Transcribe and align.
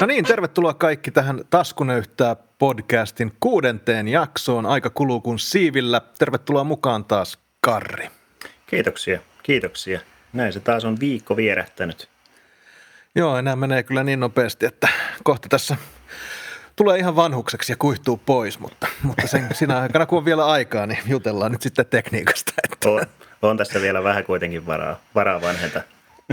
No 0.00 0.06
niin, 0.06 0.24
tervetuloa 0.24 0.74
kaikki 0.74 1.10
tähän 1.10 1.40
Taskunöyhtää 1.50 2.36
podcastin 2.58 3.32
kuudenteen 3.40 4.08
jaksoon. 4.08 4.66
Aika 4.66 4.90
kuluu 4.90 5.20
kuin 5.20 5.38
siivillä. 5.38 6.00
Tervetuloa 6.18 6.64
mukaan 6.64 7.04
taas, 7.04 7.38
Karri. 7.60 8.10
Kiitoksia, 8.66 9.20
kiitoksia. 9.42 10.00
Näin 10.32 10.52
se 10.52 10.60
taas 10.60 10.84
on 10.84 11.00
viikko 11.00 11.36
vierähtänyt. 11.36 12.08
Joo, 13.14 13.38
enää 13.38 13.56
menee 13.56 13.82
kyllä 13.82 14.04
niin 14.04 14.20
nopeasti, 14.20 14.66
että 14.66 14.88
kohta 15.24 15.48
tässä 15.48 15.76
tulee 16.76 16.98
ihan 16.98 17.16
vanhukseksi 17.16 17.72
ja 17.72 17.76
kuihtuu 17.76 18.16
pois, 18.26 18.58
mutta, 18.58 18.86
mutta 19.02 19.26
sen, 19.26 19.48
sinä 19.52 19.78
aikana 19.78 20.06
kun 20.06 20.18
on 20.18 20.24
vielä 20.24 20.46
aikaa, 20.46 20.86
niin 20.86 20.98
jutellaan 21.06 21.52
nyt 21.52 21.62
sitten 21.62 21.86
tekniikasta. 21.86 22.52
Että. 22.64 22.88
On, 22.88 23.06
on 23.42 23.56
tässä 23.56 23.80
vielä 23.80 24.02
vähän 24.02 24.24
kuitenkin 24.24 24.66
varaa, 24.66 25.00
varaa 25.14 25.40
vanhenta. 25.40 25.82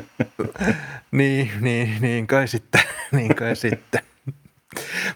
niin, 1.12 1.52
niin, 1.62 1.98
niin 2.02 2.27
kai 2.27 2.48
sitten, 2.48 2.81
niin 3.12 3.36
kai 3.36 3.55
sitten. 3.55 4.02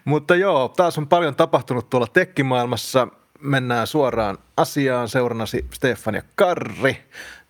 Mutta 0.05 0.35
joo, 0.35 0.67
taas 0.67 0.97
on 0.97 1.07
paljon 1.07 1.35
tapahtunut 1.35 1.89
tuolla 1.89 2.07
tekkimaailmassa. 2.07 3.07
Mennään 3.41 3.87
suoraan 3.87 4.37
asiaan. 4.57 5.09
Seurannasi 5.09 5.65
Stefan 5.73 6.15
ja 6.15 6.21
Karri. 6.35 6.97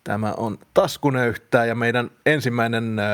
Tämä 0.04 0.34
on 0.38 0.58
Taskunöyhtää 0.74 1.66
ja 1.66 1.76
meidän 1.76 2.12
ensimmäinen 2.26 3.00
äh, 3.00 3.06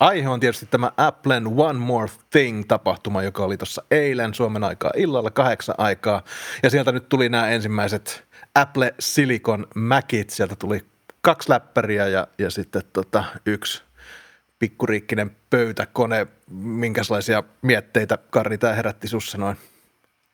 aihe 0.00 0.28
on 0.28 0.40
tietysti 0.40 0.66
tämä 0.66 0.92
Applen 0.96 1.46
One 1.46 1.78
More 1.78 2.10
Thing-tapahtuma, 2.30 3.22
joka 3.22 3.44
oli 3.44 3.56
tuossa 3.56 3.82
eilen 3.90 4.34
Suomen 4.34 4.64
aikaa 4.64 4.90
illalla 4.96 5.30
kahdeksan 5.30 5.74
aikaa. 5.78 6.22
Ja 6.62 6.70
sieltä 6.70 6.92
nyt 6.92 7.08
tuli 7.08 7.28
nämä 7.28 7.48
ensimmäiset 7.48 8.24
Apple 8.54 8.94
Silicon 8.98 9.66
Macit. 9.74 10.30
Sieltä 10.30 10.56
tuli 10.56 10.84
kaksi 11.28 11.50
läppäriä 11.50 12.06
ja, 12.08 12.26
ja 12.38 12.50
sitten 12.50 12.82
tota, 12.92 13.24
yksi 13.46 13.82
pikkuriikkinen 14.58 15.36
pöytäkone. 15.50 16.26
Minkälaisia 16.50 17.42
mietteitä, 17.62 18.18
Karri, 18.30 18.58
tämä 18.58 18.72
herätti 18.72 19.08
sussa 19.08 19.38
noin 19.38 19.56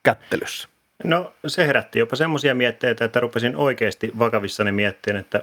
kättelyssä? 0.03 0.69
No 1.05 1.35
se 1.47 1.67
herätti 1.67 1.99
jopa 1.99 2.17
semmoisia 2.17 2.55
mietteitä, 2.55 3.05
että 3.05 3.21
rupesin 3.21 3.57
oikeasti 3.57 4.13
vakavissani 4.19 4.73
miettimään, 4.73 5.21
että 5.21 5.43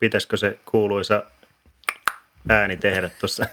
pitäisikö 0.00 0.36
se 0.36 0.58
kuuluisa 0.64 1.24
ääni 2.48 2.76
tehdä 2.76 3.10
tuossa. 3.20 3.46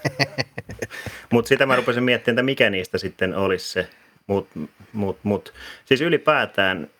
Mutta 1.32 1.48
sitä 1.48 1.66
mä 1.66 1.76
rupesin 1.76 2.04
miettimään, 2.04 2.34
että 2.34 2.42
mikä 2.42 2.70
niistä 2.70 2.98
sitten 2.98 3.34
olisi 3.34 3.72
se. 3.72 3.90
Mut, 4.26 4.48
mut, 4.92 5.18
mut. 5.22 5.54
Siis 5.84 6.00
ylipäätään 6.00 6.90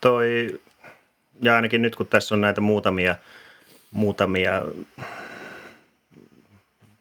toi, 0.00 0.60
ja 1.42 1.56
ainakin 1.56 1.82
nyt 1.82 1.96
kun 1.96 2.06
tässä 2.06 2.34
on 2.34 2.40
näitä 2.40 2.60
muutamia, 2.60 3.16
muutamia 3.92 4.62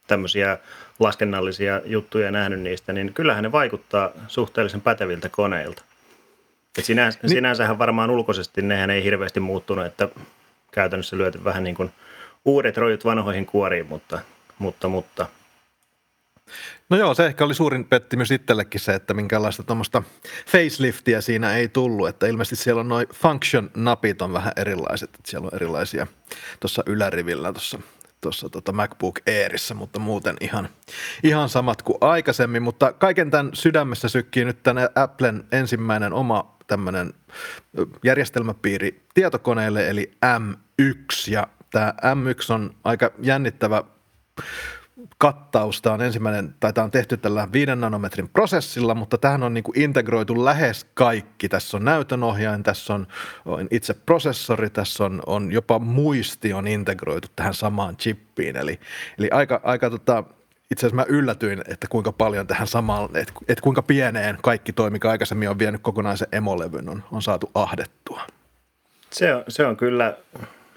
tämmöisiä 0.07 0.57
laskennallisia 0.99 1.81
juttuja 1.85 2.31
nähnyt 2.31 2.59
niistä, 2.59 2.93
niin 2.93 3.13
kyllähän 3.13 3.43
ne 3.43 3.51
vaikuttaa 3.51 4.09
suhteellisen 4.27 4.81
päteviltä 4.81 5.29
koneilta. 5.29 5.83
Et 6.77 6.85
sinänsä, 6.85 7.19
niin. 7.21 7.29
Sinänsähän 7.29 7.79
varmaan 7.79 8.09
ulkoisesti 8.09 8.61
nehän 8.61 8.89
ei 8.89 9.03
hirveästi 9.03 9.39
muuttunut, 9.39 9.85
että 9.85 10.09
käytännössä 10.71 11.17
lyöty 11.17 11.43
vähän 11.43 11.63
niin 11.63 11.75
kuin 11.75 11.91
uudet 12.45 12.77
rojut 12.77 13.05
vanhoihin 13.05 13.45
kuoriin, 13.45 13.87
mutta, 13.87 14.19
mutta, 14.59 14.87
mutta– 14.87 15.27
No 16.89 16.97
joo, 16.97 17.13
se 17.13 17.25
ehkä 17.25 17.45
oli 17.45 17.55
suurin 17.55 17.85
pettymys 17.85 18.31
itsellekin 18.31 18.81
se, 18.81 18.93
että 18.93 19.13
minkälaista 19.13 19.63
tuommoista 19.63 20.03
faceliftiä 20.47 21.21
siinä 21.21 21.55
ei 21.55 21.67
tullut, 21.67 22.07
että 22.07 22.27
ilmeisesti 22.27 22.63
siellä 22.63 22.79
on 22.79 22.89
noin 22.89 23.07
function-napit 23.13 24.21
on 24.21 24.33
vähän 24.33 24.53
erilaiset, 24.55 25.09
että 25.15 25.31
siellä 25.31 25.45
on 25.45 25.55
erilaisia 25.55 26.07
tuossa 26.59 26.83
ylärivillä 26.85 27.53
tuossa 27.53 27.79
tuossa 28.21 28.49
tota 28.49 28.71
MacBook 28.71 29.19
Airissa, 29.27 29.75
mutta 29.75 29.99
muuten 29.99 30.35
ihan, 30.41 30.69
ihan 31.23 31.49
samat 31.49 31.81
kuin 31.81 31.97
aikaisemmin. 32.01 32.63
Mutta 32.63 32.93
kaiken 32.93 33.31
tämän 33.31 33.49
sydämessä 33.53 34.09
sykkii 34.09 34.45
nyt 34.45 34.63
tänne 34.63 34.89
Applen 34.95 35.43
ensimmäinen 35.51 36.13
oma 36.13 36.57
tämmöinen 36.67 37.13
järjestelmäpiiri 38.03 39.05
tietokoneelle, 39.13 39.89
eli 39.89 40.11
M1. 40.25 41.31
Ja 41.31 41.47
tämä 41.71 41.93
M1 42.01 42.53
on 42.53 42.75
aika 42.83 43.11
jännittävä 43.21 43.83
kattaus. 45.17 45.81
Tämä 45.81 45.93
on 45.93 46.01
ensimmäinen, 46.01 46.55
tai 46.59 46.73
tämä 46.73 46.85
on 46.85 46.91
tehty 46.91 47.17
tällä 47.17 47.47
5 47.53 47.75
nanometrin 47.75 48.29
prosessilla, 48.29 48.95
mutta 48.95 49.17
tähän 49.17 49.43
on 49.43 49.53
niin 49.53 49.63
kuin 49.63 49.79
integroitu 49.79 50.45
lähes 50.45 50.85
kaikki. 50.93 51.49
Tässä 51.49 51.77
on 51.77 51.85
näytönohjain, 51.85 52.63
tässä 52.63 52.93
on, 52.93 53.07
itse 53.71 53.93
prosessori, 53.93 54.69
tässä 54.69 55.05
on, 55.05 55.21
on 55.25 55.51
jopa 55.51 55.79
muisti 55.79 56.53
on 56.53 56.67
integroitu 56.67 57.27
tähän 57.35 57.53
samaan 57.53 57.97
chippiin. 57.97 58.55
Eli, 58.55 58.79
eli 59.17 59.29
aika, 59.31 59.61
aika 59.63 59.89
tota, 59.89 60.23
itse 60.71 60.87
asiassa 60.87 60.95
mä 60.95 61.05
yllätyin, 61.17 61.61
että 61.67 61.87
kuinka 61.87 62.11
paljon 62.11 62.47
tähän 62.47 62.67
samaan, 62.67 63.05
että, 63.05 63.33
että 63.47 63.61
kuinka 63.61 63.81
pieneen 63.81 64.37
kaikki 64.41 64.73
toimi, 64.73 64.93
mikä 64.93 65.09
aikaisemmin 65.09 65.49
on 65.49 65.59
vienyt 65.59 65.81
kokonaisen 65.81 66.27
emolevyn, 66.31 66.89
on, 66.89 67.03
on 67.11 67.21
saatu 67.21 67.51
ahdettua. 67.53 68.21
Se 69.09 69.35
on, 69.35 69.43
se 69.47 69.65
on 69.65 69.77
kyllä 69.77 70.17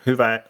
hyvä 0.06 0.40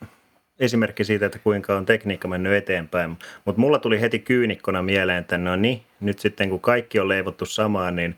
esimerkki 0.61 1.05
siitä, 1.05 1.27
että 1.27 1.39
kuinka 1.39 1.77
on 1.77 1.87
tekniikka 1.87 2.29
mennyt 2.29 2.53
eteenpäin. 2.53 3.19
Mutta 3.45 3.61
mulla 3.61 3.79
tuli 3.79 4.01
heti 4.01 4.19
kyynikkona 4.19 4.83
mieleen, 4.83 5.19
että 5.19 5.39
no 5.39 5.57
niin, 5.57 5.83
nyt 6.01 6.19
sitten 6.19 6.51
kun 6.51 6.61
kaikki 6.61 7.01
on 7.01 7.09
leivottu 7.09 7.47
samaan, 7.47 7.97
niin 7.97 8.17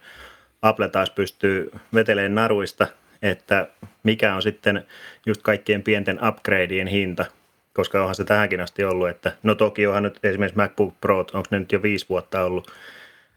Apple 0.63 0.89
taas 0.89 1.11
pystyy 1.11 1.71
veteleen 1.95 2.35
naruista, 2.35 2.87
että 3.23 3.69
mikä 4.03 4.35
on 4.35 4.43
sitten 4.43 4.87
just 5.27 5.43
kaikkien 5.43 5.83
pienten 5.83 6.19
upgradeien 6.29 6.87
hinta, 6.87 7.25
koska 7.73 8.01
onhan 8.01 8.15
se 8.15 8.25
tähänkin 8.25 8.61
asti 8.61 8.85
ollut, 8.85 9.09
että 9.09 9.33
no 9.43 9.55
toki 9.55 9.87
onhan 9.87 10.03
nyt 10.03 10.19
esimerkiksi 10.23 10.57
MacBook 10.57 10.95
Pro, 11.01 11.19
onko 11.19 11.45
ne 11.51 11.59
nyt 11.59 11.73
jo 11.73 11.83
viisi 11.83 12.07
vuotta 12.09 12.45
ollut 12.45 12.73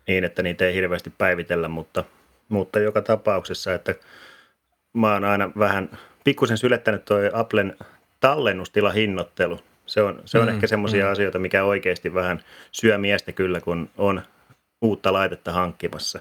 niin, 0.07 0.23
että 0.23 0.43
niitä 0.43 0.65
ei 0.65 0.73
hirveästi 0.73 1.13
päivitellä, 1.17 1.67
mutta, 1.67 2.03
mutta 2.49 2.79
joka 2.79 3.01
tapauksessa, 3.01 3.73
että 3.73 3.95
mä 4.93 5.13
oon 5.13 5.23
aina 5.23 5.51
vähän 5.59 5.89
pikkusen 6.23 6.57
sylettänyt 6.57 7.05
toi 7.05 7.29
Applen 7.33 7.75
tallennustilahinnoittelu. 8.19 9.59
Se 9.85 10.01
on, 10.01 10.21
se 10.25 10.39
on 10.39 10.47
mm, 10.47 10.53
ehkä 10.53 10.67
semmoisia 10.67 11.05
mm. 11.05 11.11
asioita, 11.11 11.39
mikä 11.39 11.63
oikeasti 11.63 12.13
vähän 12.13 12.43
syö 12.71 12.97
miestä 12.97 13.31
kyllä, 13.31 13.61
kun 13.61 13.89
on 13.97 14.21
uutta 14.81 15.13
laitetta 15.13 15.51
hankkimassa. 15.51 16.19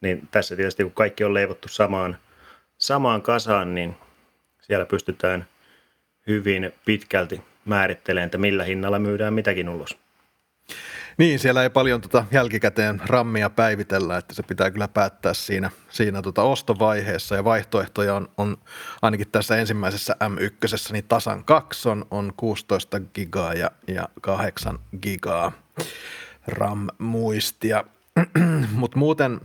Niin 0.00 0.28
tässä 0.30 0.56
tietysti, 0.56 0.82
kun 0.82 0.92
kaikki 0.92 1.24
on 1.24 1.34
leivottu 1.34 1.68
samaan, 1.68 2.18
samaan 2.78 3.22
kasaan, 3.22 3.74
niin 3.74 3.96
siellä 4.60 4.86
pystytään 4.86 5.46
hyvin 6.26 6.72
pitkälti 6.84 7.40
määrittelemään, 7.64 8.26
että 8.26 8.38
millä 8.38 8.64
hinnalla 8.64 8.98
myydään 8.98 9.34
mitäkin 9.34 9.68
ulos. 9.68 9.98
Niin, 11.18 11.38
siellä 11.38 11.62
ei 11.62 11.70
paljon 11.70 12.00
tota 12.00 12.24
jälkikäteen 12.30 13.00
rammia 13.06 13.50
päivitellä, 13.50 14.16
että 14.16 14.34
se 14.34 14.42
pitää 14.42 14.70
kyllä 14.70 14.88
päättää 14.88 15.34
siinä, 15.34 15.70
siinä 15.90 16.22
tota 16.22 16.42
ostovaiheessa 16.42 17.34
ja 17.34 17.44
vaihtoehtoja 17.44 18.14
on, 18.14 18.28
on 18.36 18.56
ainakin 19.02 19.28
tässä 19.32 19.56
ensimmäisessä 19.56 20.16
M1, 20.24 20.92
niin 20.92 21.04
tasan 21.08 21.44
kaksi 21.44 21.88
on, 21.88 22.06
on 22.10 22.32
16 22.36 23.00
gigaa 23.00 23.54
ja, 23.54 23.70
ja 23.88 24.08
8 24.20 24.78
gigaa 25.02 25.52
RAM-muistia. 26.46 27.84
Mutta 28.72 28.98
muuten, 28.98 29.40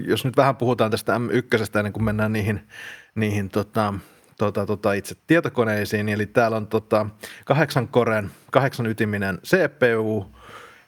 jos 0.00 0.24
nyt 0.24 0.36
vähän 0.36 0.56
puhutaan 0.56 0.90
tästä 0.90 1.12
M1, 1.18 1.78
ennen 1.78 1.92
kuin 1.92 2.04
mennään 2.04 2.32
niihin, 2.32 2.68
niihin 3.14 3.48
tota, 3.48 3.94
tota, 4.38 4.66
tota 4.66 4.92
itse 4.92 5.16
tietokoneisiin, 5.26 6.08
eli 6.08 6.26
täällä 6.26 6.56
on 6.56 6.66
tota, 6.66 7.06
kahdeksan 7.44 7.88
koren, 7.88 8.30
kahdeksan 8.50 8.86
ytiminen 8.86 9.38
CPU, 9.46 10.32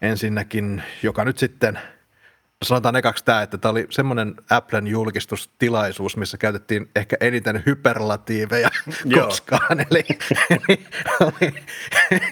ensinnäkin, 0.05 0.83
joka 1.03 1.25
nyt 1.25 1.39
sitten– 1.39 1.79
sanotaan 2.65 2.97
ekaksi 2.97 3.25
tämä, 3.25 3.43
että 3.43 3.59
tämä 3.59 3.71
oli 3.71 3.87
semmoinen 3.91 4.35
Applen 4.51 4.87
julkistustilaisuus, 4.87 6.17
missä 6.17 6.39
käytettiin 6.39 6.91
ehkä 6.97 7.17
eniten 7.21 7.63
hyperlatiiveja 7.67 8.71
koskaan. 9.21 9.81
Eli, 9.91 10.05
eli 10.51 10.87
oli, 11.21 11.55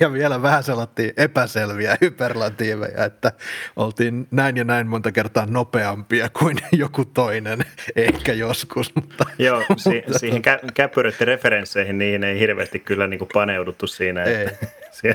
ja 0.00 0.12
vielä 0.12 0.42
vähän 0.42 0.62
sellaisia 0.62 1.12
epäselviä 1.16 1.96
hyperlatiiveja, 2.00 3.04
että 3.04 3.32
oltiin 3.76 4.28
näin 4.30 4.56
ja 4.56 4.64
näin 4.64 4.86
monta 4.86 5.12
kertaa 5.12 5.46
nopeampia 5.46 6.28
kuin 6.38 6.58
joku 6.72 7.04
toinen, 7.04 7.64
ehkä 7.96 8.32
joskus. 8.32 8.94
Mutta, 8.94 9.24
Joo, 9.38 9.64
si- 9.76 9.90
mutta, 10.06 10.18
siihen 10.18 10.42
kä- 10.42 10.72
käppyröiden 10.74 11.26
referensseihin 11.26 11.98
niihin 11.98 12.24
ei 12.24 12.38
hirveästi 12.38 12.78
kyllä 12.78 13.06
niin 13.06 13.18
kuin 13.18 13.30
paneuduttu 13.32 13.86
siinä. 13.86 14.24
Että 14.24 14.66
ei. 15.04 15.14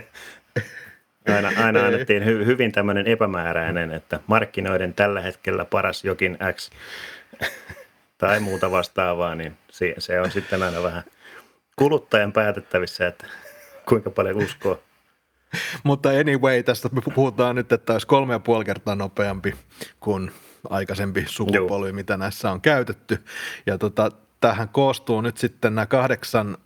Aina, 1.36 1.52
aina 1.66 1.86
annettiin 1.86 2.26
hy, 2.26 2.46
hyvin 2.46 2.72
tämmöinen 2.72 3.08
epämääräinen, 3.08 3.92
että 3.92 4.20
markkinoiden 4.28 4.94
tällä 4.94 5.22
hetkellä 5.22 5.66
paras 5.66 6.04
jokin 6.06 6.38
X 6.54 6.70
tai 8.18 8.40
muuta 8.40 8.72
vastaavaa, 8.72 9.36
niin 9.36 9.58
se, 9.72 9.96
se 9.98 10.22
on 10.22 10.32
sitten 10.32 10.64
aina 10.64 10.84
vähän 10.84 11.04
kuluttajan 11.76 12.34
päätettävissä, 12.34 13.08
että 13.08 13.28
kuinka 13.90 14.10
paljon 14.10 14.38
uskoo. 14.38 14.80
Mutta 15.84 16.10
anyway, 16.10 16.64
tästä 16.64 16.90
me 16.92 17.02
puhutaan 17.16 17.56
nyt, 17.56 17.72
että 17.72 17.94
olisi 17.94 18.08
kolme 18.08 18.34
ja 18.34 18.40
puoli 18.40 18.66
kertaa 18.66 18.96
nopeampi 18.96 19.56
kuin 20.00 20.32
aikaisempi 20.70 21.26
sukupolvi, 21.28 21.88
Joo. 21.88 21.96
mitä 21.96 22.18
näissä 22.18 22.52
on 22.52 22.62
käytetty. 22.62 23.24
Ja 23.66 23.78
tota, 23.78 24.12
tähän 24.40 24.70
koostuu 24.70 25.22
nyt 25.22 25.38
sitten 25.38 25.76
nämä 25.76 25.86
kahdeksan 25.86 26.58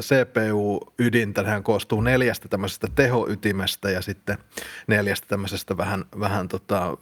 CPU-ydintä, 0.00 1.42
hän 1.42 1.62
koostuu 1.62 2.00
neljästä 2.00 2.48
tämmöisestä 2.48 2.86
tehoytimestä 2.94 3.90
ja 3.90 4.02
sitten 4.02 4.38
neljästä 4.86 5.26
tämmöisestä 5.28 5.76
vähän, 5.76 6.04
vähän 6.20 6.48
tota, 6.48 6.96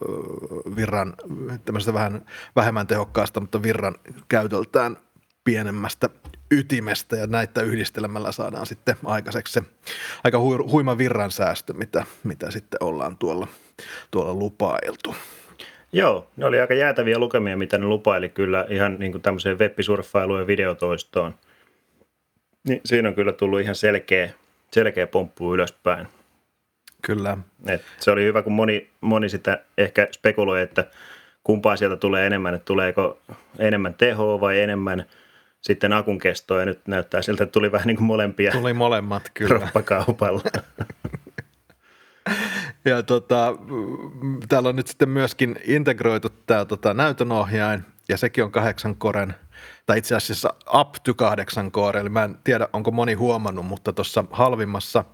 virran, 0.76 1.14
tämmöisestä 1.64 1.94
vähän 1.94 2.24
vähemmän 2.56 2.86
tehokkaasta, 2.86 3.40
mutta 3.40 3.62
virran 3.62 3.94
käytöltään 4.28 4.96
pienemmästä 5.44 6.10
ytimestä 6.50 7.16
ja 7.16 7.26
näitä 7.26 7.62
yhdistelemällä 7.62 8.32
saadaan 8.32 8.66
sitten 8.66 8.96
aikaiseksi 9.04 9.52
se 9.52 9.62
aika 10.24 10.38
huima 10.70 10.98
virran 10.98 11.30
säästö, 11.30 11.72
mitä, 11.72 12.04
mitä 12.24 12.50
sitten 12.50 12.82
ollaan 12.82 13.16
tuolla, 13.18 13.48
tuolla 14.10 14.34
lupailtu. 14.34 15.14
Joo, 15.92 16.30
ne 16.36 16.44
oli 16.44 16.60
aika 16.60 16.74
jäätäviä 16.74 17.18
lukemia, 17.18 17.56
mitä 17.56 17.78
ne 17.78 17.86
lupaili 17.86 18.28
kyllä 18.28 18.66
ihan 18.68 18.96
niin 18.98 19.12
kuin 19.12 19.22
tämmöiseen 19.22 19.58
web-surffailuun 19.58 20.40
ja 20.40 20.46
videotoistoon. 20.46 21.34
Niin 22.64 22.80
siinä 22.84 23.08
on 23.08 23.14
kyllä 23.14 23.32
tullut 23.32 23.60
ihan 23.60 23.74
selkeä, 23.74 24.30
selkeä 24.72 25.06
pomppu 25.06 25.54
ylöspäin. 25.54 26.06
Kyllä. 27.02 27.38
Et 27.66 27.82
se 28.00 28.10
oli 28.10 28.24
hyvä, 28.24 28.42
kun 28.42 28.52
moni, 28.52 28.90
moni 29.00 29.28
sitä 29.28 29.64
ehkä 29.78 30.08
spekuloi, 30.12 30.62
että 30.62 30.84
kumpaa 31.44 31.76
sieltä 31.76 31.96
tulee 31.96 32.26
enemmän, 32.26 32.54
että 32.54 32.64
tuleeko 32.64 33.20
enemmän 33.58 33.94
tehoa 33.94 34.40
vai 34.40 34.60
enemmän 34.60 35.04
sitten 35.60 35.92
akun 35.92 36.18
kestoa, 36.18 36.60
ja 36.60 36.66
nyt 36.66 36.80
näyttää 36.86 37.22
siltä, 37.22 37.44
että 37.44 37.52
tuli 37.52 37.72
vähän 37.72 37.86
niin 37.86 37.96
kuin 37.96 38.06
molempia. 38.06 38.52
Tuli 38.52 38.72
molemmat, 38.74 39.30
kyllä. 39.34 39.58
Roppakaupalla. 39.58 40.42
Ja 42.84 43.02
tota, 43.02 43.56
täällä 44.48 44.68
on 44.68 44.76
nyt 44.76 44.86
sitten 44.86 45.08
myöskin 45.08 45.56
integroitu 45.64 46.28
tämä 46.46 46.64
tota, 46.64 46.94
näytönohjain, 46.94 47.84
ja 48.08 48.16
sekin 48.16 48.44
on 48.44 48.52
kahdeksan 48.52 48.96
koren, 48.96 49.34
tai 49.88 49.98
itse 49.98 50.16
asiassa 50.16 50.54
up 50.74 50.92
to 51.04 51.14
kahdeksan 51.14 51.72
core, 51.72 52.00
eli 52.00 52.08
mä 52.08 52.24
en 52.24 52.38
tiedä, 52.44 52.68
onko 52.72 52.90
moni 52.90 53.14
huomannut, 53.14 53.66
mutta 53.66 53.92
tuossa 53.92 54.24
halvimmassa 54.30 55.04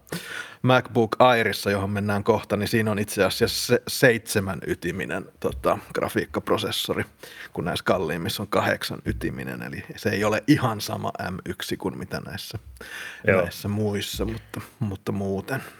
MacBook 0.63 1.17
Airissa, 1.19 1.71
johon 1.71 1.91
mennään 1.91 2.25
kohta, 2.25 2.57
niin 2.57 2.69
siinä 2.69 2.91
on 2.91 2.99
itse 2.99 3.25
asiassa 3.25 3.67
se 3.67 3.83
seitsemän 3.89 4.59
ytiminen 4.67 5.25
tota, 5.41 5.79
grafiikkaprosessori, 5.95 7.05
kun 7.53 7.65
näissä 7.65 7.85
kalliimmissa 7.85 8.43
on 8.43 8.49
kahdeksan 8.49 8.99
ytiminen, 9.05 9.63
eli 9.63 9.85
se 9.97 10.09
ei 10.09 10.25
ole 10.25 10.45
ihan 10.47 10.81
sama 10.81 11.13
M1 11.23 11.77
kuin 11.79 11.99
mitä 11.99 12.21
näissä, 12.27 12.59
näissä 13.27 13.69
muissa, 13.69 14.25
mutta, 14.25 14.61
mutta 14.81 15.13
muuten– 15.13 15.63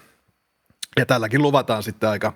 ja 0.99 1.07
tälläkin 1.07 1.43
luvataan 1.43 1.83
sitten 1.83 2.09
aika, 2.09 2.33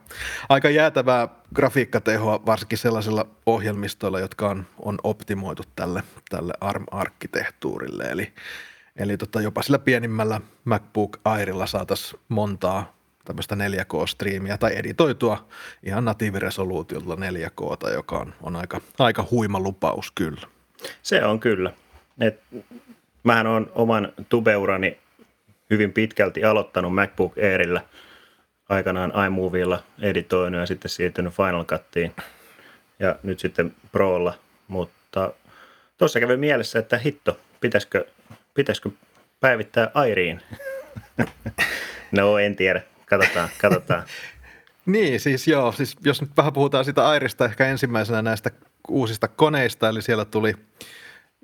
aika 0.49 0.71
jäätävää 0.71 1.29
grafiikkatehoa, 1.55 2.47
varsinkin 2.47 2.79
sellaisilla 2.79 3.27
ohjelmistoilla, 3.47 4.21
jotka 4.21 4.49
on, 4.51 4.67
on 4.79 4.99
optimoitu 5.03 5.63
tälle, 5.77 6.03
tälle 6.31 6.53
ARM-arkkitehtuurille. 6.61 8.05
Eli, 8.05 8.33
eli 8.97 9.17
tota, 9.17 9.41
jopa 9.41 9.63
sillä 9.63 9.79
pienimmällä 9.79 10.41
MacBook 10.65 11.21
Airilla 11.25 11.67
saataisiin 11.67 12.21
montaa 12.29 12.97
tämmöistä 13.25 13.55
4K-striimiä 13.55 14.59
tai 14.59 14.77
editoitua 14.77 15.49
ihan 15.83 16.05
natiiviresoluutiolla 16.05 17.15
4K, 17.15 17.93
joka 17.93 18.19
on, 18.19 18.35
on 18.43 18.57
aika, 18.57 18.81
aika 18.99 19.27
huima 19.31 19.61
lupaus 19.61 20.11
kyllä. 20.11 20.47
Se 21.03 21.25
on 21.25 21.41
kyllä. 21.41 21.73
Et, 22.21 22.41
mähän 23.25 23.47
on 23.47 23.73
oman 23.75 24.13
tubeurani 24.29 24.99
hyvin 25.71 25.93
pitkälti 25.93 26.45
aloittanut 26.45 26.95
MacBook 26.95 27.39
Airillä– 27.39 27.81
aikanaan 28.69 29.13
iMovilla 29.27 29.83
editoinut 30.01 30.61
ja 30.61 30.67
sitten 30.67 30.89
siirtynyt 30.89 31.35
Final 31.35 31.65
Cuttiin 31.65 32.15
ja 32.99 33.17
nyt 33.23 33.39
sitten 33.39 33.75
Prolla, 33.93 34.35
mutta 34.69 35.33
tuossa 35.99 36.21
kävi 36.21 36.37
mielessä, 36.37 36.79
että 36.79 36.99
hitto, 36.99 37.41
pitäisikö, 37.61 38.07
pitäisikö 38.55 38.91
päivittää 39.41 39.91
Airiin? 39.95 40.43
no 42.13 42.39
en 42.39 42.57
tiedä, 42.57 42.83
katsotaan, 43.07 43.49
katsotaan. 43.61 44.03
niin, 44.87 45.21
siis 45.21 45.49
joo, 45.49 45.73
siis 45.73 45.97
jos 46.05 46.21
nyt 46.21 46.31
vähän 46.37 46.53
puhutaan 46.53 46.85
sitä 46.85 47.09
Airista 47.09 47.45
ehkä 47.45 47.67
ensimmäisenä 47.67 48.23
näistä 48.23 48.51
uusista 48.89 49.29
koneista, 49.29 49.89
eli 49.89 50.03
siellä 50.03 50.25
tuli 50.25 50.55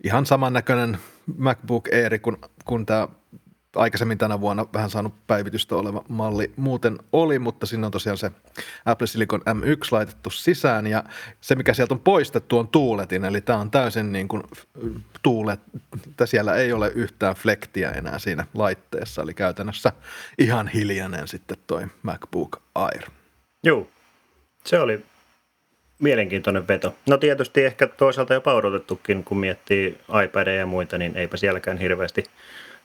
ihan 0.04 0.26
samannäköinen 0.26 0.98
MacBook 1.36 1.88
Air 1.92 2.18
kuin, 2.18 2.36
kuin 2.64 2.86
tämä 2.86 3.08
aikaisemmin 3.76 4.18
tänä 4.18 4.40
vuonna 4.40 4.66
vähän 4.72 4.90
saanut 4.90 5.14
päivitystä 5.26 5.76
oleva 5.76 6.04
malli 6.08 6.52
muuten 6.56 6.98
oli, 7.12 7.38
mutta 7.38 7.66
sinne 7.66 7.86
on 7.86 7.92
tosiaan 7.92 8.18
se 8.18 8.30
Apple 8.84 9.06
Silicon 9.06 9.40
M1 9.40 9.88
laitettu 9.90 10.30
sisään 10.30 10.86
ja 10.86 11.04
se, 11.40 11.54
mikä 11.54 11.74
sieltä 11.74 11.94
on 11.94 12.00
poistettu, 12.00 12.58
on 12.58 12.68
tuuletin, 12.68 13.24
eli 13.24 13.40
tämä 13.40 13.58
on 13.58 13.70
täysin 13.70 14.12
niin 14.12 14.28
kuin 14.28 14.42
tuulet, 15.22 15.60
että 16.08 16.26
siellä 16.26 16.54
ei 16.54 16.72
ole 16.72 16.92
yhtään 16.94 17.34
flektiä 17.34 17.90
enää 17.90 18.18
siinä 18.18 18.46
laitteessa, 18.54 19.22
eli 19.22 19.34
käytännössä 19.34 19.92
ihan 20.38 20.68
hiljainen 20.68 21.28
sitten 21.28 21.56
toi 21.66 21.86
MacBook 22.02 22.62
Air. 22.74 23.02
Joo, 23.62 23.88
se 24.64 24.78
oli 24.80 25.04
mielenkiintoinen 25.98 26.68
veto. 26.68 26.94
No 27.08 27.16
tietysti 27.16 27.64
ehkä 27.64 27.86
toisaalta 27.86 28.34
jopa 28.34 28.54
odotettukin, 28.54 29.24
kun 29.24 29.38
miettii 29.38 29.98
iPadia 30.24 30.54
ja 30.54 30.66
muita, 30.66 30.98
niin 30.98 31.16
eipä 31.16 31.36
sielläkään 31.36 31.78
hirveästi 31.78 32.24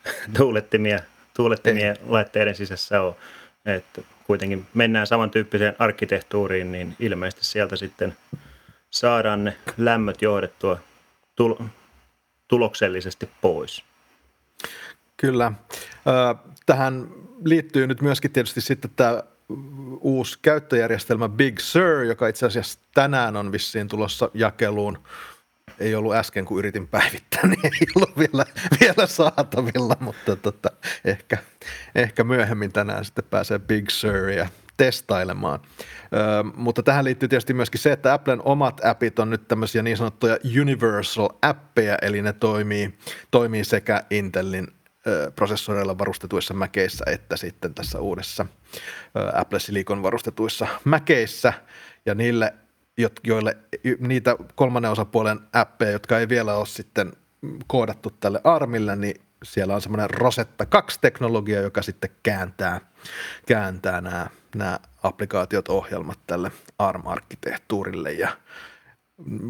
tuulettimia, 0.38 1.00
tuulettimia 1.34 1.96
laitteiden 2.06 2.56
sisässä 2.56 3.02
ole. 3.02 3.16
Että 3.66 4.02
kuitenkin 4.24 4.66
mennään 4.74 5.08
samantyyppiseen 5.08 5.76
arkkitehtuuriin, 5.80 6.72
niin 6.72 6.96
ilmeisesti 7.00 7.46
sieltä 7.46 7.76
sitten 7.76 8.18
saadaan 8.90 9.44
ne 9.44 9.58
lämmöt 9.78 10.22
johdettua 10.22 10.80
tul- 11.36 11.64
tuloksellisesti 12.48 13.30
pois. 13.42 13.84
Kyllä. 15.18 15.52
Tähän 16.66 17.08
liittyy 17.46 17.88
nyt 17.88 18.02
myöskin 18.02 18.32
tietysti 18.32 18.62
sitten 18.62 18.92
tämä 18.96 19.24
uusi 20.02 20.40
käyttöjärjestelmä 20.42 21.30
Big 21.30 21.60
Sur, 21.60 22.04
joka 22.04 22.28
itse 22.28 22.46
asiassa 22.46 22.80
tänään 22.94 23.36
on 23.36 23.52
vissiin 23.52 23.88
tulossa 23.88 24.30
jakeluun 24.34 24.98
ei 25.80 25.96
ollut 25.96 26.16
äsken, 26.16 26.46
kun 26.46 26.60
yritin 26.60 26.88
päivittää, 26.88 27.48
niin 27.48 27.66
ei 27.66 27.88
ollut 27.96 28.18
vielä, 28.18 28.46
vielä 28.82 29.08
saatavilla, 29.08 29.98
mutta 30.00 30.36
tota, 30.36 30.70
ehkä, 31.06 31.38
ehkä 31.96 32.24
myöhemmin 32.24 32.72
tänään 32.72 33.06
sitten 33.06 33.24
pääsee 33.30 33.60
Big 33.60 33.90
Suria 33.90 34.50
testailemaan. 34.78 35.60
Ö, 36.14 36.44
mutta 36.56 36.84
tähän 36.84 37.06
liittyy 37.06 37.30
tietysti 37.30 37.54
myöskin 37.54 37.82
se, 37.82 37.92
että 37.92 38.14
Applen 38.14 38.42
omat 38.46 38.86
appit 38.86 39.20
on 39.20 39.30
nyt 39.30 39.48
tämmöisiä 39.48 39.84
niin 39.84 39.98
sanottuja 39.98 40.38
universal 40.62 41.30
appeja, 41.42 41.98
eli 42.02 42.22
ne 42.22 42.34
toimii, 42.34 42.98
toimii 43.32 43.64
sekä 43.64 44.04
Intelin 44.10 44.68
prosessoreilla 45.36 45.98
varustetuissa 45.98 46.54
mäkeissä 46.54 47.06
että 47.08 47.38
sitten 47.38 47.74
tässä 47.74 48.00
uudessa 48.00 48.46
Apple 49.34 49.60
Silicon 49.60 50.04
varustetuissa 50.04 50.68
mäkeissä, 50.86 51.54
ja 52.06 52.16
niille 52.16 52.54
joille 53.24 53.58
niitä 54.00 54.36
kolmannen 54.56 54.92
osapuolen 54.92 55.40
appeja, 55.54 55.92
jotka 55.92 56.20
ei 56.20 56.30
vielä 56.30 56.56
ole 56.56 56.66
sitten 56.66 57.14
koodattu 57.68 58.10
tälle 58.10 58.42
ARMille, 58.44 58.96
niin 58.96 59.22
siellä 59.44 59.76
on 59.76 59.82
semmoinen 59.82 60.10
Rosetta 60.10 60.64
2-teknologia, 60.64 61.62
joka 61.62 61.82
sitten 61.82 62.10
kääntää, 62.24 62.82
kääntää 63.48 64.02
nämä, 64.02 64.28
nämä 64.56 64.80
applikaatiot, 65.04 65.68
ohjelmat 65.68 66.20
tälle 66.28 66.52
ARM-arkkitehtuurille 66.80 68.12
ja 68.12 68.38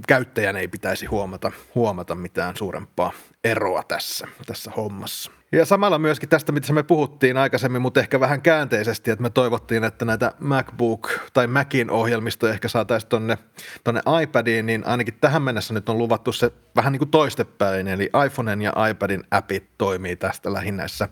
käyttäjän 0.07 0.55
ei 0.55 0.67
pitäisi 0.67 1.05
huomata, 1.05 1.51
huomata 1.75 2.15
mitään 2.15 2.55
suurempaa 2.55 3.11
eroa 3.43 3.83
tässä, 3.83 4.27
tässä 4.45 4.71
hommassa. 4.77 5.31
Ja 5.51 5.65
samalla 5.65 5.99
myöskin 5.99 6.29
tästä, 6.29 6.51
mitä 6.51 6.73
me 6.73 6.83
puhuttiin 6.83 7.37
aikaisemmin, 7.37 7.81
mutta 7.81 7.99
ehkä 7.99 8.19
vähän 8.19 8.41
käänteisesti, 8.41 9.11
että 9.11 9.23
me 9.23 9.29
toivottiin, 9.29 9.83
että 9.83 10.05
näitä 10.05 10.33
MacBook 10.39 11.09
tai 11.33 11.47
Macin 11.47 11.91
ohjelmistoja 11.91 12.53
ehkä 12.53 12.67
saataisiin 12.67 13.09
tuonne 13.09 13.37
tonne 13.83 14.01
iPadiin, 14.23 14.65
niin 14.65 14.87
ainakin 14.87 15.17
tähän 15.21 15.41
mennessä 15.41 15.73
nyt 15.73 15.89
on 15.89 15.97
luvattu 15.97 16.31
se 16.31 16.51
vähän 16.75 16.91
niin 16.91 16.99
kuin 16.99 17.11
toistepäin, 17.11 17.87
eli 17.87 18.09
iPhoneen 18.25 18.61
ja 18.61 18.73
iPadin 18.89 19.23
appit 19.31 19.69
toimii 19.77 20.15
tästä 20.15 20.53
lähinnä 20.53 20.79
näissä 20.79 21.09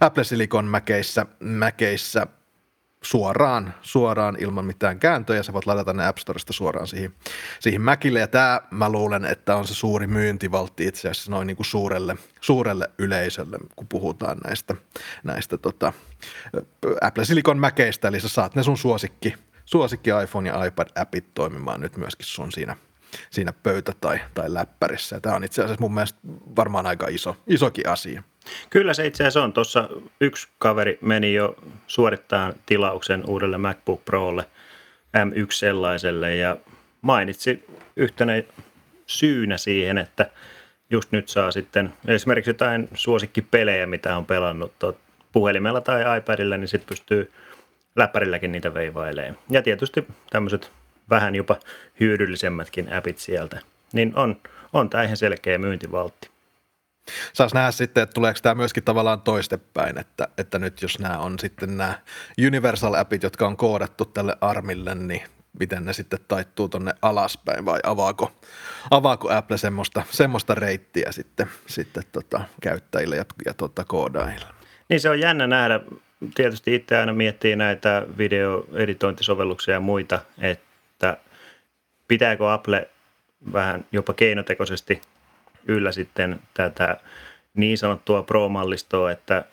Apple 0.00 0.24
Silicon 0.24 0.64
Maceissä, 0.64 1.26
Maceissä 1.40 2.26
suoraan, 3.02 3.74
suoraan 3.82 4.36
ilman 4.40 4.64
mitään 4.64 4.98
kääntöjä. 4.98 5.42
Sä 5.42 5.52
voit 5.52 5.66
ladata 5.66 5.92
ne 5.92 6.06
App 6.06 6.18
Storesta 6.18 6.52
suoraan 6.52 6.86
siihen, 6.86 7.14
siihen 7.60 7.82
Macille. 7.82 8.20
Ja 8.20 8.28
tämä 8.28 8.60
mä 8.70 8.88
luulen, 8.88 9.24
että 9.24 9.56
on 9.56 9.66
se 9.66 9.74
suuri 9.74 10.06
myyntivaltti 10.06 10.86
itse 10.86 11.08
asiassa 11.08 11.30
noin 11.30 11.46
niin 11.46 11.56
kuin 11.56 11.66
suurelle, 11.66 12.16
suurelle 12.40 12.90
yleisölle, 12.98 13.58
kun 13.76 13.88
puhutaan 13.88 14.38
näistä, 14.44 14.74
näistä 15.24 15.58
tota, 15.58 15.92
Apple 17.00 17.24
Silicon 17.24 17.58
Maceista. 17.58 18.08
Eli 18.08 18.20
sä 18.20 18.28
saat 18.28 18.54
ne 18.54 18.62
sun 18.62 18.78
suosikki, 18.78 19.34
suosikki 19.64 20.10
iPhone 20.24 20.48
ja 20.48 20.64
iPad-appit 20.64 21.24
toimimaan 21.34 21.80
nyt 21.80 21.96
myöskin 21.96 22.26
sun 22.26 22.52
siinä, 22.52 22.76
siinä 23.30 23.52
pöytä- 23.52 23.94
tai, 24.00 24.20
tai 24.34 24.54
läppärissä. 24.54 25.16
Ja 25.16 25.20
tämä 25.20 25.36
on 25.36 25.44
itse 25.44 25.62
asiassa 25.62 25.82
mun 25.82 25.94
mielestä 25.94 26.18
varmaan 26.56 26.86
aika 26.86 27.06
iso, 27.08 27.36
isokin 27.46 27.88
asia. 27.88 28.22
Kyllä 28.70 28.94
se 28.94 29.06
itse 29.06 29.22
asiassa 29.22 29.42
on. 29.42 29.52
Tuossa 29.52 29.88
yksi 30.20 30.48
kaveri 30.58 30.98
meni 31.00 31.34
jo 31.34 31.56
suorittaa 31.86 32.52
tilauksen 32.66 33.22
uudelle 33.26 33.58
MacBook 33.58 34.04
Prolle 34.04 34.44
M1 35.16 35.46
sellaiselle 35.50 36.36
ja 36.36 36.56
mainitsi 37.02 37.64
yhtenä 37.96 38.32
syynä 39.06 39.58
siihen, 39.58 39.98
että 39.98 40.30
just 40.90 41.12
nyt 41.12 41.28
saa 41.28 41.50
sitten 41.50 41.92
esimerkiksi 42.06 42.50
jotain 42.50 42.88
suosikkipelejä, 42.94 43.86
mitä 43.86 44.16
on 44.16 44.26
pelannut 44.26 44.72
puhelimella 45.32 45.80
tai 45.80 46.18
iPadilla, 46.18 46.56
niin 46.56 46.68
sitten 46.68 46.88
pystyy 46.88 47.32
läppärilläkin 47.96 48.52
niitä 48.52 48.74
veivailemaan. 48.74 49.38
Ja 49.50 49.62
tietysti 49.62 50.06
tämmöiset 50.30 50.72
vähän 51.10 51.34
jopa 51.34 51.56
hyödyllisemmätkin 52.00 52.92
appit 52.92 53.18
sieltä. 53.18 53.60
Niin 53.92 54.12
on, 54.16 54.36
on 54.72 54.90
tämä 54.90 55.04
ihan 55.04 55.16
selkeä 55.16 55.58
myyntivaltti. 55.58 56.30
Saas 57.32 57.54
nähdä 57.54 57.70
sitten, 57.70 58.02
että 58.02 58.14
tuleeko 58.14 58.38
tämä 58.42 58.54
myöskin 58.54 58.84
tavallaan 58.84 59.20
toistepäin, 59.20 59.98
että, 59.98 60.28
että 60.38 60.58
nyt 60.58 60.82
jos 60.82 60.98
nämä 60.98 61.18
on 61.18 61.38
sitten 61.38 61.76
nämä 61.76 61.94
Universal-appit, 62.46 63.22
jotka 63.22 63.46
on 63.46 63.56
koodattu 63.56 64.04
tälle 64.04 64.36
ARMille, 64.40 64.94
niin 64.94 65.22
miten 65.60 65.84
ne 65.84 65.92
sitten 65.92 66.18
taittuu 66.28 66.68
tonne 66.68 66.94
alaspäin 67.02 67.64
vai 67.64 67.80
avaako, 67.82 68.32
avaako 68.90 69.32
Apple 69.32 69.58
semmoista, 69.58 70.02
semmoista 70.10 70.54
reittiä 70.54 71.12
sitten, 71.12 71.46
sitten 71.66 72.02
tota, 72.12 72.40
käyttäjille 72.60 73.16
ja, 73.16 73.24
ja 73.46 73.54
tota, 73.54 73.84
koodaajille. 73.84 74.46
Niin 74.88 75.00
se 75.00 75.10
on 75.10 75.20
jännä 75.20 75.46
nähdä. 75.46 75.80
Tietysti 76.34 76.74
itse 76.74 76.98
aina 76.98 77.12
miettii 77.12 77.56
näitä 77.56 78.06
videoeditointisovelluksia 78.18 79.74
ja 79.74 79.80
muita, 79.80 80.18
että 80.38 81.16
pitääkö 82.08 82.52
Apple 82.52 82.88
vähän 83.52 83.84
jopa 83.92 84.14
keinotekoisesti 84.14 85.00
yllä 85.66 85.92
sitten 85.92 86.40
tätä 86.54 86.96
niin 87.54 87.78
sanottua 87.78 88.22
pro-mallistoa, 88.22 89.12
että 89.12 89.44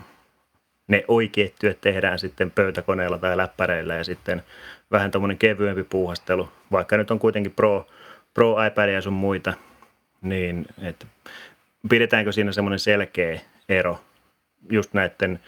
ne 0.87 1.05
oikeat 1.07 1.53
työt 1.59 1.81
tehdään 1.81 2.19
sitten 2.19 2.51
pöytäkoneella 2.51 3.17
tai 3.17 3.37
läppäreillä 3.37 3.95
ja 3.95 4.03
sitten 4.03 4.43
vähän 4.91 5.11
tuommoinen 5.11 5.37
kevyempi 5.37 5.83
puuhastelu, 5.83 6.49
vaikka 6.71 6.97
nyt 6.97 7.11
on 7.11 7.19
kuitenkin 7.19 7.51
pro, 7.51 7.87
pro 8.33 8.65
iPad 8.65 8.89
ja 8.89 9.01
sun 9.01 9.13
muita, 9.13 9.53
niin 10.21 10.65
että 10.81 11.05
pidetäänkö 11.89 12.31
siinä 12.31 12.51
semmoinen 12.51 12.79
selkeä 12.79 13.39
ero 13.69 14.01
just 14.71 14.93
näiden, 14.93 15.39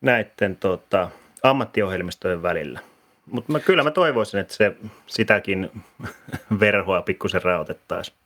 näiden 0.00 0.56
tota, 0.56 1.10
ammattiohjelmistojen 1.42 2.42
välillä. 2.42 2.80
Mutta 3.26 3.60
kyllä 3.60 3.82
mä 3.82 3.90
toivoisin, 3.90 4.40
että 4.40 4.54
se 4.54 4.76
sitäkin 5.06 5.70
verhoa 6.60 7.02
pikkusen 7.02 7.42
raotettaisiin. 7.42 8.16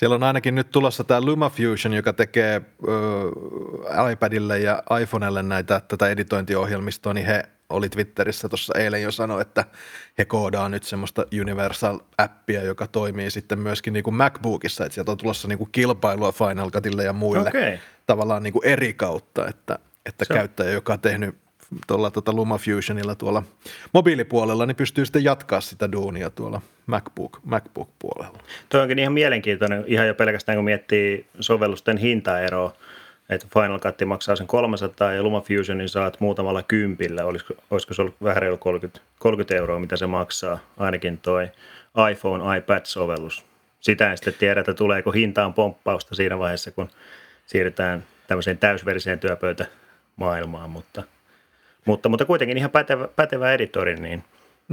Siellä 0.00 0.14
on 0.14 0.22
ainakin 0.22 0.54
nyt 0.54 0.70
tulossa 0.70 1.04
tämä 1.04 1.20
LumaFusion, 1.20 1.94
joka 1.94 2.12
tekee 2.12 2.62
ö, 2.88 4.10
iPadille 4.12 4.58
ja 4.58 4.82
iPhonelle 5.02 5.42
näitä, 5.42 5.80
tätä 5.88 6.08
editointiohjelmistoa, 6.08 7.14
niin 7.14 7.26
he 7.26 7.42
oli 7.70 7.88
Twitterissä 7.88 8.48
tuossa 8.48 8.78
eilen 8.78 9.02
jo 9.02 9.10
sanoi, 9.10 9.40
että 9.40 9.64
he 10.18 10.24
koodaa 10.24 10.68
nyt 10.68 10.82
semmoista 10.82 11.26
Universal-appia, 11.40 12.64
joka 12.64 12.86
toimii 12.86 13.30
sitten 13.30 13.58
myöskin 13.58 13.92
niin 13.92 14.04
kuin 14.04 14.14
MacBookissa, 14.14 14.84
että 14.84 14.94
sieltä 14.94 15.10
on 15.10 15.18
tulossa 15.18 15.48
niin 15.48 15.58
kuin 15.58 15.72
kilpailua 15.72 16.32
Final 16.32 16.70
Cutille 16.70 17.04
ja 17.04 17.12
muille 17.12 17.48
okay. 17.48 17.78
tavallaan 18.06 18.42
niin 18.42 18.52
kuin 18.52 18.66
eri 18.66 18.94
kautta, 18.94 19.48
että, 19.48 19.78
että 20.06 20.24
käyttäjä, 20.26 20.70
joka 20.70 20.92
on 20.92 21.00
tehnyt 21.00 21.38
tuolla 21.86 22.10
tuota 22.10 22.32
LumaFusionilla 22.32 23.14
tuolla 23.14 23.42
mobiilipuolella, 23.94 24.66
niin 24.66 24.76
pystyy 24.76 25.04
sitten 25.04 25.24
jatkaa 25.24 25.60
sitä 25.60 25.92
duunia 25.92 26.30
tuolla 26.30 26.60
MacBook, 26.86 27.38
MacBook-puolella. 27.44 28.38
Tuo 28.68 28.80
onkin 28.80 28.98
ihan 28.98 29.12
mielenkiintoinen, 29.12 29.84
ihan 29.86 30.06
jo 30.06 30.14
pelkästään 30.14 30.58
kun 30.58 30.64
miettii 30.64 31.26
sovellusten 31.40 31.96
hintaeroa, 31.96 32.72
että 33.28 33.46
Final 33.54 33.78
Cut 33.78 33.96
maksaa 34.06 34.36
sen 34.36 34.46
300 34.46 35.12
ja 35.12 35.22
LumaFusionin 35.22 35.88
saat 35.88 36.20
muutamalla 36.20 36.62
kympillä, 36.62 37.24
olisiko, 37.24 37.54
olisiko 37.70 37.94
se 37.94 38.02
ollut 38.02 38.14
vähän 38.22 38.42
reilu 38.42 38.58
30, 38.58 39.00
30 39.18 39.56
euroa, 39.56 39.78
mitä 39.78 39.96
se 39.96 40.06
maksaa, 40.06 40.58
ainakin 40.76 41.18
toi 41.18 41.48
iPhone, 42.12 42.58
iPad-sovellus. 42.58 43.44
Sitä 43.80 44.10
en 44.10 44.16
sitten 44.16 44.34
tiedä, 44.34 44.60
että 44.60 44.74
tuleeko 44.74 45.10
hintaan 45.10 45.54
pomppausta 45.54 46.14
siinä 46.14 46.38
vaiheessa, 46.38 46.70
kun 46.70 46.88
siirrytään 47.46 48.04
tämmöiseen 48.26 48.58
täysveriseen 48.58 49.18
työpöytämaailmaan, 49.18 50.70
mutta– 50.70 51.02
mutta, 51.84 52.08
mutta 52.08 52.24
kuitenkin 52.24 52.58
ihan 52.58 52.70
pätevä, 52.70 53.08
pätevä 53.08 53.52
editori. 53.52 53.96
Niin. 53.96 54.24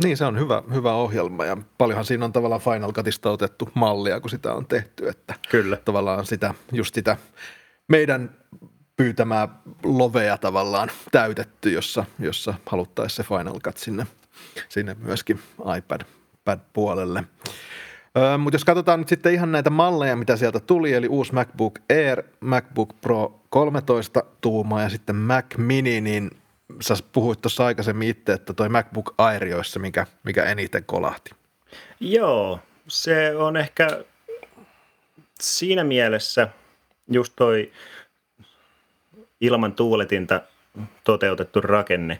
niin, 0.03 0.17
se 0.17 0.25
on 0.25 0.39
hyvä, 0.39 0.63
hyvä 0.73 0.93
ohjelma 0.93 1.45
ja 1.45 1.57
paljonhan 1.77 2.05
siinä 2.05 2.25
on 2.25 2.33
tavallaan 2.33 2.61
Final 2.61 2.93
Cutista 2.93 3.31
otettu 3.31 3.69
mallia, 3.73 4.19
kun 4.19 4.29
sitä 4.29 4.53
on 4.53 4.65
tehty. 4.65 5.09
Että 5.09 5.33
Kyllä. 5.49 5.77
Tavallaan 5.85 6.25
sitä, 6.25 6.53
just 6.71 6.95
sitä 6.95 7.17
meidän 7.87 8.29
pyytämää 8.97 9.47
lovea 9.83 10.37
tavallaan 10.37 10.91
täytetty, 11.11 11.71
jossa, 11.71 12.05
jossa 12.19 12.53
haluttaisiin 12.65 13.15
se 13.15 13.23
Final 13.23 13.59
Cut 13.59 13.77
sinne, 13.77 14.07
sinne 14.69 14.95
myöskin 14.99 15.39
iPad-puolelle. 15.77 17.23
Öö, 18.17 18.37
mutta 18.37 18.55
jos 18.55 18.65
katsotaan 18.65 18.99
nyt 18.99 19.07
sitten 19.07 19.33
ihan 19.33 19.51
näitä 19.51 19.69
malleja, 19.69 20.15
mitä 20.15 20.37
sieltä 20.37 20.59
tuli, 20.59 20.93
eli 20.93 21.07
uusi 21.07 21.33
MacBook 21.33 21.79
Air, 21.89 22.23
MacBook 22.39 22.89
Pro 23.01 23.39
13 23.49 24.23
tuumaa 24.41 24.81
ja 24.81 24.89
sitten 24.89 25.15
Mac 25.15 25.45
Mini, 25.57 26.01
niin 26.01 26.31
sä 26.81 26.95
puhuit 27.11 27.41
tuossa 27.41 27.65
aikaisemmin 27.65 28.07
itse, 28.07 28.33
että 28.33 28.53
toi 28.53 28.69
MacBook 28.69 29.13
Air 29.17 29.47
joissa, 29.47 29.79
mikä, 29.79 30.05
mikä 30.23 30.43
eniten 30.43 30.83
kolahti. 30.85 31.31
Joo, 31.99 32.59
se 32.87 33.35
on 33.35 33.57
ehkä 33.57 34.03
siinä 35.41 35.83
mielessä 35.83 36.47
just 37.11 37.33
toi 37.35 37.71
ilman 39.41 39.73
tuuletinta 39.73 40.41
toteutettu 41.03 41.61
rakenne, 41.61 42.19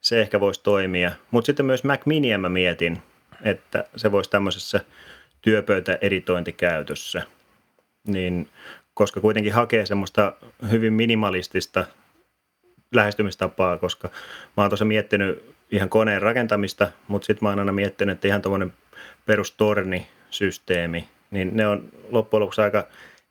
se 0.00 0.20
ehkä 0.20 0.40
voisi 0.40 0.62
toimia. 0.62 1.12
Mutta 1.30 1.46
sitten 1.46 1.66
myös 1.66 1.84
Mac 1.84 2.06
Miniä 2.06 2.38
mä 2.38 2.48
mietin, 2.48 3.02
että 3.42 3.84
se 3.96 4.12
voisi 4.12 4.30
tämmöisessä 4.30 4.80
työpöytäeditointikäytössä, 5.42 7.22
niin 8.06 8.48
koska 8.94 9.20
kuitenkin 9.20 9.52
hakee 9.52 9.86
semmoista 9.86 10.32
hyvin 10.70 10.92
minimalistista 10.92 11.86
lähestymistapaa, 12.92 13.78
koska 13.78 14.08
mä 14.56 14.62
oon 14.62 14.70
tosiaan 14.70 14.88
miettinyt 14.88 15.56
ihan 15.70 15.88
koneen 15.88 16.22
rakentamista, 16.22 16.88
mutta 17.08 17.26
sitten 17.26 17.46
mä 17.46 17.48
oon 17.48 17.58
aina 17.58 17.72
miettinyt, 17.72 18.14
että 18.14 18.28
ihan 18.28 18.42
tuommoinen 18.42 18.72
perustornisysteemi, 19.26 21.08
niin 21.30 21.56
ne 21.56 21.66
on 21.66 21.88
loppujen 22.10 22.40
lopuksi 22.40 22.60
aika 22.60 22.86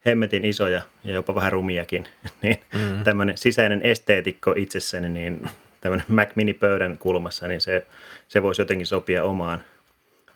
hemmetin 0.06 0.46
isoja 0.46 0.82
ja 1.04 1.14
jopa 1.14 1.36
vähän 1.36 1.52
rumiakin. 1.52 2.06
niin 2.42 2.62
mm. 2.74 3.04
tämmöinen 3.04 3.38
sisäinen 3.38 3.82
esteetikko 3.82 4.54
itsessäni, 4.58 5.10
niin 5.10 5.50
tämmöinen 5.82 6.06
Mac 6.10 6.30
Mini-pöydän 6.36 6.98
kulmassa, 6.98 7.48
niin 7.48 7.62
se, 7.62 7.88
se 8.28 8.44
voisi 8.44 8.62
jotenkin 8.62 8.88
sopia 8.88 9.24
omaan, 9.24 9.64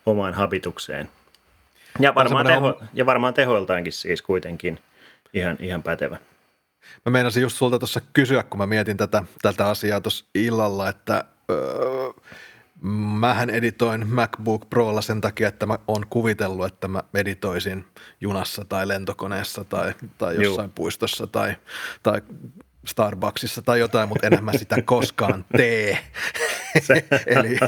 omaan 0.06 0.34
habitukseen. 0.34 1.08
Ja 1.98 2.14
varmaan, 2.14 2.46
teho, 2.46 2.82
ja 2.94 3.06
varmaan 3.06 3.34
tehoiltaankin 3.34 3.92
siis 3.92 4.22
kuitenkin 4.22 4.78
ihan, 5.34 5.56
ihan 5.60 5.82
pätevä. 5.82 6.18
Mä 7.06 7.12
meinasin 7.12 7.42
just 7.42 7.56
sulta 7.56 7.78
tuossa 7.78 8.00
kysyä, 8.12 8.42
kun 8.42 8.58
mä 8.58 8.66
mietin 8.66 8.96
tätä, 8.96 9.22
tätä 9.42 9.68
asiaa 9.68 10.00
tuossa 10.00 10.24
illalla, 10.34 10.88
että 10.88 11.24
öö, 11.50 12.10
mähän 13.20 13.50
editoin 13.50 14.06
MacBook 14.08 14.70
Prolla 14.70 15.00
sen 15.02 15.20
takia, 15.20 15.48
että 15.48 15.66
mä 15.66 15.78
oon 15.88 16.06
kuvitellut, 16.10 16.66
että 16.66 16.88
mä 16.88 17.02
editoisin 17.14 17.84
junassa 18.20 18.64
tai 18.64 18.88
lentokoneessa 18.88 19.64
tai, 19.64 19.94
tai 20.18 20.34
jossain 20.44 20.66
Juu. 20.66 20.72
puistossa 20.74 21.26
tai, 21.26 21.56
tai 22.02 22.22
Starbucksissa 22.86 23.62
tai 23.62 23.80
jotain, 23.80 24.08
mutta 24.08 24.26
enhän 24.26 24.44
mä 24.44 24.52
sitä 24.52 24.82
koskaan 24.82 25.44
tee. 25.56 25.98
eli, 27.26 27.58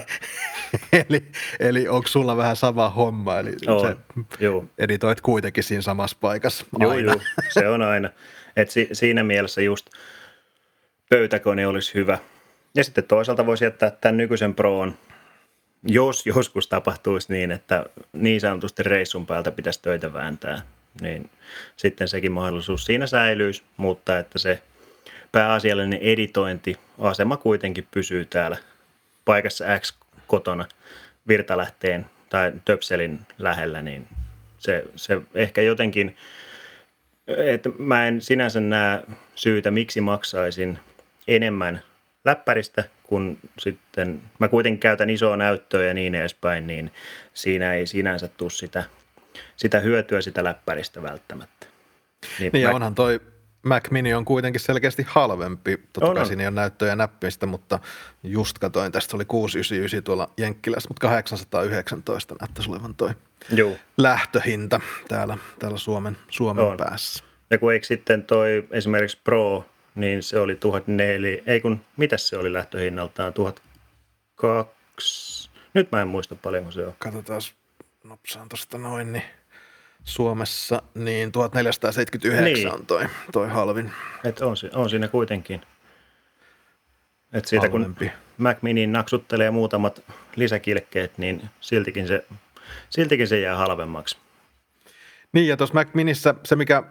eli, 0.92 1.26
eli 1.60 1.88
onko 1.88 2.08
sulla 2.08 2.36
vähän 2.36 2.56
sama 2.56 2.90
homma? 2.90 3.38
Eli 3.38 3.52
se 3.52 3.96
editoit 4.78 5.20
kuitenkin 5.20 5.64
siinä 5.64 5.82
samassa 5.82 6.16
paikassa. 6.20 6.66
Joo, 6.78 6.98
joo, 6.98 7.20
se 7.50 7.68
on 7.68 7.82
aina. 7.82 8.10
Et 8.56 8.70
si, 8.70 8.88
siinä 8.92 9.24
mielessä 9.24 9.60
just 9.60 9.86
pöytäkone 11.10 11.66
olisi 11.66 11.94
hyvä. 11.94 12.18
Ja 12.74 12.84
sitten 12.84 13.04
toisaalta 13.04 13.46
voisi 13.46 13.64
jättää 13.64 13.90
tämän 13.90 14.16
nykyisen 14.16 14.54
Proon, 14.54 14.94
jos 15.88 16.26
joskus 16.26 16.68
tapahtuisi 16.68 17.32
niin, 17.32 17.50
että 17.50 17.84
niin 18.12 18.40
sanotusti 18.40 18.82
reissun 18.82 19.26
päältä 19.26 19.50
pitäisi 19.50 19.82
töitä 19.82 20.12
vääntää, 20.12 20.62
niin 21.00 21.30
sitten 21.76 22.08
sekin 22.08 22.32
mahdollisuus 22.32 22.84
siinä 22.84 23.06
säilyisi, 23.06 23.62
mutta 23.76 24.18
että 24.18 24.38
se 24.38 24.62
pääasiallinen 25.32 25.98
editointiasema 26.02 27.36
kuitenkin 27.36 27.86
pysyy 27.90 28.24
täällä 28.24 28.56
paikassa 29.24 29.78
X 29.78 29.94
kotona 30.26 30.66
virtalähteen 31.28 32.06
tai 32.28 32.52
töpselin 32.64 33.20
lähellä, 33.38 33.82
niin 33.82 34.08
se, 34.58 34.84
se 34.96 35.20
ehkä 35.34 35.62
jotenkin– 35.62 36.16
että 37.26 37.70
mä 37.78 38.06
en 38.06 38.20
sinänsä 38.20 38.60
näe 38.60 39.02
syytä, 39.34 39.70
miksi 39.70 40.00
maksaisin 40.00 40.78
enemmän 41.28 41.82
läppäristä, 42.24 42.84
kun 43.02 43.38
sitten 43.58 44.22
mä 44.38 44.48
kuitenkin 44.48 44.80
käytän 44.80 45.10
isoa 45.10 45.36
näyttöä 45.36 45.84
ja 45.86 45.94
niin 45.94 46.14
edespäin, 46.14 46.66
niin 46.66 46.92
siinä 47.34 47.74
ei 47.74 47.86
sinänsä 47.86 48.28
tule 48.28 48.50
sitä, 48.50 48.84
sitä 49.56 49.80
hyötyä 49.80 50.20
sitä 50.20 50.44
läppäristä 50.44 51.02
välttämättä. 51.02 51.66
Niin, 52.38 52.50
niin 52.52 52.68
mä... 52.68 52.74
onhan 52.74 52.94
toi 52.94 53.20
Mac 53.62 53.90
Mini 53.90 54.14
on 54.14 54.24
kuitenkin 54.24 54.60
selkeästi 54.60 55.04
halvempi. 55.08 55.76
Totta 55.92 56.06
On, 56.08 56.14
kai 56.14 56.20
on. 56.20 56.26
siinä 56.26 56.42
ei 56.42 56.46
ole 56.46 56.54
näyttöjä 56.54 56.96
näppistä, 56.96 57.46
mutta 57.46 57.78
just 58.22 58.58
katoin, 58.58 58.92
tästä 58.92 59.16
oli 59.16 59.24
699 59.24 60.04
tuolla 60.04 60.30
Jenkkilässä, 60.36 60.88
mutta 60.90 61.08
819 61.08 62.36
näyttäisi 62.40 62.70
olevan 62.70 62.94
toi 62.94 63.10
Joo. 63.50 63.72
lähtöhinta 63.96 64.80
täällä, 65.08 65.38
täällä 65.58 65.78
Suomen, 65.78 66.16
Suomen 66.30 66.64
On. 66.64 66.76
päässä. 66.76 67.24
Ja 67.50 67.58
kun 67.58 67.72
eikö 67.72 67.86
sitten 67.86 68.22
toi 68.24 68.68
esimerkiksi 68.70 69.18
Pro, 69.24 69.64
niin 69.94 70.22
se 70.22 70.38
oli 70.38 70.56
1004, 70.56 71.42
ei 71.46 71.60
kun, 71.60 71.80
mitäs 71.96 72.28
se 72.28 72.36
oli 72.36 72.52
lähtöhinnaltaan, 72.52 73.32
1002, 73.32 75.50
nyt 75.74 75.92
mä 75.92 76.02
en 76.02 76.08
muista 76.08 76.34
paljonko 76.34 76.70
se 76.70 76.86
on. 76.86 76.94
Katsotaan 76.98 77.40
nopsaan 78.04 78.48
tuosta 78.48 78.78
noin, 78.78 79.12
niin 79.12 79.22
Suomessa 80.04 80.82
niin 80.94 81.32
1479 81.32 82.44
Niin. 82.44 82.72
on 82.72 82.86
toi, 82.86 83.06
toi 83.32 83.48
halvin. 83.48 83.92
Et 84.24 84.40
on, 84.40 84.56
on 84.74 84.90
siinä 84.90 85.08
kuitenkin. 85.08 85.60
Et 87.32 87.44
siitä 87.44 87.68
kun 87.68 87.80
Halvempi. 87.80 88.12
Mac 88.38 88.58
Mini 88.62 88.86
naksuttelee 88.86 89.50
muutamat 89.50 90.02
lisäkilkkeet, 90.36 91.18
niin 91.18 91.50
siltikin 91.60 92.06
se, 92.08 92.24
siltikin 92.90 93.28
se 93.28 93.40
jää 93.40 93.56
halvemmaksi. 93.56 94.16
Niin, 95.32 95.48
ja 95.48 95.56
tuossa 95.56 95.74
Mac 95.74 95.88
Minissä 95.94 96.34
se, 96.44 96.56
mikä 96.56 96.82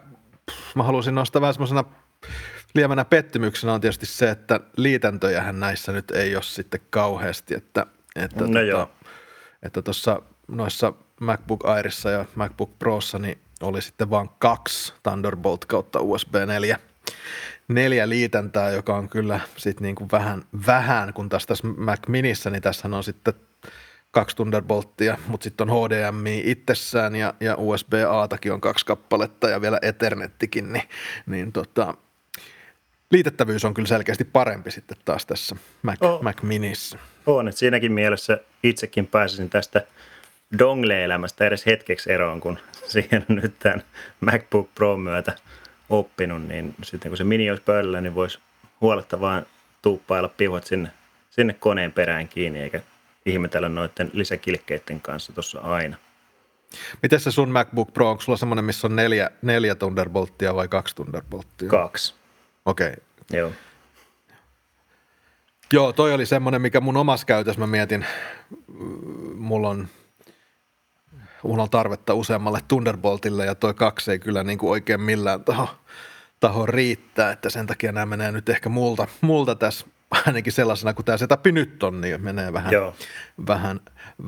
pff, 0.52 0.76
mä 0.76 0.84
halusin 0.84 1.16
nostaa 1.16 1.42
vähän 1.42 1.54
semmoisena 1.54 1.84
lievänä 2.76 3.06
pettymyksenä 3.06 3.74
on 3.74 3.82
tietysti 3.82 4.06
se, 4.06 4.30
että 4.30 4.60
liitäntöjähän 4.78 5.60
näissä 5.60 5.92
nyt 5.92 6.12
ei 6.12 6.36
ole 6.36 6.44
sitten 6.44 6.82
kauheasti, 6.90 7.54
että 7.56 7.86
että 8.16 8.48
No 8.48 8.62
joo. 8.62 8.92
että 9.64 9.82
tuossa 9.82 10.22
noissa 10.48 10.94
MacBook 11.22 11.66
Airissa 11.66 12.10
ja 12.10 12.26
MacBook 12.36 12.80
Prossa 12.80 13.20
niin 13.20 13.38
oli 13.62 13.82
sitten 13.82 14.10
vain 14.10 14.30
kaksi 14.40 14.94
Thunderbolt 15.04 15.66
kautta 15.66 16.00
USB 16.02 16.36
4 16.46 16.80
neljä 17.68 18.10
liitäntää, 18.10 18.72
joka 18.72 18.96
on 18.96 19.10
kyllä 19.10 19.40
sitten 19.58 19.84
niin 19.84 19.96
kuin 19.96 20.10
vähän, 20.12 20.44
vähän, 20.68 21.14
kun 21.14 21.30
taas 21.30 21.46
tässä 21.46 21.68
Mac 21.68 22.08
Minissä, 22.08 22.50
niin 22.50 22.62
tässä 22.62 22.88
on 22.92 23.04
sitten 23.04 23.34
kaksi 24.12 24.36
Thunderbolttia, 24.36 25.18
mutta 25.28 25.44
sitten 25.44 25.70
on 25.70 25.86
HDMI 25.86 26.44
itsessään 26.46 27.16
ja, 27.16 27.34
ja 27.40 27.56
USB-A-takin 27.58 28.54
on 28.54 28.62
kaksi 28.62 28.86
kappaletta 28.86 29.50
ja 29.50 29.62
vielä 29.62 29.80
Ethernettikin, 29.82 30.74
niin, 30.74 30.90
niin 31.26 31.52
tota, 31.52 31.94
liitettävyys 33.12 33.66
on 33.66 33.74
kyllä 33.74 33.88
selkeästi 33.88 34.24
parempi 34.24 34.72
sitten 34.72 34.98
taas 35.06 35.26
tässä 35.26 35.56
Mac, 35.82 36.04
Oh. 36.04 36.22
Mac 36.22 36.42
Minissä. 36.42 37.00
On, 37.26 37.48
että 37.48 37.60
siinäkin 37.60 37.92
mielessä 37.92 38.40
itsekin 38.64 39.08
pääsisin 39.08 39.50
tästä 39.50 39.82
dongle-elämästä 40.60 41.46
edes 41.46 41.66
hetkeksi 41.66 42.12
eroon, 42.12 42.40
kun 42.40 42.60
siihen 42.92 43.26
on 43.30 43.36
nyt 43.36 43.60
tämän 43.60 43.84
MacBook 44.22 44.70
Pro 44.76 44.98
myötä 44.98 45.36
oppinut, 45.90 46.48
niin 46.48 46.76
sitten 46.84 47.12
kun 47.12 47.18
se 47.18 47.24
mini 47.24 47.50
olisi 47.50 47.64
pöydällä, 47.64 48.02
niin 48.02 48.16
voisi 48.16 48.40
huoletta 48.82 49.20
vaan 49.20 49.46
tuuppailla 49.82 50.30
piuhat 50.30 50.66
sinne, 50.66 50.92
sinne 51.30 51.54
koneen 51.54 51.92
perään 51.92 52.28
kiinni, 52.28 52.60
eikä 52.60 52.82
ihmetellä 53.26 53.70
noiden 53.70 54.12
lisäkilkkeiden 54.14 55.02
kanssa 55.02 55.34
tuossa 55.34 55.60
aina. 55.60 55.98
Miten 57.04 57.20
se 57.20 57.32
sun 57.32 57.50
MacBook 57.50 57.94
Pro, 57.94 58.10
onko 58.10 58.22
sulla 58.22 58.38
semmoinen, 58.38 58.66
missä 58.66 58.88
on 58.88 58.96
neljä, 58.96 59.30
neljä 59.42 59.76
Thunderbolttia 59.76 60.56
vai 60.56 60.68
kaksi 60.68 60.96
Thunderbolttia? 60.96 61.70
Kaksi. 61.70 62.16
Okei. 62.66 62.88
Okay. 62.88 63.40
Joo. 63.40 63.52
Joo, 65.74 65.94
toi 65.94 66.14
oli 66.14 66.26
semmoinen, 66.26 66.62
mikä 66.62 66.82
mun 66.82 66.98
omassa 66.98 67.26
käytössä 67.26 67.60
mä 67.60 67.68
mietin, 67.68 68.06
mulla 69.36 69.70
on, 69.70 69.88
mulla 71.44 71.64
on 71.64 71.70
tarvetta 71.70 72.14
useammalle 72.14 72.60
Thunderboltille 72.68 73.46
ja 73.46 73.56
toi 73.56 73.74
kaksi 73.74 74.12
ei 74.12 74.20
kyllä 74.20 74.44
niin 74.44 74.58
kuin 74.58 74.72
oikein 74.72 75.02
millään 75.02 75.44
taho, 75.44 75.70
taho 76.40 76.66
riittää, 76.66 77.32
että 77.32 77.50
sen 77.50 77.68
takia 77.68 77.92
nämä 77.92 78.06
menee 78.06 78.32
nyt 78.32 78.50
ehkä 78.50 78.70
multa, 78.70 79.08
multa 79.22 79.56
tässä 79.56 79.86
ainakin 80.26 80.54
sellaisena 80.54 80.94
kuin 80.94 81.06
tämä 81.06 81.18
setup 81.18 81.46
nyt 81.46 81.84
on, 81.84 82.02
niin 82.02 82.22
menee 82.22 82.54
vähän, 82.54 82.74
Joo. 82.74 82.96
vähän, 83.48 83.80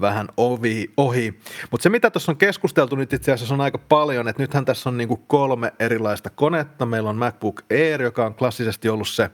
vähän 0.01 0.27
ovi, 0.37 0.91
ohi. 0.97 1.39
Mutta 1.71 1.83
se, 1.83 1.89
mitä 1.89 2.09
tuossa 2.09 2.31
on 2.31 2.37
keskusteltu 2.37 2.95
nyt 2.95 3.13
itse 3.13 3.31
asiassa 3.31 3.53
on 3.53 3.61
aika 3.61 3.77
paljon, 3.77 4.27
että 4.27 4.43
nythän 4.43 4.65
tässä 4.65 4.89
on 4.89 4.97
niinku 4.97 5.17
kolme 5.17 5.73
erilaista 5.79 6.29
konetta. 6.29 6.85
Meillä 6.85 7.09
on 7.09 7.17
MacBook 7.17 7.61
Air, 7.71 8.01
joka 8.01 8.25
on 8.25 8.35
klassisesti 8.35 8.89
ollut 8.89 9.07
se 9.07 9.29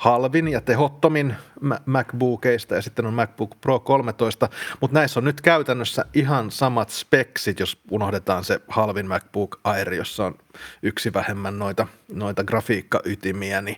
halvin 0.00 0.48
ja 0.48 0.60
tehottomin 0.60 1.36
Ma- 1.60 1.80
MacBookeista 1.86 2.74
ja 2.74 2.82
sitten 2.82 3.06
on 3.06 3.14
MacBook 3.14 3.60
Pro 3.60 3.80
13, 3.80 4.48
mutta 4.80 4.98
näissä 4.98 5.20
on 5.20 5.24
nyt 5.24 5.40
käytännössä 5.40 6.04
ihan 6.14 6.50
samat 6.50 6.90
speksit, 6.90 7.60
jos 7.60 7.82
unohdetaan 7.90 8.44
se 8.44 8.60
halvin 8.68 9.06
MacBook 9.06 9.60
Air, 9.64 9.94
jossa 9.94 10.24
on 10.24 10.34
yksi 10.82 11.12
vähemmän 11.12 11.58
noita, 11.58 11.86
noita 12.12 12.44
grafiikkaytimiä, 12.44 13.62
niin 13.62 13.76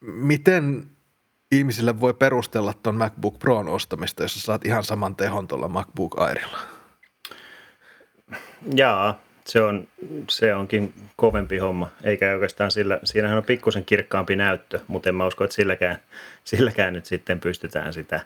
miten 0.00 0.90
ihmisille 1.52 2.00
voi 2.00 2.14
perustella 2.14 2.74
tuon 2.82 2.96
MacBook 2.96 3.38
Proon 3.38 3.68
ostamista, 3.68 4.22
jos 4.22 4.42
saat 4.42 4.66
ihan 4.66 4.84
saman 4.84 5.16
tehon 5.16 5.48
tuolla 5.48 5.68
MacBook 5.68 6.20
Airilla? 6.20 6.58
Jaa, 8.74 9.20
se, 9.48 9.60
on, 9.62 9.88
se 10.30 10.54
onkin 10.54 10.94
kovempi 11.16 11.58
homma, 11.58 11.90
eikä 12.04 12.32
oikeastaan 12.32 12.70
sillä, 12.70 13.00
siinähän 13.04 13.38
on 13.38 13.44
pikkusen 13.44 13.84
kirkkaampi 13.84 14.36
näyttö, 14.36 14.80
mutta 14.86 15.08
en 15.08 15.14
mä 15.14 15.26
usko, 15.26 15.44
että 15.44 15.54
silläkään, 15.56 15.98
silläkään 16.44 16.92
nyt 16.92 17.06
sitten 17.06 17.40
pystytään 17.40 17.92
sitä, 17.92 18.20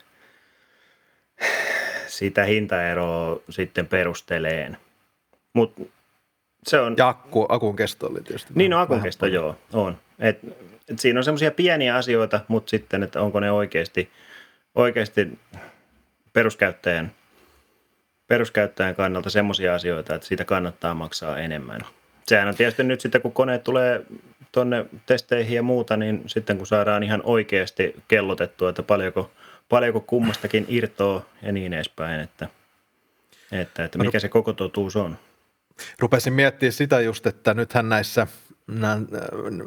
sitä 2.07 2.45
hintaeroa 2.45 3.41
sitten 3.51 3.87
perusteleen. 3.87 4.77
Mutta 5.53 5.83
se 6.67 6.81
on, 6.81 6.95
Ja 6.99 7.09
akku, 7.09 7.47
akun 7.49 7.77
kesto 7.77 8.07
oli 8.07 8.21
tietysti. 8.23 8.53
niin 8.55 8.71
vähän- 8.71 8.83
akun 8.83 8.95
vähän 8.97 9.05
kesto, 9.05 9.27
joo, 9.27 9.59
on. 9.73 9.99
Et, 10.19 10.39
et 10.89 10.99
siinä 10.99 11.21
on 11.21 11.25
semmoisia 11.25 11.51
pieniä 11.51 11.97
asioita, 11.97 12.41
mutta 12.49 12.71
sitten, 12.71 13.03
että 13.03 13.21
onko 13.21 13.41
ne 13.41 13.51
oikeasti, 13.53 14.11
oikeasti 14.75 15.39
peruskäyttäjän, 16.33 17.13
peruskäyttäjän 18.33 18.95
kannalta 18.95 19.31
semmoisia 19.31 19.75
asioita, 19.75 20.15
että 20.15 20.27
siitä 20.27 20.45
kannattaa 20.45 20.95
maksaa 20.95 21.39
enemmän. 21.39 21.81
Sehän 22.27 22.49
on 22.49 22.55
tietysti 22.55 22.85
nyt 22.85 23.01
sitten, 23.01 23.23
kun 23.23 23.33
koneet 23.33 23.65
tulee 23.65 24.03
tuonne 24.53 24.87
testeihin 25.07 25.57
ja 25.57 25.63
muuta, 25.63 25.97
niin 25.97 26.23
sitten 26.27 26.57
kun 26.57 26.67
saadaan 26.67 27.03
ihan 27.03 27.21
oikeasti 27.25 27.95
kellotettua, 28.09 28.71
että 28.71 28.83
paljonko, 28.83 29.31
paljonko 29.69 30.01
kummastakin 30.01 30.67
irtoaa 30.69 31.23
ja 31.43 31.53
niin 31.53 31.73
edespäin, 31.73 32.21
että, 32.21 32.49
että, 33.53 33.85
että 33.85 33.99
mikä 33.99 34.19
se 34.19 34.29
koko 34.29 34.53
totuus 34.53 34.97
on. 34.97 35.19
Rupesin 35.99 36.33
miettimään 36.33 36.73
sitä 36.73 37.01
just, 37.01 37.27
että 37.27 37.55
nythän 37.55 37.89
näissä 37.89 38.27
nää, 38.67 38.93
äh, 38.93 39.01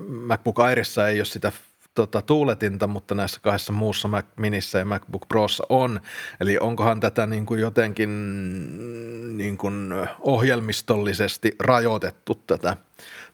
MacBook 0.08 0.60
Airissa 0.60 1.08
ei 1.08 1.19
ole 1.19 1.25
sitä 1.25 1.51
tota, 1.95 2.21
tuuletinta, 2.21 2.88
mutta 2.88 3.15
näissä 3.15 3.39
kahdessa 3.41 3.73
muussa 3.73 4.08
Mac 4.08 4.25
Minissä 4.36 4.79
ja 4.79 4.86
MacBook 4.86 5.27
Prossa 5.27 5.63
on. 5.69 5.99
Eli 6.39 6.58
onkohan 6.58 6.99
tätä 6.99 7.25
niin 7.25 7.45
kuin 7.45 7.60
jotenkin 7.62 8.10
niin 9.38 9.58
kuin 9.58 9.93
ohjelmistollisesti 10.19 11.55
rajoitettu 11.60 12.36
tätä, 12.47 12.77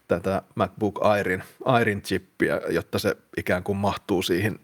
tätä 0.08 0.42
MacBook 0.54 0.98
Airin, 1.02 1.42
Airin 1.64 2.02
chippiä, 2.02 2.60
jotta 2.68 2.98
se 2.98 3.16
ikään 3.36 3.62
kuin 3.62 3.78
mahtuu 3.78 4.22
siihen 4.22 4.58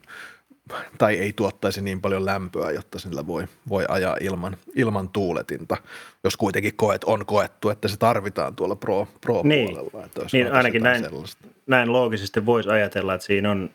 tai 0.99 1.15
ei 1.15 1.33
tuottaisi 1.33 1.83
niin 1.83 2.01
paljon 2.01 2.25
lämpöä, 2.25 2.71
jotta 2.71 2.99
sillä 2.99 3.27
voi, 3.27 3.45
voi 3.69 3.85
ajaa 3.89 4.17
ilman, 4.21 4.57
ilman 4.75 5.09
tuuletinta, 5.09 5.77
jos 6.25 6.37
kuitenkin 6.37 6.77
koet, 6.77 7.05
on 7.05 7.27
koettu, 7.27 7.71
että 7.71 7.89
se 7.89 7.97
tarvitaan 7.97 8.57
tuolla 8.57 8.77
Pro, 8.77 9.09
Pro-puolella. 9.21 10.05
Että 10.05 10.21
olisi 10.21 10.37
Niin, 10.37 10.53
ainakin 10.53 10.83
näin. 10.83 11.05
sellaista. 11.05 11.49
näin 11.67 11.93
loogisesti 11.93 12.47
voisi 12.47 12.69
ajatella, 12.69 13.15
että 13.15 13.27
siinä 13.27 13.51
on 13.51 13.71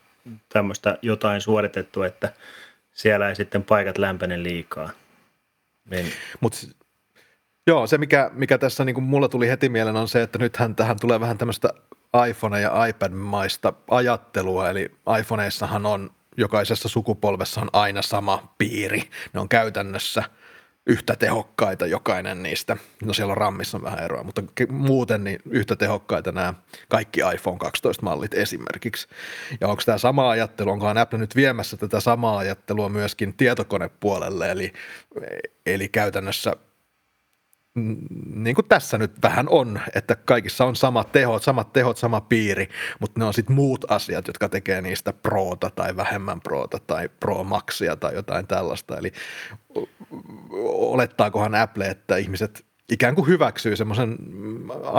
tämmöistä 0.50 0.98
jotain 1.02 1.42
suoritettu, 1.42 2.04
että 2.04 2.34
siellä 2.92 3.30
ei 3.30 3.36
sitten 3.36 3.64
paikat 3.64 3.98
lämpene 3.98 4.44
liikaa. 4.44 4.90
Niin, 5.90 6.06
Mut, 6.40 6.70
joo, 7.68 7.88
se 7.88 7.98
mikä, 7.98 8.32
mikä 8.34 8.58
tässä 8.58 8.86
niin 8.86 9.04
mulla 9.04 9.30
tuli 9.30 9.50
heti 9.50 9.70
mieleen 9.70 9.96
on 9.96 10.08
se, 10.08 10.22
että 10.22 10.40
nythän 10.40 10.76
tähän 10.76 11.00
tulee 11.00 11.20
vähän 11.20 11.38
tämmöistä 11.38 11.70
iPhone- 12.30 12.58
ja 12.58 12.86
iPad-maista 12.86 13.74
ajattelua, 13.88 14.70
eli 14.70 14.92
iPhoneissahan 15.20 15.86
on 15.86 16.10
jokaisessa 16.38 16.90
sukupolvessa 16.90 17.62
on 17.62 17.70
aina 17.74 18.02
sama 18.02 18.54
piiri. 18.58 19.10
Ne 19.34 19.40
on 19.40 19.50
käytännössä 19.50 20.24
yhtä 20.86 21.16
tehokkaita 21.16 21.88
jokainen 21.88 22.44
niistä. 22.44 22.78
No 23.04 23.14
siellä 23.14 23.32
on 23.32 23.38
rammissa 23.38 23.82
vähän 23.82 24.04
eroa, 24.04 24.24
mutta 24.24 24.44
muuten 24.70 25.24
niin 25.24 25.40
yhtä 25.50 25.76
tehokkaita 25.76 26.32
nämä 26.32 26.54
kaikki 26.90 27.22
iPhone 27.34 27.58
12-mallit 27.64 28.34
esimerkiksi. 28.34 29.08
Ja 29.62 29.68
onko 29.68 29.84
tämä 29.86 29.98
sama 29.98 30.30
ajattelu, 30.30 30.72
onkohan 30.72 30.98
Apple 30.98 31.20
nyt 31.20 31.36
viemässä 31.36 31.78
tätä 31.78 32.00
samaa 32.00 32.38
ajattelua 32.38 32.90
myöskin 32.90 33.34
tietokonepuolelle, 33.34 34.52
eli, 34.52 34.74
eli 35.66 35.90
käytännössä 35.90 36.56
niin 38.36 38.56
kuin 38.56 38.68
tässä 38.68 38.98
nyt 38.98 39.12
vähän 39.24 39.50
on, 39.50 39.80
että 39.96 40.16
kaikissa 40.16 40.66
on 40.66 40.76
samat 40.76 41.12
tehot, 41.12 41.44
samat 41.44 41.74
tehot, 41.74 41.98
sama 41.98 42.22
piiri, 42.22 42.70
mutta 43.00 43.20
ne 43.20 43.26
on 43.26 43.34
sitten 43.34 43.56
muut 43.56 43.92
asiat, 43.92 44.28
jotka 44.28 44.50
tekee 44.50 44.82
niistä 44.82 45.14
proota 45.14 45.70
tai 45.70 45.96
vähemmän 45.96 46.42
proota 46.42 46.80
tai 46.88 47.10
pro 47.20 47.44
maxia 47.44 47.96
tai 47.96 48.14
jotain 48.14 48.48
tällaista. 48.48 48.98
Eli 48.98 49.12
olettaakohan 50.64 51.56
Apple, 51.56 51.86
että 51.86 52.18
ihmiset 52.18 52.66
ikään 52.92 53.16
kuin 53.16 53.28
hyväksyy 53.28 53.76
semmoisen 53.76 54.18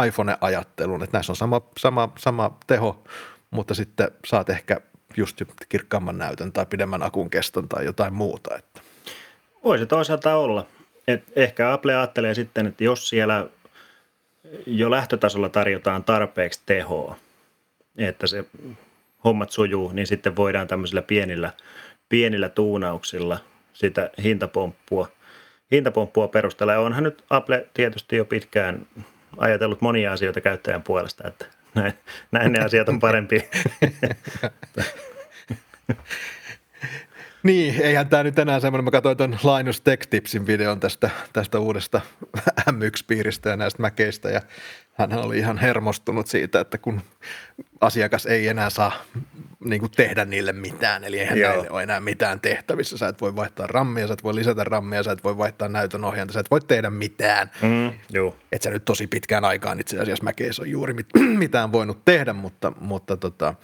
iPhone-ajattelun, 0.07 1.03
että 1.03 1.17
näissä 1.17 1.33
on 1.33 1.37
sama, 1.37 1.61
sama, 1.79 2.13
sama 2.19 2.59
teho, 2.67 3.05
mutta 3.51 3.75
sitten 3.75 4.11
saat 4.27 4.51
ehkä 4.51 4.81
just 5.17 5.43
kirkkaamman 5.69 6.19
näytön 6.19 6.53
tai 6.53 6.67
pidemmän 6.67 7.03
akun 7.03 7.31
keston 7.31 7.69
tai 7.69 7.85
jotain 7.85 8.15
muuta. 8.15 8.57
Että. 8.57 8.81
Voisi 9.65 9.87
toisaalta 9.87 10.37
olla. 10.37 10.67
Et 11.09 11.25
ehkä 11.37 11.73
Apple 11.73 11.97
ajattelee 11.97 12.35
sitten, 12.35 12.67
että 12.67 12.85
jos 12.85 13.09
siellä 13.09 13.47
jo 14.67 14.91
lähtötasolla 14.91 15.49
tarjotaan 15.49 16.05
tarpeeksi 16.05 16.61
tehoa, 16.67 17.17
että 17.97 18.27
se 18.27 18.45
hommat 19.25 19.51
sujuu, 19.51 19.93
niin 19.93 20.07
sitten 20.07 20.37
voidaan 20.37 20.69
tämmöisillä 20.69 21.03
pienillä, 21.03 21.51
pienillä 22.09 22.49
tuunauksilla 22.49 23.39
sitä 23.73 24.11
hintapomppua, 24.23 25.09
hintapomppua 25.73 26.29
perustella. 26.29 26.73
Ja 26.73 26.81
onhan 26.81 27.05
nyt 27.05 27.25
Apple 27.31 27.67
tietysti 27.75 28.17
jo 28.17 28.25
pitkään 28.25 28.87
ajatellut 29.37 29.81
monia 29.81 30.13
asioita 30.13 30.41
käyttäjän 30.41 30.83
puolesta, 30.83 31.29
että 31.29 31.47
näin, 31.75 31.93
näin 32.33 32.53
ne 32.53 32.61
asiat 32.61 32.89
on 32.89 33.01
parempi. 33.01 33.49
Niin, 37.45 37.83
eihän 37.83 38.09
tämä 38.09 38.23
nyt 38.23 38.39
enää 38.39 38.61
semmoinen, 38.61 38.85
mä 38.85 38.91
katsoin 38.91 39.17
tuon 39.17 39.39
Linus 39.57 39.81
Tech 39.81 40.09
Tipsin 40.09 40.47
videon 40.47 40.81
tästä, 40.81 41.11
tästä 41.33 41.59
uudesta 41.59 42.01
M1-piiristä 42.71 43.51
ja 43.51 43.57
näistä 43.57 43.83
mäkeistä 43.83 44.29
ja 44.29 44.41
hän 44.95 45.13
oli 45.13 45.39
ihan 45.39 45.59
hermostunut 45.59 46.27
siitä, 46.27 46.61
että 46.61 46.79
kun 46.79 47.01
asiakas 47.81 48.27
ei 48.27 48.49
enää 48.49 48.71
saa 48.71 48.93
niin 49.65 49.81
kuin 49.81 49.93
tehdä 49.97 50.25
niille 50.25 50.53
mitään, 50.53 51.05
eli 51.05 51.21
eihän 51.21 51.39
Joo. 51.39 51.51
näille 51.51 51.71
ole 51.71 51.83
enää 51.83 52.01
mitään 52.01 52.41
tehtävissä. 52.41 52.99
Sä 52.99 53.09
et 53.09 53.21
voi 53.21 53.37
vaihtaa 53.37 53.67
rammia, 53.67 54.07
sä 54.07 54.15
et 54.15 54.25
voi 54.25 54.35
lisätä 54.35 54.65
rammia, 54.65 55.03
sä 55.03 55.13
et 55.13 55.25
voi 55.25 55.39
vaihtaa 55.39 55.69
näytön 55.69 56.05
ohjainta, 56.05 56.35
sä 56.35 56.41
et 56.41 56.51
voi 56.51 56.61
tehdä 56.61 56.91
mitään. 56.91 57.51
Mm, 57.63 57.93
joo. 58.11 58.37
Et 58.53 58.63
sä 58.63 58.71
nyt 58.71 58.85
tosi 58.85 59.07
pitkään 59.07 59.45
aikaan 59.45 59.81
itse 59.81 59.99
asiassa 59.99 60.25
mäkeissä 60.25 60.63
on 60.63 60.71
juuri 60.71 60.95
mit, 60.95 61.07
mitään 61.39 61.73
voinut 61.73 62.05
tehdä, 62.05 62.33
mutta, 62.33 62.73
mutta 62.81 63.17
tota, 63.17 63.55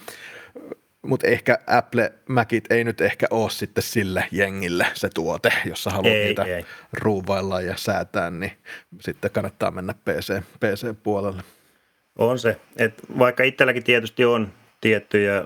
mutta 1.02 1.26
ehkä 1.26 1.58
Apple 1.66 2.12
Macit 2.28 2.72
ei 2.72 2.84
nyt 2.84 3.00
ehkä 3.00 3.26
ole 3.30 3.50
sitten 3.50 3.82
sille 3.82 4.24
jengille 4.30 4.86
se 4.94 5.08
tuote, 5.14 5.52
jossa 5.64 5.90
haluat 5.90 6.12
ei, 6.12 6.24
niitä 6.24 6.44
ei. 6.44 6.64
ruuvailla 6.92 7.60
ja 7.60 7.76
säätää, 7.76 8.30
niin 8.30 8.52
sitten 9.00 9.30
kannattaa 9.30 9.70
mennä 9.70 9.94
PC, 9.94 10.42
PC-puolelle. 10.60 11.42
On 12.18 12.38
se, 12.38 12.60
että 12.76 13.02
vaikka 13.18 13.42
itselläkin 13.42 13.84
tietysti 13.84 14.24
on 14.24 14.52
tiettyjä 14.80 15.44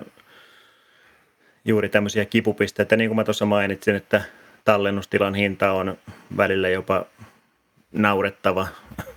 juuri 1.64 1.88
tämmöisiä 1.88 2.24
kipupisteitä, 2.24 2.96
niin 2.96 3.10
kuin 3.10 3.16
mä 3.16 3.24
tuossa 3.24 3.46
mainitsin, 3.46 3.94
että 3.94 4.22
tallennustilan 4.64 5.34
hinta 5.34 5.72
on 5.72 5.98
välillä 6.36 6.68
jopa 6.68 7.06
naurettava 7.92 8.68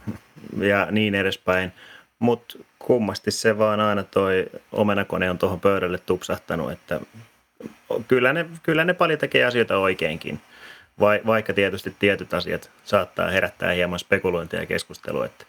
ja 0.72 0.88
niin 0.92 1.16
edespäin, 1.16 1.72
mutta 2.20 2.58
kummasti 2.80 3.32
se 3.32 3.58
vaan 3.58 3.80
aina 3.80 4.04
toi 4.04 4.46
omenakone 4.72 5.30
on 5.30 5.38
tuohon 5.38 5.60
pöydälle 5.60 5.98
tupsahtanut, 5.98 6.72
että 6.72 7.00
kyllä 8.08 8.34
ne, 8.34 8.46
kyllä 8.64 8.86
ne 8.86 8.94
paljon 8.94 9.20
tekee 9.20 9.46
asioita 9.46 9.78
oikeinkin, 9.78 10.42
vaikka 11.00 11.54
tietysti 11.54 11.96
tietyt 12.00 12.34
asiat 12.34 12.72
saattaa 12.84 13.30
herättää 13.30 13.72
hieman 13.72 14.00
spekulointia 14.00 14.60
ja 14.60 14.66
keskustelua, 14.66 15.26
että, 15.26 15.46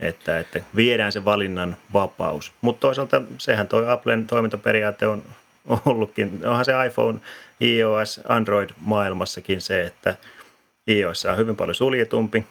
että, 0.00 0.38
että 0.38 0.60
viedään 0.76 1.12
se 1.12 1.24
valinnan 1.24 1.76
vapaus. 1.92 2.52
Mutta 2.60 2.80
toisaalta 2.80 3.22
sehän 3.38 3.68
toi 3.68 3.90
Applen 3.90 4.26
toimintaperiaate 4.26 5.06
on 5.06 5.22
ollutkin, 5.86 6.40
onhan 6.44 6.64
se 6.64 6.72
iPhone, 6.86 7.18
iOS, 7.60 8.20
Android-maailmassakin 8.28 9.60
se, 9.60 9.82
että 9.82 10.16
iOS 10.88 11.26
on 11.26 11.36
hyvin 11.36 11.56
paljon 11.56 11.74
suljetumpi 11.74 12.46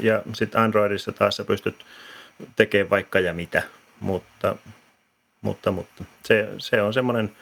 ja 0.00 0.22
sitten 0.32 0.60
Androidissa 0.60 1.12
taas 1.12 1.36
sä 1.36 1.44
pystyt 1.44 1.84
tekee 2.56 2.90
vaikka 2.90 3.20
ja 3.20 3.34
mitä, 3.34 3.62
mutta, 4.00 4.56
mutta, 5.42 5.72
mutta 5.72 6.04
se, 6.24 6.48
se 6.58 6.82
on 6.82 6.94
semmoinen 6.94 7.32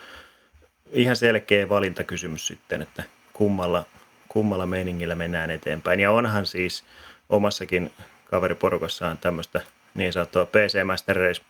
ihan 0.92 1.16
selkeä 1.16 1.68
valintakysymys 1.68 2.46
sitten, 2.46 2.82
että 2.82 3.02
kummalla, 3.32 3.86
kummalla 4.28 4.66
meiningillä 4.66 5.14
mennään 5.14 5.50
eteenpäin. 5.50 6.00
Ja 6.00 6.10
onhan 6.10 6.46
siis 6.46 6.84
omassakin 7.28 7.92
kaveriporukassaan 8.24 9.18
tämmöistä 9.18 9.60
niin 9.94 10.12
sanottua 10.12 10.46
PC 10.46 10.84
Master 10.84 11.16
Race 11.16 11.42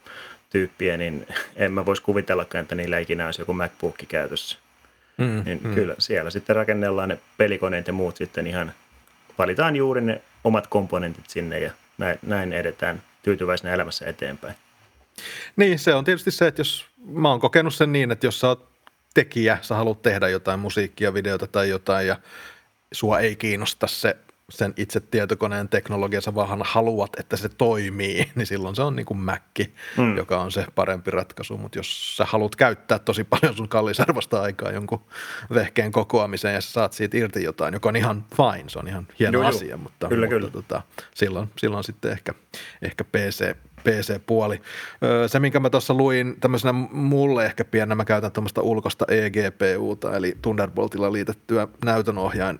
tyyppiä, 0.50 0.96
niin 0.96 1.26
en 1.56 1.72
mä 1.72 1.87
voisi 1.87 2.02
kuvitellakaan, 2.02 2.62
että 2.62 2.74
niillä 2.74 2.98
ikinä 2.98 3.26
olisi 3.26 3.42
joku 3.42 3.52
MacBook 3.52 3.96
käytössä. 4.09 4.59
Mm, 5.16 5.42
niin 5.44 5.61
mm. 5.64 5.74
Kyllä 5.74 5.94
siellä 5.98 6.30
sitten 6.30 6.56
rakennellaan 6.56 7.09
ne 7.09 7.18
pelikoneet 7.37 7.87
ja 7.87 7.92
muut 7.92 8.16
sitten 8.16 8.46
ihan, 8.46 8.72
valitaan 9.38 9.76
juuri 9.76 10.00
ne 10.00 10.22
omat 10.44 10.66
komponentit 10.66 11.30
sinne 11.30 11.59
ja 11.59 11.70
näin, 11.98 12.18
näin 12.22 12.52
edetään 12.52 13.02
tyytyväisenä 13.27 13.75
elämässä 13.75 14.07
eteenpäin. 14.07 14.55
Niin, 15.57 15.79
se 15.79 15.95
on 15.95 16.05
tietysti 16.05 16.31
se, 16.31 16.47
että 16.47 16.61
jos 16.61 16.87
mä 17.07 17.31
oon 17.31 17.41
kokenut 17.41 17.75
sen 17.75 17.93
niin, 17.93 18.11
että 18.11 18.27
jos 18.27 18.41
sä 18.41 18.49
oot 18.49 18.69
tekijä, 19.15 19.59
sä 19.62 19.75
haluat 19.75 20.03
tehdä 20.03 20.29
jotain 20.29 20.61
musiikkia, 20.61 21.15
videota 21.15 21.47
tai 21.47 21.69
jotain 21.69 22.07
ja 22.07 22.17
sua 22.93 23.21
ei 23.21 23.37
kiinnosta 23.37 23.87
se 23.87 24.17
sen 24.50 24.74
itse 24.76 25.00
tietokoneen 25.00 25.68
teknologiassa, 25.68 26.35
vaan 26.35 26.61
haluat, 26.64 27.11
että 27.18 27.37
se 27.37 27.48
toimii, 27.48 28.28
niin 28.35 28.46
silloin 28.46 28.76
se 28.76 28.82
on 28.82 28.96
niin 28.96 29.06
kuin 29.06 29.18
Mac, 29.18 29.42
mm. 29.96 30.16
joka 30.16 30.40
on 30.40 30.52
se 30.52 30.66
parempi 30.74 31.11
ratkaisu. 31.11 31.59
Mutta 31.59 31.78
jos 31.78 32.16
sä 32.16 32.24
haluat 32.24 32.56
käyttää 32.56 32.98
tosi 32.98 33.24
paljon 33.24 33.56
sun 33.56 33.68
kallisarvosta 33.68 34.42
aikaa 34.42 34.70
jonkun 34.70 35.00
vehkeen 35.54 35.92
kokoamiseen 35.92 36.54
ja 36.54 36.61
sä 36.61 36.70
saat 36.70 36.92
siitä 36.92 37.16
irti 37.16 37.42
jotain, 37.42 37.74
joka 37.74 37.88
on 37.88 37.96
ihan 37.96 38.24
fine, 38.37 38.68
se 38.68 38.78
on 38.78 38.88
ihan 38.88 39.09
hieno 39.18 39.38
joo, 39.38 39.48
asia, 39.48 39.76
mutta, 39.76 40.09
kyllä, 40.09 40.26
mutta 40.26 40.37
kyllä. 40.37 40.50
Tota, 40.50 40.82
silloin, 41.14 41.48
silloin 41.59 41.85
sitten 41.85 42.12
ehkä, 42.12 42.35
ehkä 42.82 43.04
PC, 43.04 43.56
PC-puoli. 43.85 44.61
Se, 45.26 45.40
minkä 45.40 45.61
mä 45.61 45.70
tuossa 45.70 45.94
luin 45.94 46.37
tämmöisenä 46.40 46.72
mulle 46.92 47.46
ehkä 47.46 47.64
pienenä, 47.64 47.94
mä 47.94 48.04
käytän 48.04 48.32
tuommoista 48.32 48.62
ulkosta 48.62 49.04
eGPUta, 49.09 50.16
eli 50.16 50.37
Thunderboltilla 50.42 51.12
liitettyä 51.12 51.68
näytönohjain 51.85 52.59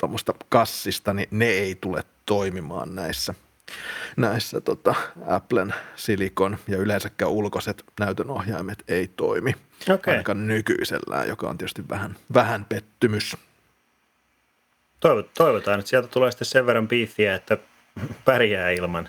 tuommoista 0.00 0.34
kassista, 0.48 1.14
niin 1.14 1.28
ne 1.30 1.46
ei 1.46 1.74
tule 1.74 2.04
toimimaan 2.26 2.94
näissä, 2.94 3.34
näissä 4.16 4.60
tota, 4.60 4.94
Applen 5.26 5.74
silikon 5.96 6.58
ja 6.68 6.76
yleensäkään 6.76 7.30
ulkoiset 7.30 7.84
näytönohjaimet 8.00 8.84
ei 8.88 9.08
toimi. 9.08 9.54
Okay. 9.90 10.14
Ainakaan 10.14 10.46
nykyisellään, 10.46 11.28
joka 11.28 11.48
on 11.48 11.58
tietysti 11.58 11.88
vähän, 11.88 12.16
vähän 12.34 12.64
pettymys. 12.64 13.36
Toivotaan, 15.34 15.78
että 15.78 15.90
sieltä 15.90 16.08
tulee 16.08 16.30
sitten 16.30 16.46
sen 16.46 16.66
verran 16.66 16.88
biifiä, 16.88 17.34
että 17.34 17.58
pärjää 18.24 18.70
ilman. 18.70 19.08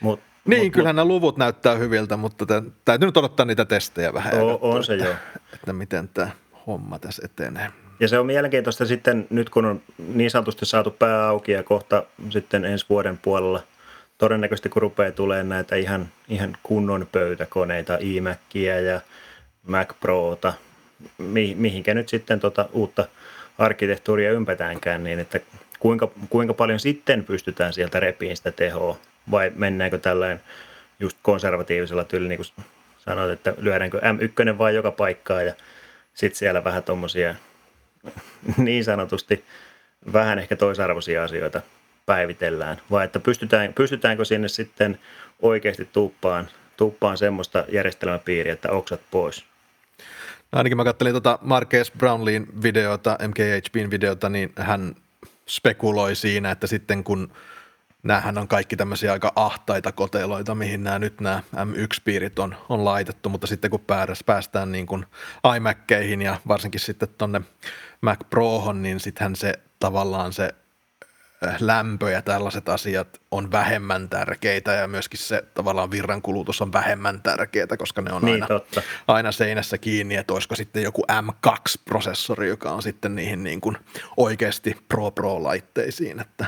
Mut, 0.00 0.20
niin, 0.44 0.62
mut, 0.62 0.72
kyllähän 0.72 0.94
mut, 0.94 1.00
nämä 1.00 1.14
luvut 1.14 1.36
näyttää 1.36 1.74
hyviltä, 1.74 2.16
mutta 2.16 2.46
tämän, 2.46 2.72
täytyy 2.84 3.08
nyt 3.08 3.16
odottaa 3.16 3.46
niitä 3.46 3.64
testejä 3.64 4.12
vähän. 4.12 4.34
On, 4.34 4.58
on 4.60 4.84
se 4.84 4.94
että, 4.94 5.06
joo. 5.06 5.14
Että 5.54 5.72
miten 5.72 6.08
tämä 6.08 6.30
homma 6.66 6.98
tässä 6.98 7.22
etenee. 7.24 7.72
Ja 8.00 8.08
se 8.08 8.18
on 8.18 8.26
mielenkiintoista 8.26 8.86
sitten 8.86 9.26
nyt, 9.30 9.50
kun 9.50 9.64
on 9.64 9.82
niin 9.98 10.30
sanotusti 10.30 10.66
saatu 10.66 10.90
pää 10.90 11.28
auki 11.28 11.52
ja 11.52 11.62
kohta 11.62 12.02
sitten 12.30 12.64
ensi 12.64 12.86
vuoden 12.88 13.18
puolella 13.18 13.62
todennäköisesti 14.18 14.68
kun 14.68 14.82
rupeaa 14.82 15.12
tulee 15.12 15.42
näitä 15.42 15.76
ihan, 15.76 16.08
ihan 16.28 16.56
kunnon 16.62 17.08
pöytäkoneita, 17.12 17.98
iMacia 18.00 18.80
ja 18.80 19.00
Mac 19.66 19.92
Prota, 20.00 20.52
mi, 21.18 21.54
mihinkä 21.58 21.94
nyt 21.94 22.08
sitten 22.08 22.40
tota 22.40 22.68
uutta 22.72 23.08
arkkitehtuuria 23.58 24.32
ympätäänkään, 24.32 25.04
niin 25.04 25.18
että 25.18 25.40
kuinka, 25.78 26.10
kuinka 26.30 26.54
paljon 26.54 26.80
sitten 26.80 27.24
pystytään 27.24 27.72
sieltä 27.72 28.00
repiin 28.00 28.36
sitä 28.36 28.50
tehoa, 28.50 28.96
vai 29.30 29.52
mennäänkö 29.54 29.98
tällainen 29.98 30.40
just 31.00 31.18
konservatiivisella 31.22 32.04
tyylillä, 32.04 32.28
niin 32.28 32.38
kuin 32.56 32.66
sanoit, 32.98 33.30
että 33.30 33.54
lyödäänkö 33.58 34.00
M1 34.00 34.58
vai 34.58 34.74
joka 34.74 34.90
paikkaa 34.90 35.42
ja 35.42 35.54
sitten 36.14 36.38
siellä 36.38 36.64
vähän 36.64 36.82
tuommoisia 36.82 37.34
niin 38.56 38.84
sanotusti 38.84 39.44
vähän 40.12 40.38
ehkä 40.38 40.56
toisarvoisia 40.56 41.24
asioita 41.24 41.62
päivitellään, 42.06 42.80
vai 42.90 43.04
että 43.04 43.20
pystytään, 43.20 43.74
pystytäänkö 43.74 44.24
sinne 44.24 44.48
sitten 44.48 44.98
oikeasti 45.42 45.88
tuuppaan, 45.92 46.48
tuuppaan 46.76 47.18
semmoista 47.18 47.64
järjestelmäpiiriä, 47.72 48.52
että 48.52 48.70
oksat 48.70 49.00
pois? 49.10 49.44
No 50.52 50.58
ainakin 50.58 50.76
mä 50.76 50.84
katselin 50.84 51.12
tuota 51.12 51.38
Marques 51.42 51.92
Brownleyn 51.98 52.46
videota, 52.62 53.18
MKHBin 53.28 53.90
videota, 53.90 54.28
niin 54.28 54.52
hän 54.56 54.94
spekuloi 55.46 56.14
siinä, 56.14 56.50
että 56.50 56.66
sitten 56.66 57.04
kun 57.04 57.32
näähän 58.02 58.38
on 58.38 58.48
kaikki 58.48 58.76
tämmöisiä 58.76 59.12
aika 59.12 59.32
ahtaita 59.36 59.92
koteloita, 59.92 60.54
mihin 60.54 60.84
nämä 60.84 60.98
nyt 60.98 61.20
nämä 61.20 61.42
M1-piirit 61.54 62.38
on, 62.38 62.56
on 62.68 62.84
laitettu, 62.84 63.28
mutta 63.28 63.46
sitten 63.46 63.70
kun 63.70 63.84
päästään 64.26 64.72
niin 64.72 64.86
kuin 64.86 65.06
iMackeihin 65.56 66.22
ja 66.22 66.36
varsinkin 66.48 66.80
sitten 66.80 67.08
tuonne 67.18 67.40
Mac 68.00 68.20
Prohon, 68.30 68.82
niin 68.82 69.00
sittenhän 69.00 69.36
se 69.36 69.54
tavallaan 69.80 70.32
se 70.32 70.54
äh, 71.46 71.56
lämpö 71.60 72.10
ja 72.10 72.22
tällaiset 72.22 72.68
asiat 72.68 73.20
on 73.30 73.52
vähemmän 73.52 74.08
tärkeitä 74.08 74.72
ja 74.72 74.88
myöskin 74.88 75.20
se 75.20 75.42
tavallaan 75.54 75.90
virrankulutus 75.90 76.62
on 76.62 76.72
vähemmän 76.72 77.22
tärkeää, 77.22 77.76
koska 77.78 78.02
ne 78.02 78.12
on 78.12 78.22
niin, 78.22 78.34
aina, 78.34 78.46
totta. 78.46 78.82
aina 79.08 79.32
seinässä 79.32 79.78
kiinni, 79.78 80.16
että 80.16 80.34
olisiko 80.34 80.54
sitten 80.54 80.82
joku 80.82 81.04
M2-prosessori, 81.12 82.48
joka 82.48 82.70
on 82.70 82.82
sitten 82.82 83.14
niihin 83.14 83.44
niin 83.44 83.60
kuin 83.60 83.76
oikeasti 84.16 84.76
Pro-Pro-laitteisiin, 84.88 86.20
että, 86.20 86.46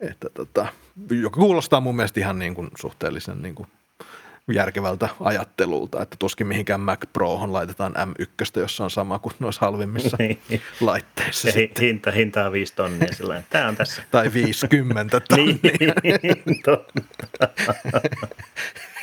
että 0.00 0.30
tota, 0.34 0.66
joka 1.10 1.40
kuulostaa 1.40 1.80
mun 1.80 1.96
mielestä 1.96 2.20
ihan 2.20 2.38
niin 2.38 2.54
kuin 2.54 2.68
suhteellisen 2.78 3.42
niin 3.42 3.54
kuin 3.54 3.68
järkevältä 4.54 5.08
ajattelulta, 5.20 6.02
että 6.02 6.16
tuskin 6.18 6.46
mihinkään 6.46 6.80
Mac 6.80 7.00
Prohon 7.12 7.52
laitetaan 7.52 7.94
M1, 7.96 8.60
jossa 8.60 8.84
on 8.84 8.90
sama 8.90 9.18
kuin 9.18 9.34
noissa 9.38 9.66
halvimmissa 9.66 10.16
niin. 10.18 10.40
laitteissa. 10.80 11.48
Ja 11.48 11.54
hinta, 11.80 12.10
hinta 12.10 12.44
on 12.44 12.52
5 12.52 12.74
tonnia 12.74 13.12
sillä 13.12 13.42
tämä 13.50 13.68
on 13.68 13.76
tässä. 13.76 14.02
Tai 14.10 14.32
50 14.32 15.20
tonnia. 15.28 15.56
niin, 16.02 16.52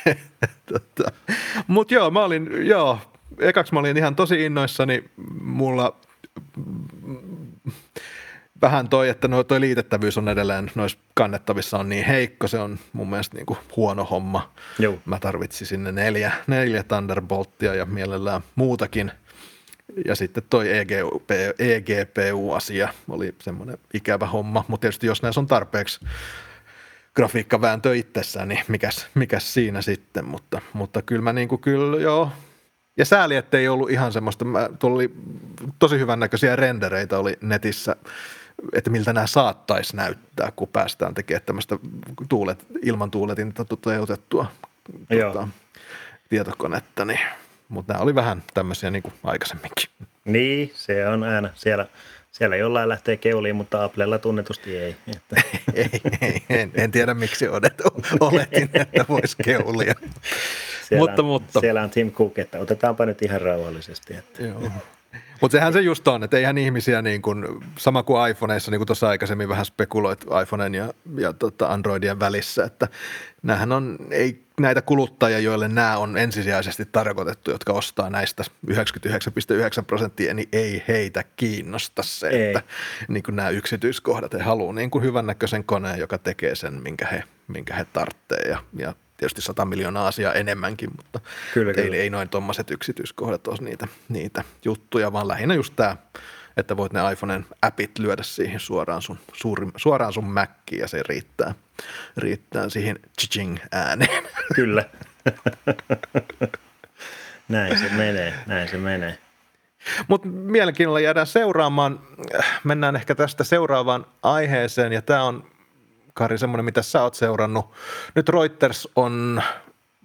tota. 0.72 1.12
Mutta 1.66 1.94
joo, 1.94 2.10
mä 2.10 2.24
olin, 2.24 2.66
joo, 2.66 2.98
ekaksi 3.40 3.72
mä 3.74 3.80
olin 3.80 3.96
ihan 3.96 4.16
tosi 4.16 4.44
innoissani, 4.44 5.04
mulla 5.40 5.96
vähän 8.64 8.88
toi, 8.88 9.08
että 9.08 9.28
no, 9.28 9.44
toi 9.44 9.60
liitettävyys 9.60 10.18
on 10.18 10.28
edelleen 10.28 10.70
noissa 10.74 10.98
kannettavissa 11.14 11.78
on 11.78 11.88
niin 11.88 12.04
heikko, 12.04 12.48
se 12.48 12.58
on 12.58 12.78
mun 12.92 13.10
mielestä 13.10 13.36
niin 13.36 13.46
kuin 13.46 13.58
huono 13.76 14.04
homma. 14.04 14.52
Joo. 14.78 14.98
Mä 15.04 15.18
tarvitsin 15.18 15.66
sinne 15.66 15.92
neljä, 15.92 16.32
neljä 16.46 16.82
Thunderbolttia 16.82 17.74
ja 17.74 17.86
mielellään 17.86 18.42
muutakin. 18.54 19.12
Ja 20.04 20.14
sitten 20.14 20.42
toi 20.50 20.76
EGP, 20.78 21.30
EGPU-asia 21.58 22.88
oli 23.08 23.34
semmoinen 23.42 23.78
ikävä 23.94 24.26
homma, 24.26 24.64
mutta 24.68 24.80
tietysti 24.80 25.06
jos 25.06 25.22
näissä 25.22 25.40
on 25.40 25.46
tarpeeksi 25.46 26.00
grafiikkavääntö 27.16 27.96
itsessään, 27.96 28.48
niin 28.48 28.64
mikäs, 28.68 29.06
mikäs 29.14 29.54
siinä 29.54 29.82
sitten, 29.82 30.24
mutta, 30.24 30.60
mutta 30.72 31.02
kyllä 31.02 31.22
mä 31.22 31.32
niin 31.32 31.48
kuin, 31.48 31.60
kyllä 31.60 32.00
joo, 32.00 32.30
ja 32.96 33.04
sääli, 33.04 33.36
että 33.36 33.58
ei 33.58 33.68
ollut 33.68 33.90
ihan 33.90 34.12
semmoista, 34.12 34.44
mä, 34.44 34.68
tuli 34.78 35.14
tosi 35.78 35.98
hyvän 35.98 36.20
näköisiä 36.20 36.56
rendereitä 36.56 37.18
oli 37.18 37.36
netissä, 37.40 37.96
että 38.72 38.90
miltä 38.90 39.12
nämä 39.12 39.26
saattaisi 39.26 39.96
näyttää, 39.96 40.52
kun 40.56 40.68
päästään 40.68 41.14
tekemään 41.14 41.42
tämmöistä 41.46 41.78
tuulet, 42.28 42.66
ilman 42.82 43.10
tuuletinta 43.10 43.64
toteutettua 43.64 44.46
tuota, 45.08 45.48
tietokonetta, 46.28 47.04
niin, 47.04 47.20
mutta 47.68 47.92
nämä 47.92 48.02
oli 48.02 48.14
vähän 48.14 48.42
tämmöisiä 48.54 48.90
niin 48.90 49.02
kuin 49.02 49.14
aikaisemminkin. 49.24 49.88
Niin, 50.24 50.72
se 50.74 51.08
on 51.08 51.22
aina 51.22 51.50
siellä, 51.54 51.86
siellä 52.32 52.56
jollain 52.56 52.88
lähtee 52.88 53.16
keuliin, 53.16 53.56
mutta 53.56 53.84
Applella 53.84 54.18
tunnetusti 54.18 54.76
ei. 54.76 54.96
Että. 55.16 55.36
ei, 55.74 55.90
ei 56.20 56.42
en, 56.48 56.70
en, 56.74 56.90
tiedä 56.90 57.14
miksi 57.14 57.48
olet, 57.48 57.82
oletin, 58.20 58.70
että 58.74 59.04
voisi 59.08 59.36
keulia. 59.44 59.94
Siellä, 60.88 60.98
mutta, 60.98 61.22
mutta. 61.22 61.60
siellä 61.60 61.82
on 61.82 61.90
Tim 61.90 62.12
Cook, 62.12 62.38
että 62.38 62.58
otetaanpa 62.58 63.06
nyt 63.06 63.22
ihan 63.22 63.40
rauhallisesti. 63.40 64.14
Että. 64.16 64.42
Joo. 64.42 64.70
Mutta 65.44 65.56
sehän 65.56 65.72
se 65.72 65.80
just 65.80 66.08
on, 66.08 66.24
että 66.24 66.36
eihän 66.36 66.58
ihmisiä 66.58 67.02
niin 67.02 67.22
kuin, 67.22 67.46
sama 67.78 68.02
kuin 68.02 68.30
iPhoneissa, 68.30 68.70
niin 68.70 68.78
kuin 68.78 68.86
tuossa 68.86 69.08
aikaisemmin 69.08 69.48
vähän 69.48 69.64
spekuloit 69.64 70.24
iPhoneen 70.42 70.74
ja, 70.74 70.94
ja 71.18 71.32
tota 71.32 71.72
Androidien 71.72 72.20
välissä, 72.20 72.64
että 72.64 72.88
näähän 73.42 73.72
on, 73.72 73.98
ei 74.10 74.42
näitä 74.60 74.82
kuluttajia, 74.82 75.38
joille 75.38 75.68
nämä 75.68 75.98
on 75.98 76.18
ensisijaisesti 76.18 76.84
tarkoitettu, 76.92 77.50
jotka 77.50 77.72
ostaa 77.72 78.10
näistä 78.10 78.44
99,9 78.70 78.74
prosenttia, 79.86 80.34
niin 80.34 80.48
ei 80.52 80.84
heitä 80.88 81.24
kiinnosta 81.36 82.02
se, 82.02 82.28
ei. 82.28 82.46
että 82.46 82.62
niin 83.08 83.22
kuin 83.22 83.36
nämä 83.36 83.48
yksityiskohdat, 83.48 84.34
he 84.34 84.42
haluaa 84.42 84.72
niin 84.72 84.90
kuin 84.90 85.04
hyvännäköisen 85.04 85.64
koneen, 85.64 85.98
joka 85.98 86.18
tekee 86.18 86.54
sen, 86.54 86.74
minkä 86.74 87.06
he, 87.06 87.24
minkä 87.48 87.74
he 87.74 87.84
tarvitsee 87.84 88.48
ja, 88.48 88.58
ja 88.76 88.94
tietysti 89.24 89.42
100 89.42 89.64
miljoonaa 89.64 90.06
asiaa 90.06 90.32
enemmänkin, 90.32 90.90
mutta 90.96 91.20
kyllä, 91.54 91.72
ei, 91.76 91.84
kyllä. 91.84 91.96
ei 91.96 92.10
noin 92.10 92.28
tuommoiset 92.28 92.70
yksityiskohdat 92.70 93.46
ole 93.46 93.58
niitä, 93.60 93.88
niitä 94.08 94.44
juttuja, 94.64 95.12
vaan 95.12 95.28
lähinnä 95.28 95.54
just 95.54 95.76
tämä, 95.76 95.96
että 96.56 96.76
voit 96.76 96.92
ne 96.92 97.12
iPhoneen 97.12 97.46
appit 97.62 97.98
lyödä 97.98 98.22
siihen 98.22 98.60
suoraan 98.60 99.02
sun, 99.02 99.18
suuri, 99.32 99.66
suoraan 99.76 100.12
sun 100.12 100.24
Mackiin 100.24 100.80
ja 100.80 100.88
se 100.88 101.02
riittää, 101.08 101.54
riittää 102.16 102.68
siihen 102.68 102.98
chiching 103.20 103.56
ääneen. 103.72 104.24
Kyllä. 104.54 104.84
näin 107.48 107.78
se 107.78 107.88
menee, 107.88 108.34
näin 108.46 108.68
se 108.68 108.76
menee. 108.76 109.18
Mutta 110.08 110.28
mielenkiinnolla 110.28 111.00
jäädään 111.00 111.26
seuraamaan. 111.26 112.00
Mennään 112.64 112.96
ehkä 112.96 113.14
tästä 113.14 113.44
seuraavaan 113.44 114.06
aiheeseen, 114.22 114.92
ja 114.92 115.02
tämä 115.02 115.24
on 115.24 115.53
Kari, 116.14 116.38
semmoinen, 116.38 116.64
mitä 116.64 116.82
sä 116.82 117.02
oot 117.02 117.14
seurannut. 117.14 117.72
Nyt 118.14 118.28
Reuters 118.28 118.88
on 118.96 119.42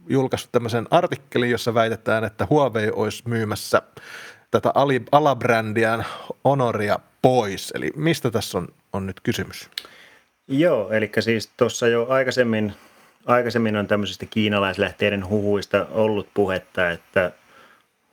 julkaissut 0.07 0.51
tämmöisen 0.51 0.87
artikkelin, 0.91 1.49
jossa 1.49 1.73
väitetään, 1.73 2.23
että 2.23 2.47
Huawei 2.49 2.91
olisi 2.91 3.23
myymässä 3.27 3.81
tätä 4.51 4.71
alabrändiään 5.11 6.05
Honoria 6.45 6.99
pois. 7.21 7.71
Eli 7.75 7.91
mistä 7.95 8.31
tässä 8.31 8.57
on, 8.57 8.67
on 8.93 9.05
nyt 9.05 9.19
kysymys? 9.19 9.69
Joo, 10.47 10.91
eli 10.91 11.11
siis 11.19 11.51
tuossa 11.57 11.87
jo 11.87 12.07
aikaisemmin, 12.09 12.73
aikaisemmin 13.25 13.75
on 13.75 13.87
tämmöisistä 13.87 14.25
kiinalaislähteiden 14.25 15.29
huhuista 15.29 15.87
ollut 15.91 16.27
puhetta, 16.33 16.89
että 16.89 17.31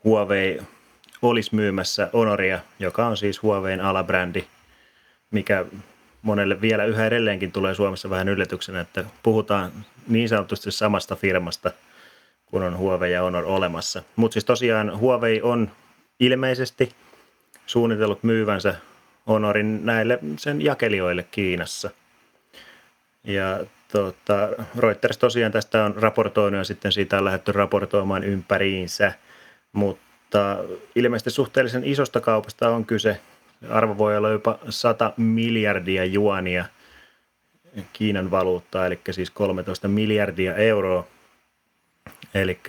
Huawei 0.05 0.61
olisi 1.23 1.55
myymässä 1.55 2.11
Honoria, 2.13 2.61
joka 2.79 3.07
on 3.07 3.17
siis 3.17 3.43
Huawein 3.43 3.81
alabrändi, 3.81 4.45
mikä 5.31 5.65
monelle 6.27 6.61
vielä 6.61 6.85
yhä 6.85 7.07
edelleenkin 7.07 7.53
tulee 7.53 7.75
Suomessa 7.75 8.11
vähän 8.11 8.29
yllätyksenä, 8.29 8.81
että 8.81 9.05
puhutaan 9.23 9.73
niin 10.09 10.29
sanotusti 10.29 10.71
samasta 10.71 11.17
firmasta, 11.17 11.71
kun 12.47 12.63
on 12.63 12.79
Huawei 12.79 13.13
ja 13.13 13.23
Honor 13.23 13.45
olemassa. 13.45 14.03
Mutta 14.17 14.33
siis 14.33 14.45
tosiaan 14.45 14.99
Huawei 14.99 15.43
on 15.43 15.71
ilmeisesti 16.21 16.95
suunnitellut 17.67 18.23
myyvänsä 18.23 18.75
Honorin 19.29 19.87
näille 19.87 20.19
sen 20.39 20.63
jakelijoille 20.63 21.23
Kiinassa. 21.31 21.91
Ja 23.25 23.61
tota, 23.93 24.49
Reuters 24.79 25.19
tosiaan 25.19 25.53
tästä 25.53 25.85
on 25.85 25.95
raportoinut 25.97 26.59
ja 26.59 26.65
sitten 26.65 26.93
siitä 26.93 27.19
on 27.19 27.25
lähdetty 27.25 27.53
raportoimaan 27.53 28.25
ympäriinsä, 28.25 29.13
mutta 29.73 30.57
ilmeisesti 30.95 31.31
suhteellisen 31.31 31.85
isosta 31.85 32.21
kaupasta 32.21 32.69
on 32.69 32.87
kyse 32.87 33.21
arvo 33.71 33.99
voi 33.99 34.17
olla 34.17 34.31
jopa 34.31 34.59
100 34.69 35.13
miljardia 35.17 36.05
juonia 36.05 36.65
Kiinan 37.93 38.31
valuuttaa, 38.31 38.87
eli 38.87 39.01
siis 39.11 39.31
13 39.31 39.89
miljardia 39.89 40.55
euroa. 40.55 41.07
Eli, 42.35 42.61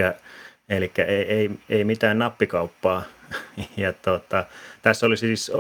eli 0.69 0.91
ei, 1.07 1.21
ei, 1.21 1.51
ei 1.69 1.83
mitään 1.83 2.19
nappikauppaa. 2.19 3.03
Ja 3.77 3.93
tota, 3.93 4.45
tässä 4.81 5.05
oli 5.05 5.17
siis 5.17 5.51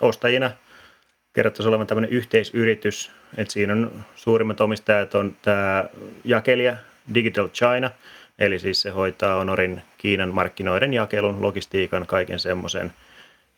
ostajina 0.00 0.50
kerrottaisi 1.32 1.68
olevan 1.68 1.86
tämmöinen 1.86 2.10
yhteisyritys, 2.10 3.10
että 3.36 3.52
siinä 3.52 3.72
on 3.72 4.04
suurimmat 4.14 4.60
omistajat 4.60 5.14
on 5.14 5.36
tämä 5.42 5.84
jakelija 6.24 6.76
Digital 7.14 7.48
China, 7.48 7.90
eli 8.38 8.58
siis 8.58 8.82
se 8.82 8.90
hoitaa 8.90 9.36
Honorin 9.36 9.82
Kiinan 9.98 10.34
markkinoiden 10.34 10.94
jakelun, 10.94 11.42
logistiikan, 11.42 12.06
kaiken 12.06 12.38
semmoisen– 12.38 12.92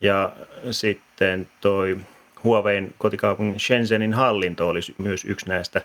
ja 0.01 0.33
sitten 0.71 1.49
toi 1.61 1.99
Huawein 2.45 2.95
kotikaupungin 2.99 3.61
Shenzhenin 3.61 4.15
hallinto 4.15 4.69
oli 4.69 4.81
myös 4.99 5.25
yksi 5.25 5.49
näistä 5.49 5.81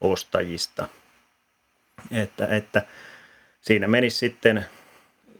ostajista. 0.00 0.88
Että, 2.10 2.46
että 2.46 2.82
siinä 3.60 3.88
menisi 3.88 4.16
sitten, 4.16 4.66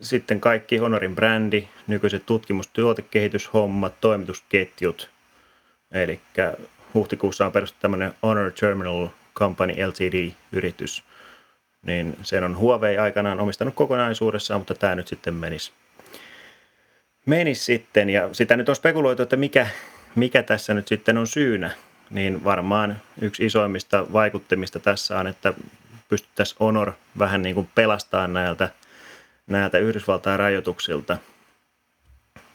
sitten 0.00 0.40
kaikki 0.40 0.76
Honorin 0.76 1.14
brändi, 1.14 1.68
nykyiset 1.86 2.26
tutkimus- 2.26 2.70
tuotekehityshommat, 2.72 4.00
toimitusketjut. 4.00 5.10
Eli 5.92 6.20
huhtikuussa 6.94 7.46
on 7.46 7.52
perustettu 7.52 7.82
tämmöinen 7.82 8.14
Honor 8.22 8.52
Terminal 8.52 9.08
Company 9.34 9.74
Ltd-yritys. 9.86 11.04
Niin 11.82 12.16
sen 12.22 12.44
on 12.44 12.56
Huawei 12.56 12.98
aikanaan 12.98 13.40
omistanut 13.40 13.74
kokonaisuudessaan, 13.74 14.60
mutta 14.60 14.74
tämä 14.74 14.94
nyt 14.94 15.08
sitten 15.08 15.34
menisi 15.34 15.72
menisi 17.26 17.64
sitten, 17.64 18.10
ja 18.10 18.28
sitä 18.32 18.56
nyt 18.56 18.68
on 18.68 18.76
spekuloitu, 18.76 19.22
että 19.22 19.36
mikä, 19.36 19.66
mikä 20.14 20.42
tässä 20.42 20.74
nyt 20.74 20.88
sitten 20.88 21.18
on 21.18 21.26
syynä, 21.26 21.70
niin 22.10 22.44
varmaan 22.44 23.02
yksi 23.20 23.46
isoimmista 23.46 24.12
vaikuttimista 24.12 24.80
tässä 24.80 25.18
on, 25.18 25.26
että 25.26 25.54
pystyttäisiin 26.08 26.56
Honor 26.60 26.92
vähän 27.18 27.42
niin 27.42 27.54
kuin 27.54 27.68
pelastamaan 27.74 28.32
näiltä, 28.32 28.70
näiltä 29.46 29.78
Yhdysvaltain 29.78 30.38
rajoituksilta. 30.38 31.18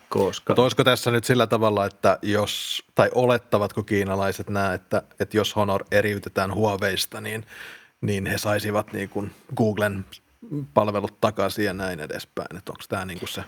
Koska... 0.10 0.54
Olisiko 0.58 0.84
tässä 0.84 1.12
nyt 1.12 1.24
sillä 1.24 1.48
tavalla, 1.48 1.86
että 1.86 2.20
jos, 2.22 2.84
tai 2.96 3.10
olettavatko 3.16 3.84
kiinalaiset 3.84 4.50
nämä, 4.50 4.74
että, 4.74 5.04
että 5.20 5.38
jos 5.38 5.56
Honor 5.56 5.86
eriytetään 5.92 6.54
Huaweista, 6.54 7.22
niin, 7.22 7.46
niin 8.02 8.26
he 8.26 8.38
saisivat 8.38 8.94
niin 8.94 9.10
kuin 9.10 9.32
Googlen 9.56 10.06
palvelut 10.74 11.22
takaisin 11.22 11.66
ja 11.66 11.74
näin 11.74 12.00
edespäin. 12.00 12.58
Että 12.58 12.72
onko 12.72 12.84
tämä 12.90 13.06
niin 13.06 13.20
kuin 13.20 13.30
se 13.30 13.44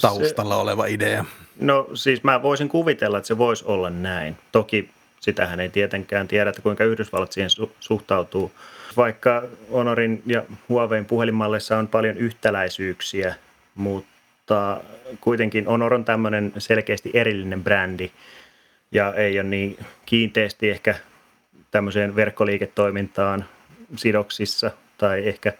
taustalla 0.00 0.54
se, 0.54 0.60
oleva 0.60 0.86
idea? 0.86 1.24
No 1.60 1.88
siis 1.94 2.22
mä 2.22 2.42
voisin 2.42 2.68
kuvitella, 2.68 3.18
että 3.18 3.28
se 3.28 3.38
voisi 3.38 3.64
olla 3.66 3.90
näin. 3.90 4.36
Toki 4.52 4.90
sitähän 5.20 5.60
ei 5.60 5.68
tietenkään 5.68 6.28
tiedä, 6.28 6.50
että 6.50 6.62
kuinka 6.62 6.84
Yhdysvallat 6.84 7.32
siihen 7.32 7.50
su- 7.50 7.70
suhtautuu. 7.80 8.52
Vaikka 8.96 9.42
Honorin 9.72 10.22
ja 10.26 10.42
Huawein 10.68 11.04
puhelinmalleissa 11.04 11.78
on 11.78 11.88
paljon 11.88 12.16
yhtäläisyyksiä, 12.16 13.34
mutta 13.74 14.80
kuitenkin 15.20 15.66
Honor 15.66 15.94
on 15.94 16.04
tämmöinen 16.04 16.52
selkeästi 16.58 17.10
erillinen 17.14 17.64
brändi. 17.64 18.10
ja 18.92 19.14
ei 19.14 19.40
ole 19.40 19.48
niin 19.48 19.78
kiinteästi 20.06 20.70
ehkä 20.70 20.94
tämmöiseen 21.70 22.16
verkkoliiketoimintaan 22.16 23.44
sidoksissa 23.96 24.70
tai 24.98 25.28
ehkä, 25.28 25.52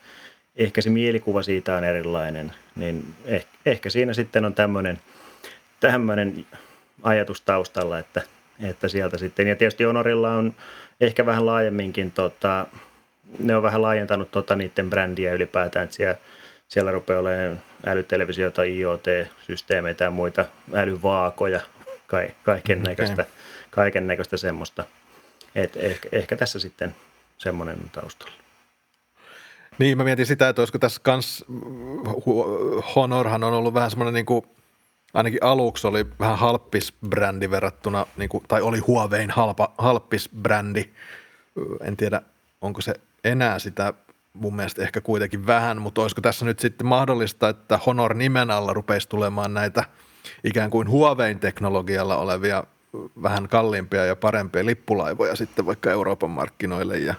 ehkä 0.57 0.81
se 0.81 0.90
mielikuva 0.90 1.42
siitä 1.42 1.77
on 1.77 1.85
erilainen, 1.85 2.53
niin 2.76 3.14
ehkä, 3.24 3.50
ehkä 3.66 3.90
siinä 3.90 4.12
sitten 4.12 4.44
on 4.44 4.54
tämmöinen, 4.54 4.98
tämmöinen 5.80 6.46
ajatus 7.02 7.40
taustalla, 7.40 7.98
että, 7.98 8.22
että 8.61 8.88
sieltä 8.88 9.18
sitten, 9.18 9.46
ja 9.46 9.56
tietysti 9.56 9.85
Honorilla 9.85 10.35
on 10.35 10.54
ehkä 11.00 11.26
vähän 11.26 11.46
laajemminkin, 11.46 12.11
tota, 12.11 12.66
ne 13.38 13.56
on 13.56 13.62
vähän 13.62 13.82
laajentanut 13.82 14.30
tota, 14.30 14.56
niiden 14.56 14.90
brändiä 14.90 15.32
ylipäätään, 15.32 15.85
että 15.85 15.96
siellä, 15.96 16.16
siellä 16.68 16.92
rupeaa 16.92 17.20
olemaan 17.20 17.62
älytelevisiota, 17.87 18.62
IoT-systeemeitä 18.62 20.04
ja 20.04 20.11
muita, 20.11 20.44
älyvaakoja, 20.74 21.61
kaiken 22.42 22.82
näköistä, 22.82 23.22
okay. 23.22 23.32
kaiken 23.70 24.06
semmoista. 24.35 24.85
Et 25.54 25.76
ehkä, 25.76 26.08
ehkä 26.12 26.37
tässä 26.37 26.58
sitten 26.58 26.94
semmoinen 27.38 27.78
taustalla. 27.92 28.41
Niin, 29.78 29.98
mä 29.98 30.04
mietin 30.04 30.26
sitä, 30.26 30.48
että 30.48 30.62
olisiko 30.62 30.78
tässä 30.78 31.00
kans, 31.04 31.44
Honorhan 32.96 33.44
on 33.44 33.52
ollut 33.52 33.74
vähän 33.74 33.90
semmoinen 33.90 34.14
niin 34.14 34.26
kuin, 34.26 34.42
ainakin 35.14 35.42
aluksi 35.42 35.87
oli 35.87 36.06
vähän 36.20 36.38
halppis-brändi 36.38 37.50
verrattuna, 37.50 38.06
niin 38.16 38.28
kuin, 38.28 38.44
tai 38.48 38.62
oli 38.62 38.78
Huawein 38.78 39.30
halpa, 39.30 39.72
halppis-brändi. 39.78 40.85
En 41.80 41.96
tiedä, 41.96 42.22
onko 42.61 42.80
se 42.80 42.94
enää 43.24 43.58
sitä 43.58 43.94
mun 44.32 44.56
mielestä 44.56 44.82
ehkä 44.82 45.00
kuitenkin 45.00 45.46
vähän, 45.46 45.82
mutta 45.82 46.02
olisiko 46.02 46.20
tässä 46.20 46.44
nyt 46.44 46.58
sitten 46.58 46.87
mahdollista, 46.87 47.48
että 47.48 47.78
Honor 47.87 48.14
nimen 48.14 48.50
alla 48.50 48.72
rupeisi 48.72 49.08
tulemaan 49.08 49.54
näitä 49.54 49.85
ikään 50.44 50.70
kuin 50.70 50.88
Huawein 50.88 51.40
teknologialla 51.40 52.16
olevia 52.16 52.64
vähän 53.22 53.48
kalliimpia 53.48 54.04
ja 54.04 54.16
parempia 54.16 54.66
lippulaivoja 54.66 55.37
sitten 55.37 55.66
vaikka 55.66 55.90
Euroopan 55.90 56.30
markkinoille 56.30 56.98
ja, 56.98 57.14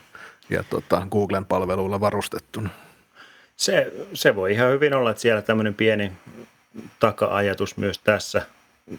ja 0.49 0.63
tota, 0.69 1.07
Googlen 1.11 1.45
palveluilla 1.45 1.99
varustettuna. 1.99 2.69
Se, 3.55 3.93
se 4.13 4.35
voi 4.35 4.51
ihan 4.51 4.71
hyvin 4.71 4.93
olla, 4.93 5.09
että 5.09 5.21
siellä 5.21 5.41
tämmöinen 5.41 5.73
pieni 5.73 6.11
taka-ajatus 6.99 7.77
myös 7.77 7.99
tässä, 7.99 8.41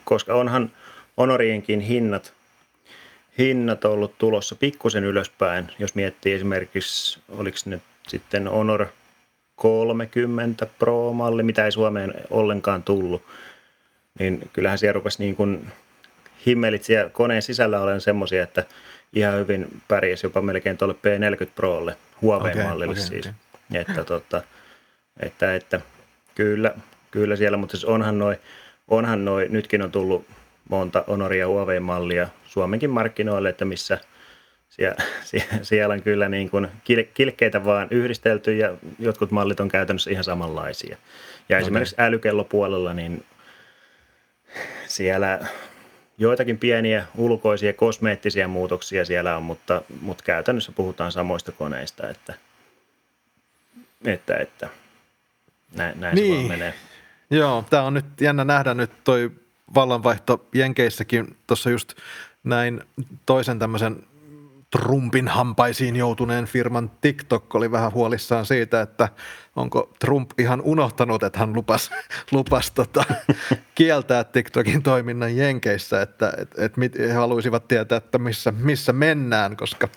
koska 0.04 0.34
onhan 0.34 0.70
Honorienkin 1.16 1.80
hinnat, 1.80 2.32
hinnat 3.38 3.84
ollut 3.84 4.18
tulossa 4.18 4.54
pikkusen 4.54 5.04
ylöspäin, 5.04 5.70
jos 5.78 5.94
miettii 5.94 6.32
esimerkiksi, 6.32 7.20
oliko 7.28 7.58
nyt 7.66 7.82
sitten 8.08 8.48
Honor 8.48 8.86
30 9.56 10.66
Pro-malli, 10.78 11.42
mitä 11.42 11.64
ei 11.64 11.72
Suomeen 11.72 12.14
ollenkaan 12.30 12.82
tullut, 12.82 13.22
niin 14.18 14.50
kyllähän 14.52 14.78
siellä 14.78 14.92
rupesi 14.92 15.22
niin 15.22 15.36
kuin 15.36 15.72
himmelit 16.46 16.84
siellä 16.84 17.10
koneen 17.10 17.42
sisällä 17.42 17.80
olen 17.80 18.00
semmoisia, 18.00 18.42
että 18.42 18.64
ihan 19.14 19.38
hyvin 19.38 19.82
pärjäsi 19.88 20.26
jopa 20.26 20.42
melkein 20.42 20.78
tuolle 20.78 20.94
P40 20.94 21.48
Prolle, 21.54 21.96
Huawei-mallille 22.22 22.92
okay, 22.92 23.04
okay, 23.04 23.08
siis. 23.08 23.26
Okay. 23.26 23.80
Että, 23.80 24.04
tota, 24.04 24.42
että, 25.20 25.54
että 25.54 25.80
kyllä, 26.34 26.74
kyllä 27.10 27.36
siellä, 27.36 27.56
mutta 27.56 27.76
siis 27.76 27.84
onhan 27.84 28.18
noin, 28.18 28.36
onhan 28.88 29.24
noi, 29.24 29.46
nytkin 29.50 29.82
on 29.82 29.92
tullut 29.92 30.26
monta 30.68 31.04
Honoria 31.08 31.48
Huawei-mallia 31.48 32.28
Suomenkin 32.46 32.90
markkinoille, 32.90 33.48
että 33.48 33.64
missä 33.64 33.98
siellä, 34.68 34.96
siellä 35.62 35.94
on 35.94 36.02
kyllä 36.02 36.28
niin 36.28 36.50
kuin 36.50 36.68
kilkkeitä 37.14 37.64
vaan 37.64 37.88
yhdistelty 37.90 38.56
ja 38.56 38.74
jotkut 38.98 39.30
mallit 39.30 39.60
on 39.60 39.68
käytännössä 39.68 40.10
ihan 40.10 40.24
samanlaisia. 40.24 40.96
Ja 41.48 41.56
okay. 41.56 41.62
esimerkiksi 41.62 41.96
älykellopuolella, 41.98 42.94
niin 42.94 43.24
siellä 44.86 45.40
joitakin 46.18 46.58
pieniä 46.58 47.06
ulkoisia 47.16 47.72
kosmeettisia 47.72 48.48
muutoksia 48.48 49.04
siellä 49.04 49.36
on, 49.36 49.42
mutta, 49.42 49.82
mutta 50.00 50.24
käytännössä 50.24 50.72
puhutaan 50.72 51.12
samoista 51.12 51.52
koneista, 51.52 52.08
että, 52.08 52.34
että, 54.04 54.36
että 54.36 54.68
näin, 55.76 56.00
näin 56.00 56.14
niin. 56.14 56.32
se 56.32 56.36
vaan 56.36 56.48
menee. 56.48 56.74
Joo, 57.30 57.64
tämä 57.70 57.82
on 57.82 57.94
nyt 57.94 58.20
jännä 58.20 58.44
nähdä 58.44 58.74
nyt 58.74 58.90
toi 59.04 59.30
vallanvaihto 59.74 60.48
Jenkeissäkin 60.54 61.36
tuossa 61.46 61.70
just 61.70 61.94
näin 62.44 62.80
toisen 63.26 63.58
tämmöisen 63.58 64.02
Trumpin 64.78 65.28
hampaisiin 65.28 65.96
joutuneen 65.96 66.44
firman 66.44 66.90
TikTok 67.00 67.54
oli 67.54 67.70
vähän 67.70 67.92
huolissaan 67.92 68.46
siitä, 68.46 68.80
että 68.80 69.08
onko 69.56 69.92
Trump 69.98 70.30
ihan 70.40 70.60
unohtanut, 70.60 71.22
että 71.22 71.38
hän 71.38 71.52
lupas, 71.52 71.90
lupas 72.32 72.70
tota, 72.70 73.04
kieltää 73.74 74.24
TikTokin 74.24 74.82
toiminnan 74.82 75.36
Jenkeissä, 75.36 76.02
että 76.02 76.32
et, 76.38 76.58
et 76.58 76.76
mit, 76.76 76.98
he 76.98 77.12
haluaisivat 77.12 77.68
tietää, 77.68 77.98
että 77.98 78.18
missä, 78.18 78.52
missä 78.52 78.92
mennään, 78.92 79.56
koska 79.56 79.88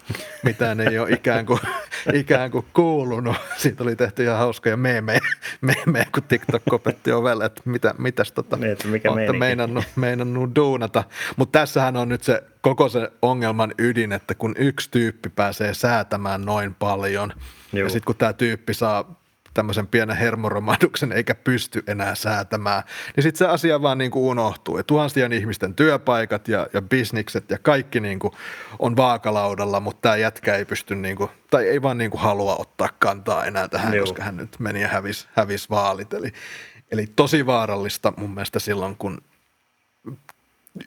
mitään 0.44 0.80
ei 0.80 1.00
ole 1.00 1.12
ikään 1.12 1.46
kuin, 1.46 1.60
ikään 2.14 2.52
kuin 2.52 2.66
kuulunut. 2.74 3.36
Siitä 3.58 3.84
oli 3.84 3.96
tehty 3.96 4.24
ihan 4.24 4.38
hauskoja 4.38 4.78
meemejä, 4.78 5.20
meemejä 5.62 6.06
kun 6.14 6.24
TikTok 6.24 6.64
kopetti 6.70 7.12
ovelle, 7.12 7.46
että 7.46 7.62
mitä, 7.66 7.96
mitäs 7.98 8.32
tota, 8.32 8.58
niin, 8.58 8.72
että 8.72 8.88
mikä 8.88 9.12
olette 9.12 9.34
meinannut, 9.34 9.86
meinannut 9.96 10.56
duunata. 10.56 11.04
Mutta 11.36 11.60
tässähän 11.60 11.98
on 11.98 12.10
nyt 12.10 12.24
se 12.24 12.44
koko 12.62 12.90
se 12.90 13.12
ongelman 13.22 13.74
ydin, 13.78 14.12
että 14.12 14.36
kun 14.36 14.56
yksi 14.58 14.92
tyyppi 14.92 15.30
pääsee 15.30 15.74
säätämään 15.74 16.46
noin 16.46 16.76
paljon, 16.76 17.34
Juu. 17.74 17.84
ja 17.84 17.90
sitten 17.90 18.06
kun 18.06 18.16
tämä 18.16 18.34
tyyppi 18.34 18.74
saa 18.74 19.18
tämmöisen 19.58 19.88
pienen 19.88 20.18
hermoromahduksen 20.18 21.12
eikä 21.12 21.36
pysty 21.36 21.84
enää 21.88 22.16
säätämään, 22.16 22.84
niin 23.16 23.24
sitten 23.24 23.38
se 23.38 23.48
asia 23.48 23.82
vaan 23.82 23.98
niin 23.98 24.12
kuin 24.12 24.24
unohtuu. 24.24 24.78
Ja 24.78 24.84
tuhansien 24.84 25.34
ihmisten 25.34 25.74
työpaikat 25.76 26.48
ja, 26.48 26.68
ja 26.74 26.82
bisnikset 26.82 27.50
ja 27.50 27.58
kaikki 27.58 28.00
niin 28.00 28.20
kuin 28.20 28.34
on 28.80 28.98
vaakalaudalla, 28.98 29.80
mutta 29.80 30.02
tämä 30.02 30.16
jätkä 30.16 30.56
ei 30.56 30.66
pysty 30.66 30.96
niin 30.96 31.16
kuin, 31.16 31.30
tai 31.50 31.68
ei 31.68 31.82
vaan 31.82 31.98
niin 31.98 32.12
kuin 32.12 32.22
halua 32.22 32.56
ottaa 32.56 32.90
kantaa 33.00 33.46
enää 33.46 33.68
tähän, 33.68 33.94
Joo. 33.94 34.04
koska 34.04 34.24
hän 34.24 34.38
nyt 34.38 34.60
meni 34.60 34.82
ja 34.82 34.88
hävisi 34.88 35.28
hävis 35.34 35.70
vaalit. 35.70 36.14
Eli, 36.14 36.32
eli 36.92 37.08
tosi 37.16 37.46
vaarallista 37.46 38.14
mun 38.18 38.30
mielestä 38.30 38.60
silloin, 38.60 38.96
kun 38.98 39.22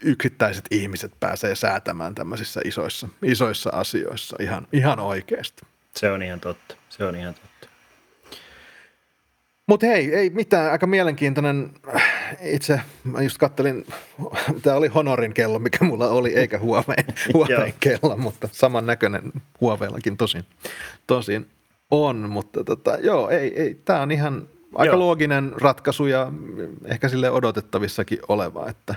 yksittäiset 0.02 0.64
ihmiset 0.70 1.12
pääsee 1.20 1.54
säätämään 1.54 2.14
tämmöisissä 2.14 2.60
isoissa, 2.64 3.08
isoissa 3.22 3.70
asioissa 3.70 4.36
ihan, 4.40 4.66
ihan 4.72 5.00
oikeasti. 5.00 5.62
Se 5.96 6.10
on 6.10 6.22
ihan 6.22 6.40
totta. 6.40 6.76
Se 6.88 7.04
on 7.04 7.16
ihan 7.16 7.34
totta. 7.34 7.50
Mutta 9.66 9.86
hei, 9.86 10.14
ei 10.14 10.30
mitään, 10.30 10.72
aika 10.72 10.86
mielenkiintoinen. 10.86 11.70
Itse 12.42 12.80
mä 13.04 13.22
just 13.22 13.38
kattelin, 13.38 13.86
tämä 14.62 14.76
oli 14.76 14.88
Honorin 14.88 15.34
kello, 15.34 15.58
mikä 15.58 15.84
mulla 15.84 16.08
oli, 16.08 16.34
eikä 16.34 16.58
Huawei, 16.58 17.04
Huawei 17.34 17.74
kello, 17.80 18.16
mutta 18.16 18.48
saman 18.52 18.86
näköinen 18.86 19.32
Huaweillakin 19.60 20.16
tosin, 20.16 20.44
tosin 21.06 21.46
on. 21.90 22.30
Mutta 22.30 22.64
tota, 22.64 22.98
joo, 23.00 23.28
ei, 23.28 23.60
ei, 23.62 23.74
tämä 23.84 24.02
on 24.02 24.10
ihan 24.10 24.48
aika 24.74 24.92
Joo. 24.92 24.98
looginen 24.98 25.52
ratkaisu 25.60 26.06
ja 26.06 26.32
ehkä 26.84 27.08
sille 27.08 27.30
odotettavissakin 27.30 28.18
oleva, 28.28 28.68
että, 28.68 28.94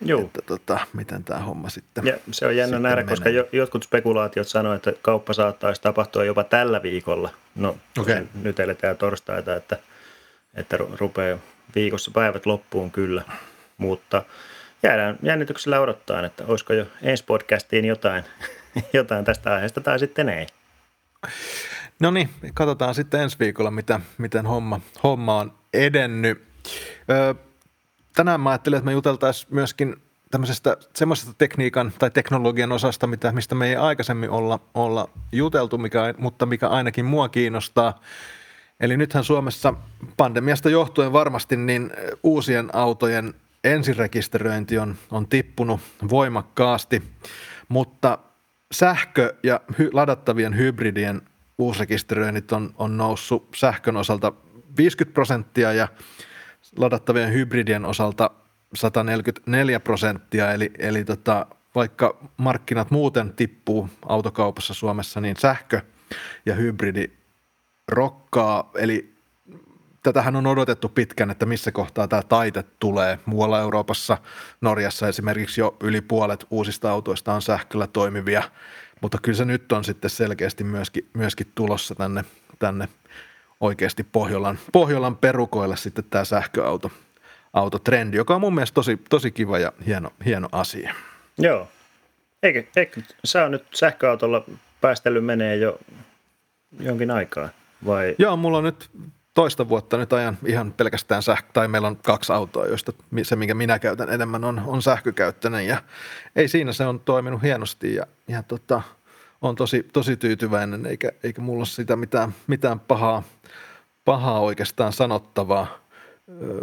Joo. 0.00 0.20
että 0.20 0.42
tota, 0.42 0.80
miten 0.92 1.24
tämä 1.24 1.40
homma 1.40 1.68
sitten 1.68 2.06
ja 2.06 2.16
Se 2.30 2.46
on 2.46 2.56
jännä 2.56 2.78
nähdä, 2.78 2.96
menee. 2.96 3.10
koska 3.10 3.28
jo, 3.28 3.48
jotkut 3.52 3.82
spekulaatiot 3.82 4.48
sanoivat, 4.48 4.86
että 4.86 5.00
kauppa 5.02 5.32
saattaisi 5.32 5.82
tapahtua 5.82 6.24
jopa 6.24 6.44
tällä 6.44 6.82
viikolla. 6.82 7.30
No 7.54 7.76
okay. 7.98 8.26
nyt 8.42 8.60
eletään 8.60 8.96
torstaita, 8.96 9.56
että, 9.56 9.78
että 10.54 10.76
rupeaa 10.76 11.38
viikossa 11.74 12.10
päivät 12.14 12.46
loppuun 12.46 12.90
kyllä, 12.90 13.22
mutta 13.78 14.22
jäädään 14.82 15.18
jännityksellä 15.22 15.80
odottaa, 15.80 16.26
että 16.26 16.44
olisiko 16.46 16.72
jo 16.72 16.86
ensi 17.02 17.24
podcastiin 17.24 17.84
jotain, 17.84 18.24
jotain 18.92 19.24
tästä 19.24 19.54
aiheesta 19.54 19.80
tai 19.80 19.98
sitten 19.98 20.28
ei. 20.28 20.46
No 22.00 22.10
niin, 22.10 22.30
katsotaan 22.54 22.94
sitten 22.94 23.20
ensi 23.20 23.38
viikolla, 23.38 23.70
mitä, 23.70 24.00
miten 24.18 24.46
homma, 24.46 24.80
homma 25.02 25.38
on 25.40 25.52
edennyt. 25.74 26.42
Öö, 27.10 27.34
tänään 28.16 28.40
mä 28.40 28.50
ajattelin, 28.50 28.76
että 28.76 28.86
me 28.86 28.92
juteltaisiin 28.92 29.54
myöskin 29.54 29.96
tämmöisestä 30.30 30.76
semmoisesta 30.94 31.34
tekniikan 31.38 31.92
tai 31.98 32.10
teknologian 32.10 32.72
osasta, 32.72 33.06
mitä, 33.06 33.32
mistä 33.32 33.54
me 33.54 33.68
ei 33.68 33.76
aikaisemmin 33.76 34.30
olla, 34.30 34.60
olla 34.74 35.08
juteltu, 35.32 35.78
mikä, 35.78 36.14
mutta 36.18 36.46
mikä 36.46 36.68
ainakin 36.68 37.04
mua 37.04 37.28
kiinnostaa. 37.28 38.00
Eli 38.80 38.96
nythän 38.96 39.24
Suomessa 39.24 39.74
pandemiasta 40.16 40.70
johtuen 40.70 41.12
varmasti 41.12 41.56
niin 41.56 41.90
uusien 42.22 42.70
autojen 42.72 43.34
ensirekisteröinti 43.64 44.78
on, 44.78 44.96
on 45.10 45.28
tippunut 45.28 45.80
voimakkaasti, 46.10 47.02
mutta 47.68 48.18
sähkö- 48.72 49.34
ja 49.42 49.60
hy- 49.72 49.90
ladattavien 49.92 50.56
hybridien 50.56 51.22
uusrekisteröinnit 51.58 52.52
on, 52.52 52.74
on 52.78 52.96
noussut 52.96 53.48
sähkön 53.56 53.96
osalta 53.96 54.32
50 54.78 55.14
prosenttia 55.14 55.72
ja 55.72 55.88
ladattavien 56.76 57.32
hybridien 57.32 57.84
osalta 57.84 58.30
144 58.74 59.80
prosenttia, 59.80 60.52
eli, 60.52 60.70
eli 60.78 61.04
tota, 61.04 61.46
vaikka 61.74 62.18
markkinat 62.36 62.90
muuten 62.90 63.32
tippuu 63.32 63.90
autokaupassa 64.08 64.74
Suomessa, 64.74 65.20
niin 65.20 65.36
sähkö 65.36 65.80
ja 66.46 66.54
hybridi 66.54 67.10
rokkaa, 67.88 68.70
eli 68.74 69.14
tätähän 70.02 70.36
on 70.36 70.46
odotettu 70.46 70.88
pitkän, 70.88 71.30
että 71.30 71.46
missä 71.46 71.72
kohtaa 71.72 72.08
tämä 72.08 72.22
taite 72.22 72.64
tulee. 72.78 73.18
Muualla 73.26 73.60
Euroopassa, 73.60 74.18
Norjassa 74.60 75.08
esimerkiksi 75.08 75.60
jo 75.60 75.76
yli 75.80 76.00
puolet 76.00 76.46
uusista 76.50 76.90
autoista 76.90 77.34
on 77.34 77.42
sähköllä 77.42 77.86
toimivia, 77.86 78.42
mutta 79.00 79.18
kyllä 79.22 79.36
se 79.36 79.44
nyt 79.44 79.72
on 79.72 79.84
sitten 79.84 80.10
selkeästi 80.10 80.64
myöskin, 80.64 81.08
myöskin 81.14 81.46
tulossa 81.54 81.94
tänne, 81.94 82.24
tänne 82.58 82.88
oikeasti 83.60 84.04
Pohjolan, 84.04 84.58
Pohjolan 84.72 85.16
perukoille 85.16 85.76
sitten 85.76 86.04
tämä 86.10 86.24
sähköauto 86.24 86.90
autotrendi, 87.52 88.16
joka 88.16 88.34
on 88.34 88.40
mun 88.40 88.54
mielestä 88.54 88.74
tosi, 88.74 89.00
tosi 89.10 89.30
kiva 89.30 89.58
ja 89.58 89.72
hieno, 89.86 90.10
hieno 90.24 90.48
asia. 90.52 90.94
Joo. 91.38 91.68
Eikö, 92.42 92.64
eikö 92.76 93.00
sä 93.24 93.44
on 93.44 93.50
nyt 93.50 93.64
sähköautolla 93.74 94.44
päästellyt 94.80 95.24
menee 95.24 95.56
jo 95.56 95.78
jonkin 96.80 97.10
aikaa? 97.10 97.48
Vai? 97.86 98.14
Joo, 98.18 98.36
mulla 98.36 98.58
on 98.58 98.64
nyt 98.64 98.90
toista 99.34 99.68
vuotta 99.68 99.96
nyt 99.96 100.12
ajan 100.12 100.38
ihan 100.46 100.72
pelkästään 100.72 101.22
sähkö, 101.22 101.48
tai 101.52 101.68
meillä 101.68 101.88
on 101.88 101.96
kaksi 101.96 102.32
autoa, 102.32 102.66
joista 102.66 102.92
se, 103.22 103.36
minkä 103.36 103.54
minä 103.54 103.78
käytän 103.78 104.10
enemmän, 104.10 104.44
on, 104.44 104.62
on 104.66 104.82
sähkökäyttöinen 104.82 105.66
ja 105.66 105.82
ei 106.36 106.48
siinä 106.48 106.72
se 106.72 106.86
on 106.86 107.00
toiminut 107.00 107.42
hienosti 107.42 107.94
ja, 107.94 108.06
ja 108.28 108.42
tota, 108.42 108.82
on 109.42 109.56
tosi, 109.56 109.82
tosi 109.92 110.16
tyytyväinen, 110.16 110.86
eikä, 110.86 111.12
eikä 111.22 111.40
mulla 111.40 111.58
ole 111.58 111.66
sitä 111.66 111.96
mitään, 111.96 112.34
mitään 112.46 112.80
pahaa, 112.80 113.22
pahaa 114.04 114.40
oikeastaan 114.40 114.92
sanottavaa. 114.92 115.84
Öö, 116.42 116.58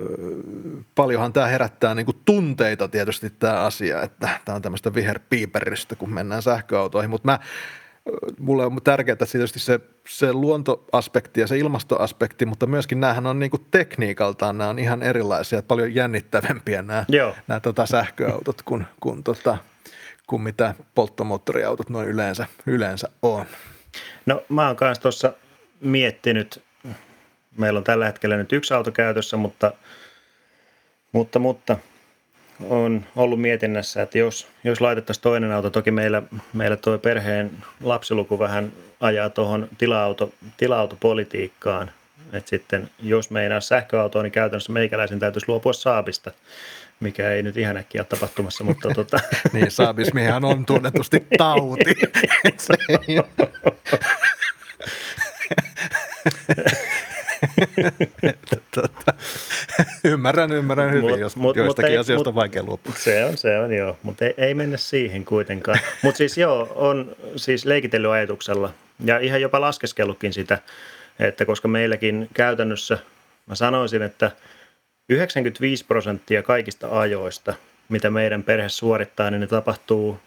paljonhan 0.96 1.34
tämä 1.34 1.48
herättää 1.48 1.96
niin 1.96 2.06
tunteita 2.26 2.88
tietysti 2.88 3.30
tämä 3.30 3.54
asia, 3.54 4.02
että 4.02 4.30
tämä 4.46 4.56
on 4.56 4.62
tämmöistä 4.62 4.94
viherpiiperistä, 4.94 5.96
kun 5.96 6.14
mennään 6.14 6.42
sähköautoihin, 6.42 7.10
mutta 7.10 7.28
mä 7.28 7.40
mulle 8.40 8.66
on 8.66 8.78
tärkeää 8.84 9.16
tietysti 9.32 9.60
se, 9.60 9.80
se 10.08 10.34
luontoaspekti 10.34 11.42
ja 11.42 11.48
se 11.48 11.58
ilmastoaspekti, 11.58 12.46
mutta 12.46 12.68
myöskin 12.68 13.00
näähän 13.00 13.26
on 13.26 13.40
niin 13.40 13.52
tekniikaltaan, 13.72 14.58
nämä 14.58 14.70
on 14.70 14.80
ihan 14.80 15.04
erilaisia, 15.04 15.64
paljon 15.64 15.96
jännittävämpiä 15.96 16.82
nämä, 16.82 17.06
Joo. 17.10 17.36
nämä 17.48 17.60
tota 17.60 17.86
sähköautot 17.86 18.62
kuin, 18.62 18.88
kuin, 19.00 19.24
tota, 19.24 19.58
kuin 20.28 20.42
mitä 20.42 20.76
polttomoottoriautot 20.96 21.90
noin 21.90 22.08
yleensä, 22.08 22.48
yleensä 22.66 23.10
on. 23.22 23.46
No 24.26 24.44
mä 24.50 24.68
oon 24.68 24.76
kanssa 24.76 25.02
tuossa 25.02 25.34
miettinyt, 25.80 26.64
meillä 27.58 27.78
on 27.78 27.84
tällä 27.84 28.06
hetkellä 28.06 28.38
nyt 28.38 28.54
yksi 28.54 28.74
auto 28.74 28.92
käytössä, 28.92 29.38
mutta, 29.38 29.72
mutta, 31.12 31.40
mutta 31.40 31.78
on 32.70 33.06
ollut 33.16 33.42
mietinnässä, 33.42 34.02
että 34.02 34.18
jos, 34.18 34.48
jos 34.64 34.82
laitettaisiin 34.82 35.24
toinen 35.24 35.52
auto, 35.52 35.70
toki 35.70 35.92
meillä, 35.92 36.24
meillä 36.54 36.78
tuo 36.78 36.98
perheen 36.98 37.52
lapsiluku 37.84 38.40
vähän 38.40 38.72
ajaa 39.00 39.30
tuohon 39.30 39.70
tila-auto, 39.78 40.34
tila-autopolitiikkaan, 40.58 41.92
että 42.34 42.50
sitten 42.50 42.90
jos 43.04 43.30
meinaa 43.30 43.62
sähköautoa, 43.62 44.24
niin 44.24 44.32
käytännössä 44.32 44.72
meikäläisen 44.72 45.20
täytyisi 45.20 45.50
luopua 45.50 45.74
saapista, 45.74 46.32
mikä 47.00 47.32
ei 47.32 47.44
nyt 47.44 47.58
ihan 47.58 47.78
äkkiä 47.78 48.02
ole 48.02 48.08
tapahtumassa, 48.10 48.64
mutta 48.64 48.90
tota... 48.96 49.20
niin, 49.54 49.72
saabismihan 49.72 50.46
on 50.46 50.66
tunnetusti 50.66 51.26
tauti. 51.38 51.96
tota, 58.76 59.14
ymmärrän, 60.04 60.52
ymmärrän 60.52 60.92
hyvin, 60.92 61.10
mut, 61.10 61.20
jos 61.20 61.36
mut, 61.36 61.56
joistakin 61.56 61.92
mut 61.92 62.00
asioista 62.00 62.30
on 62.30 62.36
vaikea 62.36 62.64
luopua. 62.64 62.94
Se 62.98 63.26
on, 63.26 63.38
se 63.38 63.60
on 63.60 63.74
joo, 63.74 63.98
mutta 64.04 64.26
ei, 64.26 64.34
ei 64.38 64.54
mennä 64.54 64.78
siihen 64.78 65.26
kuitenkaan. 65.26 65.80
mutta 66.04 66.18
siis 66.18 66.38
joo, 66.38 66.72
on 66.76 67.16
siis 67.36 67.66
leikitellyt 67.66 68.12
ajatuksella 68.12 68.74
ja 69.06 69.20
ihan 69.20 69.42
jopa 69.42 69.62
laskeskellutkin 69.62 70.34
sitä, 70.34 70.58
että 71.20 71.46
koska 71.46 71.68
meilläkin 71.68 72.30
käytännössä, 72.34 72.98
mä 73.46 73.56
sanoisin, 73.56 74.02
että 74.02 74.32
95 75.10 75.86
prosenttia 75.86 76.44
kaikista 76.44 77.00
ajoista, 77.00 77.54
mitä 77.90 78.10
meidän 78.10 78.44
perhe 78.44 78.70
suorittaa, 78.70 79.32
niin 79.32 79.42
ne 79.42 79.48
tapahtuu 79.48 80.20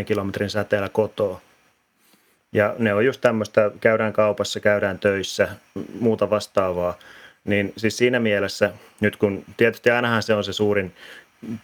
10-20 0.00 0.04
kilometrin 0.04 0.50
säteellä 0.50 0.88
kotoa. 0.88 1.40
Ja 2.52 2.74
ne 2.78 2.94
on 2.94 3.04
just 3.04 3.20
tämmöistä, 3.20 3.70
käydään 3.80 4.12
kaupassa, 4.12 4.60
käydään 4.60 4.98
töissä, 4.98 5.48
muuta 6.00 6.30
vastaavaa. 6.30 6.98
Niin 7.44 7.72
siis 7.76 7.96
siinä 7.96 8.20
mielessä, 8.20 8.70
nyt 9.00 9.16
kun 9.16 9.44
tietysti 9.56 9.90
ainahan 9.90 10.22
se 10.22 10.34
on 10.34 10.44
se 10.44 10.52
suurin 10.52 10.92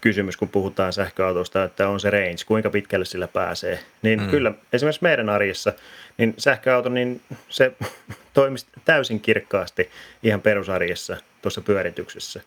kysymys, 0.00 0.36
kun 0.36 0.48
puhutaan 0.48 0.92
sähköautosta, 0.92 1.64
että 1.64 1.88
on 1.88 2.00
se 2.00 2.10
range, 2.10 2.36
kuinka 2.46 2.70
pitkälle 2.70 3.04
sillä 3.04 3.28
pääsee. 3.28 3.78
Niin 4.02 4.20
mm. 4.20 4.28
kyllä 4.30 4.52
esimerkiksi 4.72 5.02
meidän 5.02 5.28
arjessa, 5.28 5.72
niin 6.18 6.34
sähköauto, 6.38 6.88
niin 6.88 7.20
se 7.48 7.72
toimisi 8.34 8.66
täysin 8.84 9.20
kirkkaasti 9.20 9.90
ihan 10.22 10.40
perusarjessa 10.40 11.16
tuossa 11.42 11.60
pyörityksessä. 11.60 12.40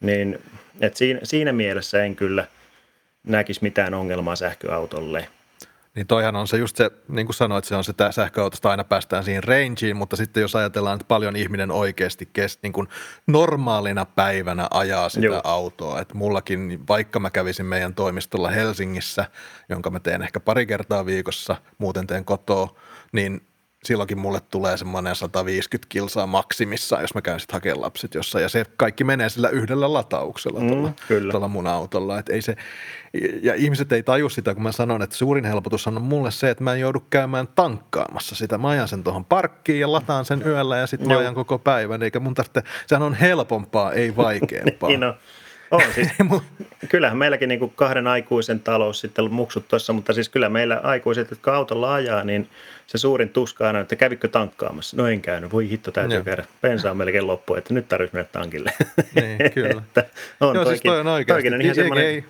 Niin, 0.00 0.38
et 0.80 0.96
siinä, 0.96 1.20
siinä 1.22 1.52
mielessä 1.52 2.04
en 2.04 2.16
kyllä 2.16 2.44
näkisi 3.24 3.62
mitään 3.62 3.94
ongelmaa 3.94 4.36
sähköautolle. 4.36 5.28
Niin 5.98 6.06
toihan 6.06 6.36
on 6.36 6.48
se 6.48 6.56
just 6.56 6.76
se, 6.76 6.90
niin 7.08 7.26
kuin 7.26 7.34
sanoit, 7.34 7.64
se 7.64 7.76
on 7.76 7.84
se 7.84 7.92
sähköautosta 8.10 8.70
aina 8.70 8.84
päästään 8.84 9.24
siihen 9.24 9.44
rangeen, 9.44 9.96
mutta 9.96 10.16
sitten 10.16 10.40
jos 10.40 10.56
ajatellaan, 10.56 10.94
että 10.94 11.08
paljon 11.08 11.36
ihminen 11.36 11.70
oikeasti 11.70 12.28
kes, 12.32 12.58
niin 12.62 12.72
kuin 12.72 12.88
normaalina 13.26 14.04
päivänä 14.04 14.68
ajaa 14.70 15.08
sitä 15.08 15.26
Joo. 15.26 15.40
autoa, 15.44 16.00
että 16.00 16.14
mullakin, 16.14 16.88
vaikka 16.88 17.20
mä 17.20 17.30
kävisin 17.30 17.66
meidän 17.66 17.94
toimistolla 17.94 18.50
Helsingissä, 18.50 19.24
jonka 19.68 19.90
mä 19.90 20.00
teen 20.00 20.22
ehkä 20.22 20.40
pari 20.40 20.66
kertaa 20.66 21.06
viikossa, 21.06 21.56
muuten 21.78 22.06
teen 22.06 22.24
kotoa, 22.24 22.76
niin 23.12 23.47
silloinkin 23.84 24.18
mulle 24.18 24.40
tulee 24.50 24.76
semmoinen 24.76 25.16
150 25.16 25.86
kilsaa 25.88 26.26
maksimissa, 26.26 27.00
jos 27.00 27.14
mä 27.14 27.22
käyn 27.22 27.40
sitten 27.40 27.54
hakemaan 27.54 27.80
lapset 27.80 28.14
jossain. 28.14 28.42
Ja 28.42 28.48
se 28.48 28.64
kaikki 28.76 29.04
menee 29.04 29.28
sillä 29.28 29.48
yhdellä 29.48 29.92
latauksella 29.92 30.60
mm, 30.60 30.68
tuolla, 30.68 30.92
tuolla 31.30 31.48
mun 31.48 31.66
autolla. 31.66 32.18
Et 32.18 32.28
ei 32.28 32.42
se, 32.42 32.56
ja 33.42 33.54
ihmiset 33.54 33.92
ei 33.92 34.02
taju 34.02 34.28
sitä, 34.28 34.54
kun 34.54 34.62
mä 34.62 34.72
sanon, 34.72 35.02
että 35.02 35.16
suurin 35.16 35.44
helpotus 35.44 35.86
on 35.86 36.02
mulle 36.02 36.30
se, 36.30 36.50
että 36.50 36.64
mä 36.64 36.74
en 36.74 36.80
joudu 36.80 37.00
käymään 37.10 37.48
tankkaamassa 37.54 38.34
sitä. 38.34 38.58
Mä 38.58 38.68
ajan 38.68 38.88
sen 38.88 39.04
tuohon 39.04 39.24
parkkiin 39.24 39.80
ja 39.80 39.92
lataan 39.92 40.24
sen 40.24 40.42
yöllä 40.46 40.76
ja 40.76 40.86
sitten 40.86 41.08
mä 41.08 41.18
ajan 41.18 41.34
koko 41.34 41.58
päivän. 41.58 42.02
Eikä 42.02 42.20
mun 42.20 42.34
tarvitse, 42.34 42.62
sehän 42.86 43.02
on 43.02 43.14
helpompaa, 43.14 43.92
ei 43.92 44.16
vaikeampaa. 44.16 44.88
niin 44.90 45.04
on. 45.04 45.14
On 45.70 45.82
siis. 45.94 46.08
Kyllähän 46.88 47.18
meilläkin 47.18 47.48
niin 47.48 47.58
kuin 47.58 47.72
kahden 47.76 48.06
aikuisen 48.06 48.60
talous 48.60 49.00
sitten 49.00 49.32
muksut 49.32 49.68
tuossa, 49.68 49.92
mutta 49.92 50.12
siis 50.12 50.28
kyllä 50.28 50.48
meillä 50.48 50.80
aikuiset, 50.82 51.30
jotka 51.30 51.56
autolla 51.56 51.94
ajaa, 51.94 52.24
niin 52.24 52.48
se 52.88 52.98
suurin 52.98 53.28
tuska 53.28 53.68
on, 53.68 53.76
että 53.76 53.96
kävikö 53.96 54.28
tankkaamassa? 54.28 54.96
No 54.96 55.06
en 55.06 55.20
käynyt, 55.20 55.52
voi 55.52 55.68
hitto 55.68 55.90
täytyy 55.90 56.16
Joo. 56.16 56.24
käydä. 56.24 56.44
Bensa 56.62 56.90
on 56.90 56.96
melkein 56.96 57.26
loppu, 57.26 57.54
että 57.54 57.74
nyt 57.74 57.88
tarvitsisi 57.88 58.16
mennä 58.16 58.28
tankille. 58.32 58.72
Niin, 59.14 59.38
kyllä. 59.54 59.82
että 59.86 60.04
on, 60.40 60.54
Joo, 60.54 60.64
toikin, 60.64 60.68
siis 60.68 60.82
toi 60.82 61.00
on 61.00 61.06
oikeasti. 61.06 61.42
Toikin 61.42 61.54
on 61.54 61.60
ihan 61.62 61.98
ei, 61.98 62.04
ei, 62.04 62.24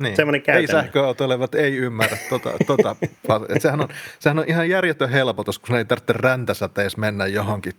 niin. 0.00 0.16
Semmoinen 0.16 0.42
Ei 0.46 0.66
sähköautoilevat 0.66 1.54
ei 1.54 1.76
ymmärrä 1.76 2.16
tota, 2.30 2.50
tota 2.66 2.96
et 3.56 3.62
sehän, 3.62 3.80
on, 3.80 3.88
sehän 4.18 4.38
on 4.38 4.44
ihan 4.48 4.68
järjetön 4.68 5.08
helpotus, 5.08 5.58
kun 5.58 5.76
ei 5.76 5.84
tarvitse 5.84 6.12
räntäsäteessä 6.12 7.00
mennä 7.00 7.26
johonkin 7.26 7.72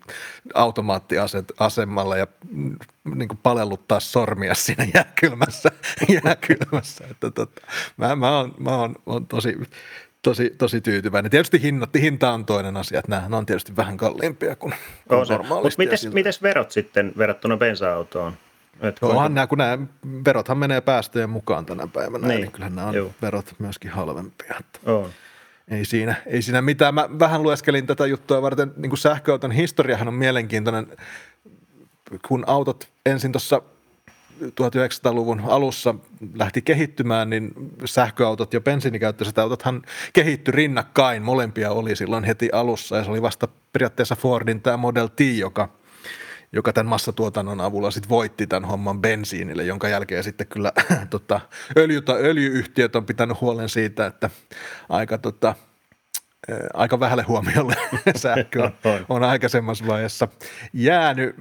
automaattiasemalle 0.53 2.19
ja 2.19 2.27
mm, 2.51 2.77
niin 3.15 3.27
kuin 3.27 3.39
palelluttaa 3.43 3.99
sormia 3.99 4.55
siinä 4.55 4.87
jääkylmässä. 4.93 5.71
jääkylmässä. 6.25 7.03
Että 7.11 7.31
tota, 7.31 7.61
mä, 7.97 8.15
mä, 8.15 8.37
oon, 8.37 8.55
mä 8.59 8.77
oon, 8.77 8.95
oon 9.05 9.27
tosi, 9.27 9.57
tosi, 10.23 10.55
tosi 10.57 10.81
tyytyväinen. 10.81 11.31
Tietysti 11.31 11.61
hinnat, 11.61 11.89
hinta 11.95 12.31
on 12.31 12.45
toinen 12.45 12.77
asia, 12.77 12.99
että 12.99 13.11
nämä 13.11 13.37
on 13.37 13.45
tietysti 13.45 13.75
vähän 13.75 13.97
kalliimpia 13.97 14.55
kuin, 14.55 14.73
kuin 15.07 15.27
normaalisti. 15.29 15.85
Mutta 15.85 16.09
mites 16.13 16.41
verot 16.41 16.71
sitten 16.71 17.13
verrattuna 17.17 17.57
bensa-autoon? 17.57 18.33
Et 18.81 18.97
Onhan 19.01 19.33
nämä, 19.33 19.47
kun 19.47 19.57
nämä 19.57 19.77
verothan 20.25 20.57
menee 20.57 20.81
päästöjen 20.81 21.29
mukaan 21.29 21.65
tänä 21.65 21.87
päivänä, 21.87 22.27
niin, 22.27 22.41
niin 22.41 22.51
kyllähän 22.51 22.75
nämä 22.75 22.87
on 22.87 22.95
Joo. 22.95 23.11
verot 23.21 23.55
myöskin 23.59 23.91
halvempia. 23.91 24.55
On. 24.85 25.09
Ei 25.67 25.85
siinä, 25.85 26.15
ei 26.25 26.41
siinä 26.41 26.61
mitään. 26.61 26.93
Mä 26.93 27.09
vähän 27.19 27.43
lueskelin 27.43 27.87
tätä 27.87 28.07
juttua 28.07 28.41
varten, 28.41 28.73
niin 28.77 28.89
kuin 28.89 28.99
sähköauton 28.99 29.51
historiahan 29.51 30.07
on 30.07 30.13
mielenkiintoinen, 30.13 30.87
kun 32.27 32.43
autot 32.47 32.89
ensin 33.05 33.31
tuossa 33.31 33.61
1900-luvun 34.43 35.41
alussa 35.47 35.95
lähti 36.35 36.61
kehittymään, 36.61 37.29
niin 37.29 37.51
sähköautot 37.85 38.53
ja 38.53 38.61
bensiinikäyttöiset 38.61 39.39
autothan 39.39 39.81
kehittyi 40.13 40.51
rinnakkain. 40.51 41.23
Molempia 41.23 41.71
oli 41.71 41.95
silloin 41.95 42.23
heti 42.23 42.49
alussa 42.53 42.97
ja 42.97 43.03
se 43.03 43.11
oli 43.11 43.21
vasta 43.21 43.47
periaatteessa 43.73 44.15
Fordin 44.15 44.61
tämä 44.61 44.77
Model 44.77 45.07
T, 45.07 45.19
joka– 45.19 45.69
joka 46.53 46.73
tämän 46.73 46.89
massatuotannon 46.89 47.61
avulla 47.61 47.91
sitten 47.91 48.09
voitti 48.09 48.47
tämän 48.47 48.69
homman 48.69 49.01
bensiinille, 49.01 49.63
jonka 49.63 49.87
jälkeen 49.87 50.23
sitten 50.23 50.47
kyllä 50.47 50.71
tota, 51.09 51.41
öljy, 51.77 52.01
öljyyhtiöt 52.09 52.95
on 52.95 53.05
pitänyt 53.05 53.41
huolen 53.41 53.69
siitä, 53.69 54.05
että 54.05 54.29
aika, 54.89 55.17
tota, 55.17 55.55
aika 56.73 56.99
vähälle 56.99 57.23
huomiolle 57.23 57.75
sähkö 58.15 58.63
on, 58.83 59.05
on 59.09 59.23
aikaisemmassa 59.23 59.87
vaiheessa 59.87 60.27
jäänyt. 60.73 61.35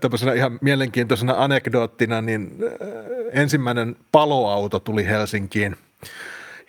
Tämmöisenä 0.00 0.32
ihan 0.32 0.58
mielenkiintoisena 0.60 1.34
anekdoottina, 1.38 2.22
niin 2.22 2.58
ensimmäinen 3.32 3.96
paloauto 4.12 4.80
tuli 4.80 5.06
Helsinkiin 5.06 5.76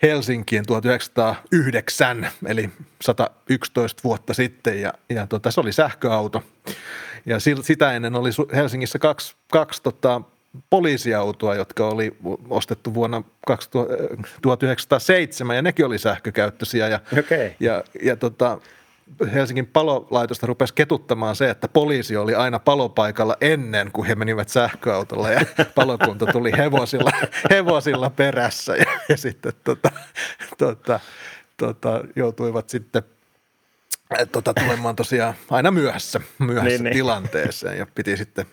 Helsinkiin 0.02 0.66
1909, 0.66 2.28
eli 2.46 2.70
111 3.02 4.00
vuotta 4.04 4.34
sitten, 4.34 4.80
ja, 4.80 4.92
ja 5.10 5.26
tota, 5.26 5.50
se 5.50 5.60
oli 5.60 5.72
sähköauto. 5.72 6.42
Ja 7.26 7.36
sitä 7.62 7.92
ennen 7.92 8.14
oli 8.14 8.30
Helsingissä 8.54 8.98
kaksi, 8.98 9.34
kaksi 9.52 9.82
tota, 9.82 10.22
poliisiautoa, 10.70 11.54
jotka 11.54 11.86
oli 11.86 12.16
ostettu 12.48 12.94
vuonna 12.94 13.22
1907 14.42 15.56
ja 15.56 15.62
nekin 15.62 15.86
oli 15.86 15.98
sähkökäyttöisiä. 15.98 16.88
Ja, 16.88 17.00
okay. 17.18 17.50
ja, 17.60 17.84
ja 18.02 18.16
tota, 18.16 18.58
Helsingin 19.34 19.66
palolaitosta 19.66 20.46
rupesi 20.46 20.74
ketuttamaan 20.74 21.36
se, 21.36 21.50
että 21.50 21.68
poliisi 21.68 22.16
oli 22.16 22.34
aina 22.34 22.58
palopaikalla 22.58 23.36
ennen 23.40 23.92
kuin 23.92 24.08
he 24.08 24.14
menivät 24.14 24.48
sähköautolla 24.48 25.30
ja 25.30 25.40
palokunta 25.74 26.26
tuli 26.26 26.52
hevosilla, 26.56 27.10
hevosilla 27.50 28.10
perässä 28.10 28.76
ja, 28.76 28.86
ja 29.08 29.16
sitten 29.16 29.52
tota, 29.64 29.90
tota, 30.58 31.00
tota, 31.56 32.04
joutuivat 32.16 32.68
sitten 32.68 33.02
tota, 34.32 34.54
tulemaan 34.54 34.96
tosiaan 34.96 35.34
aina 35.50 35.70
myöhässä, 35.70 36.20
myöhässä 36.38 36.68
niin, 36.68 36.84
niin. 36.84 36.92
tilanteeseen 36.92 37.78
ja 37.78 37.86
piti 37.94 38.16
sitten 38.16 38.46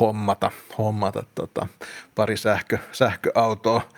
hommata, 0.00 0.50
hommata 0.78 1.22
tota, 1.34 1.66
pari 2.14 2.36
sähkö, 2.36 2.78
sähköautoa. 2.92 3.88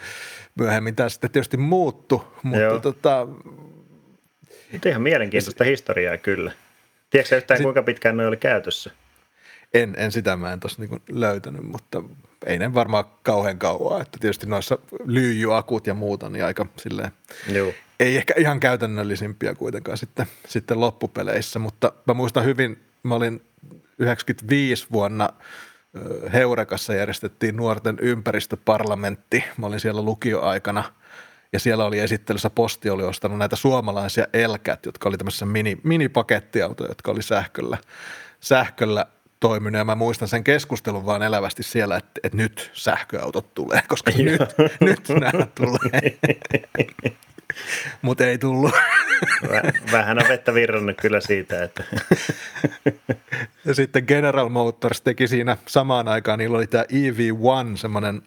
Myöhemmin 0.55 0.97
tämä 0.97 1.09
sitten 1.09 1.31
tietysti 1.31 1.57
muuttu, 1.57 2.25
mutta 2.43 2.61
Joo. 2.61 2.79
tota, 2.79 3.27
mutta 4.73 4.89
ihan 4.89 5.03
mielenkiintoista 5.03 5.65
historiaa 5.65 6.17
kyllä. 6.17 6.53
Tiedätkö 7.11 7.37
yhtään, 7.37 7.59
sit, 7.59 7.65
kuinka 7.65 7.83
pitkään 7.83 8.17
ne 8.17 8.27
oli 8.27 8.37
käytössä? 8.37 8.91
En, 9.75 9.95
en 9.99 10.13
sitä 10.13 10.37
mä 10.37 10.53
en 10.53 10.61
tuossa 10.61 10.83
niinku 10.83 10.99
löytänyt, 11.09 11.63
mutta 11.63 12.03
ei 12.47 12.59
ne 12.59 12.75
varmaan 12.75 13.05
kauhean 13.23 13.59
kauan. 13.59 14.03
Että 14.03 14.19
tietysti 14.21 14.47
noissa 14.47 14.79
lyijyakut 15.05 15.87
ja 15.87 15.95
muuta, 15.95 16.31
niin 16.31 16.45
aika 16.45 16.67
silleen, 16.77 17.11
Joo. 17.53 17.73
Ei 18.01 18.17
ehkä 18.17 18.35
ihan 18.37 18.61
käytännöllisimpiä 18.61 19.55
kuitenkaan 19.55 19.99
sitten, 19.99 20.27
sitten 20.47 20.81
loppupeleissä. 20.81 21.59
Mutta 21.59 21.93
mä 22.07 22.15
muistan 22.15 22.45
hyvin, 22.45 22.85
mä 23.03 23.15
olin 23.15 23.43
95 23.99 24.87
vuonna 24.93 25.29
Heurekassa 26.33 26.95
järjestettiin 26.95 27.57
nuorten 27.57 27.99
ympäristöparlamentti. 28.01 29.45
Mä 29.57 29.67
olin 29.67 29.81
siellä 29.81 30.03
lukioaikana– 30.03 30.85
ja 31.53 31.61
siellä 31.61 31.85
oli 31.85 31.99
esittelyssä 31.99 32.51
posti 32.51 32.91
oli 32.91 33.03
ostanut 33.03 33.39
näitä 33.39 33.57
suomalaisia 33.57 34.27
Elkät, 34.33 34.87
jotka 34.87 35.09
oli 35.09 35.19
tämmöisessä 35.19 35.47
mini, 35.47 35.79
minipakettiautoja, 35.83 36.91
jotka 36.91 37.11
oli 37.11 37.23
sähköllä, 37.23 37.79
sähköllä 38.41 39.07
toiminut. 39.41 39.79
Ja 39.79 39.85
mä 39.85 39.95
muistan 39.95 40.29
sen 40.29 40.45
keskustelun 40.45 41.07
vaan 41.07 41.23
elävästi 41.23 41.63
siellä, 41.63 41.97
että, 41.97 42.21
että 42.23 42.37
nyt 42.37 42.71
sähköautot 42.73 43.55
tulee, 43.55 43.83
koska 43.89 44.11
nyt, 44.11 44.41
nyt 44.81 45.09
nämä 45.09 45.47
tulee. 45.55 46.19
Mutta 48.03 48.27
ei 48.27 48.39
tullut. 48.39 48.73
Vähän 49.93 50.19
on 50.19 50.29
vettä 50.29 50.55
virrannut 50.55 50.97
kyllä 51.01 51.21
siitä, 51.21 51.65
että... 51.65 51.85
Ja 53.65 53.75
sitten 53.75 54.05
General 54.09 54.49
Motors 54.49 55.01
teki 55.01 55.29
siinä 55.29 55.57
samaan 55.67 56.09
aikaan, 56.09 56.39
niillä 56.39 56.57
oli 56.59 56.67
tämä 56.67 56.85
EV1, 56.85 57.77
semmoinen 57.77 58.23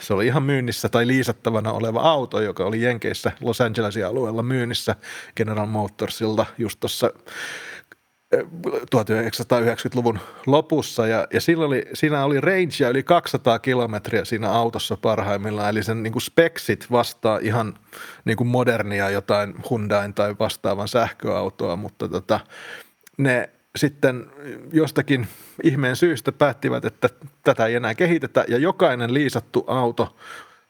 se 0.00 0.14
oli 0.14 0.26
ihan 0.26 0.42
myynnissä 0.42 0.88
tai 0.88 1.06
liisattavana 1.06 1.72
oleva 1.72 2.00
auto, 2.00 2.40
joka 2.40 2.64
oli 2.64 2.82
Jenkeissä 2.82 3.32
Los 3.40 3.60
Angelesin 3.60 4.06
alueella 4.06 4.42
myynnissä 4.42 4.96
General 5.36 5.66
Motorsilta 5.66 6.46
just 6.58 6.80
tuossa 6.80 7.10
1990-luvun 8.94 10.18
lopussa. 10.46 11.06
Ja, 11.06 11.26
ja 11.32 11.40
sillä 11.40 11.64
oli, 11.64 11.82
siinä 11.94 12.24
oli 12.24 12.40
rangea 12.40 12.88
yli 12.90 13.02
200 13.02 13.58
kilometriä 13.58 14.24
siinä 14.24 14.50
autossa 14.50 14.96
parhaimmillaan, 14.96 15.70
eli 15.70 15.82
sen 15.82 16.02
niin 16.02 16.12
kuin 16.12 16.22
speksit 16.22 16.86
vastaa 16.90 17.38
ihan 17.42 17.74
niin 18.24 18.36
kuin 18.36 18.48
modernia 18.48 19.10
jotain 19.10 19.54
Hyundain 19.70 20.14
tai 20.14 20.36
vastaavan 20.38 20.88
sähköautoa, 20.88 21.76
mutta 21.76 22.08
tota, 22.08 22.40
ne 23.18 23.50
sitten 23.76 24.26
jostakin 24.72 25.28
ihmeen 25.62 25.96
syystä 25.96 26.32
päättivät, 26.32 26.84
että 26.84 27.08
tätä 27.44 27.66
ei 27.66 27.74
enää 27.74 27.94
kehitetä. 27.94 28.44
Ja 28.48 28.58
jokainen 28.58 29.14
liisattu 29.14 29.64
auto 29.66 30.16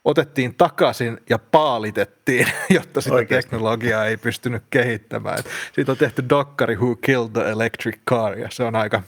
otettiin 0.05 0.55
takaisin 0.55 1.21
ja 1.31 1.39
paalitettiin, 1.39 2.47
jotta 2.77 3.01
sitä 3.01 3.15
Oikeasti. 3.15 3.51
teknologiaa 3.51 4.07
ei 4.07 4.17
pystynyt 4.17 4.63
kehittämään. 4.71 5.39
Siitä 5.73 5.93
on 5.93 5.99
tehty 5.99 6.25
dokkari 6.29 6.77
Who 6.77 6.97
Killed 6.97 7.31
the 7.33 7.51
Electric 7.51 7.99
Car 8.11 8.39
ja 8.39 8.49
se 8.51 8.65
on 8.65 8.77
aika, 8.77 9.03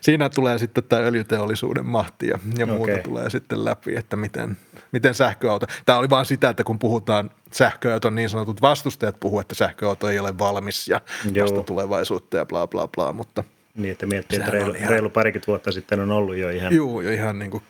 siinä 0.00 0.28
tulee 0.28 0.58
sitten 0.58 0.84
tämä 0.84 1.02
öljyteollisuuden 1.02 1.86
mahti 1.86 2.28
ja, 2.28 2.38
ja 2.58 2.66
muuta 2.66 2.92
okay. 2.92 3.02
tulee 3.02 3.30
sitten 3.30 3.64
läpi, 3.64 3.96
että 3.96 4.16
miten, 4.16 4.56
miten 4.92 5.14
sähköauto. 5.14 5.66
Tämä 5.86 5.98
oli 5.98 6.10
vaan 6.10 6.26
sitä, 6.26 6.48
että 6.48 6.64
kun 6.64 6.78
puhutaan 6.78 7.30
sähköauton 7.52 8.14
niin 8.14 8.28
sanotut 8.28 8.62
vastustajat 8.62 9.20
puhuu, 9.20 9.40
että 9.40 9.54
sähköauto 9.54 10.08
ei 10.08 10.18
ole 10.18 10.38
valmis 10.38 10.88
ja 10.88 11.00
Joo. 11.32 11.44
vasta 11.44 11.62
tulevaisuutta 11.62 12.36
ja 12.36 12.46
bla 12.46 12.66
bla 12.66 12.88
bla, 12.88 13.12
mutta 13.12 13.44
niin, 13.74 13.92
että 13.92 14.06
miettii, 14.06 14.38
että 14.38 14.50
reilu, 14.50 14.72
ihan... 14.72 14.90
reilu 14.90 15.10
parikymmentä 15.10 15.46
vuotta 15.46 15.72
sitten 15.72 16.00
on 16.00 16.10
ollut 16.10 16.36
jo 16.36 16.50
ihan... 16.50 16.74
Joo, 16.74 17.00
jo 17.00 17.10
ihan 17.10 17.38
niin 17.38 17.50
kuin 17.50 17.62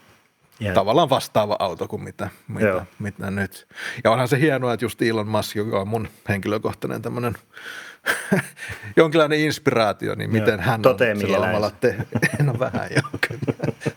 ja. 0.60 0.74
tavallaan 0.74 1.10
vastaava 1.10 1.56
auto 1.58 1.88
kuin 1.88 2.02
mitä, 2.02 2.28
mitä, 2.48 2.86
mitä 2.98 3.30
nyt. 3.30 3.66
Ja 4.04 4.10
onhan 4.10 4.28
se 4.28 4.40
hienoa, 4.40 4.72
että 4.72 4.84
just 4.84 5.02
Elon 5.02 5.28
Musk, 5.28 5.56
joka 5.56 5.80
on 5.80 5.88
mun 5.88 6.08
henkilökohtainen 6.28 7.02
tämmöinen 7.02 7.36
jonkinlainen 8.96 9.40
inspiraatio, 9.40 10.14
niin 10.14 10.32
miten 10.32 10.54
Joo. 10.54 10.62
hän 10.62 10.80
on 10.86 11.18
sillä 11.20 11.38
omalla 11.38 11.70
te- 11.70 11.96
no 12.42 12.58
vähän 12.58 12.88
jo, 12.96 13.02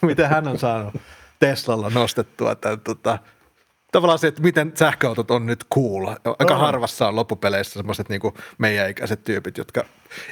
miten 0.07 0.29
hän 0.29 0.47
on 0.47 0.59
saanut 0.59 0.93
Teslalla 1.39 1.89
nostettua 1.89 2.55
tämän 2.55 2.79
tota, 2.79 3.19
tavallaan 3.91 4.19
se, 4.19 4.27
että 4.27 4.41
miten 4.41 4.71
sähköautot 4.75 5.31
on 5.31 5.45
nyt 5.45 5.65
cool. 5.73 6.07
Aika 6.39 6.53
oh. 6.53 6.59
harvassa 6.59 7.07
on 7.07 7.15
loppupeleissä 7.15 7.73
semmoiset 7.73 8.09
niin 8.09 8.21
meidän 8.57 8.89
ikäiset 8.89 9.23
tyypit, 9.23 9.57
jotka 9.57 9.85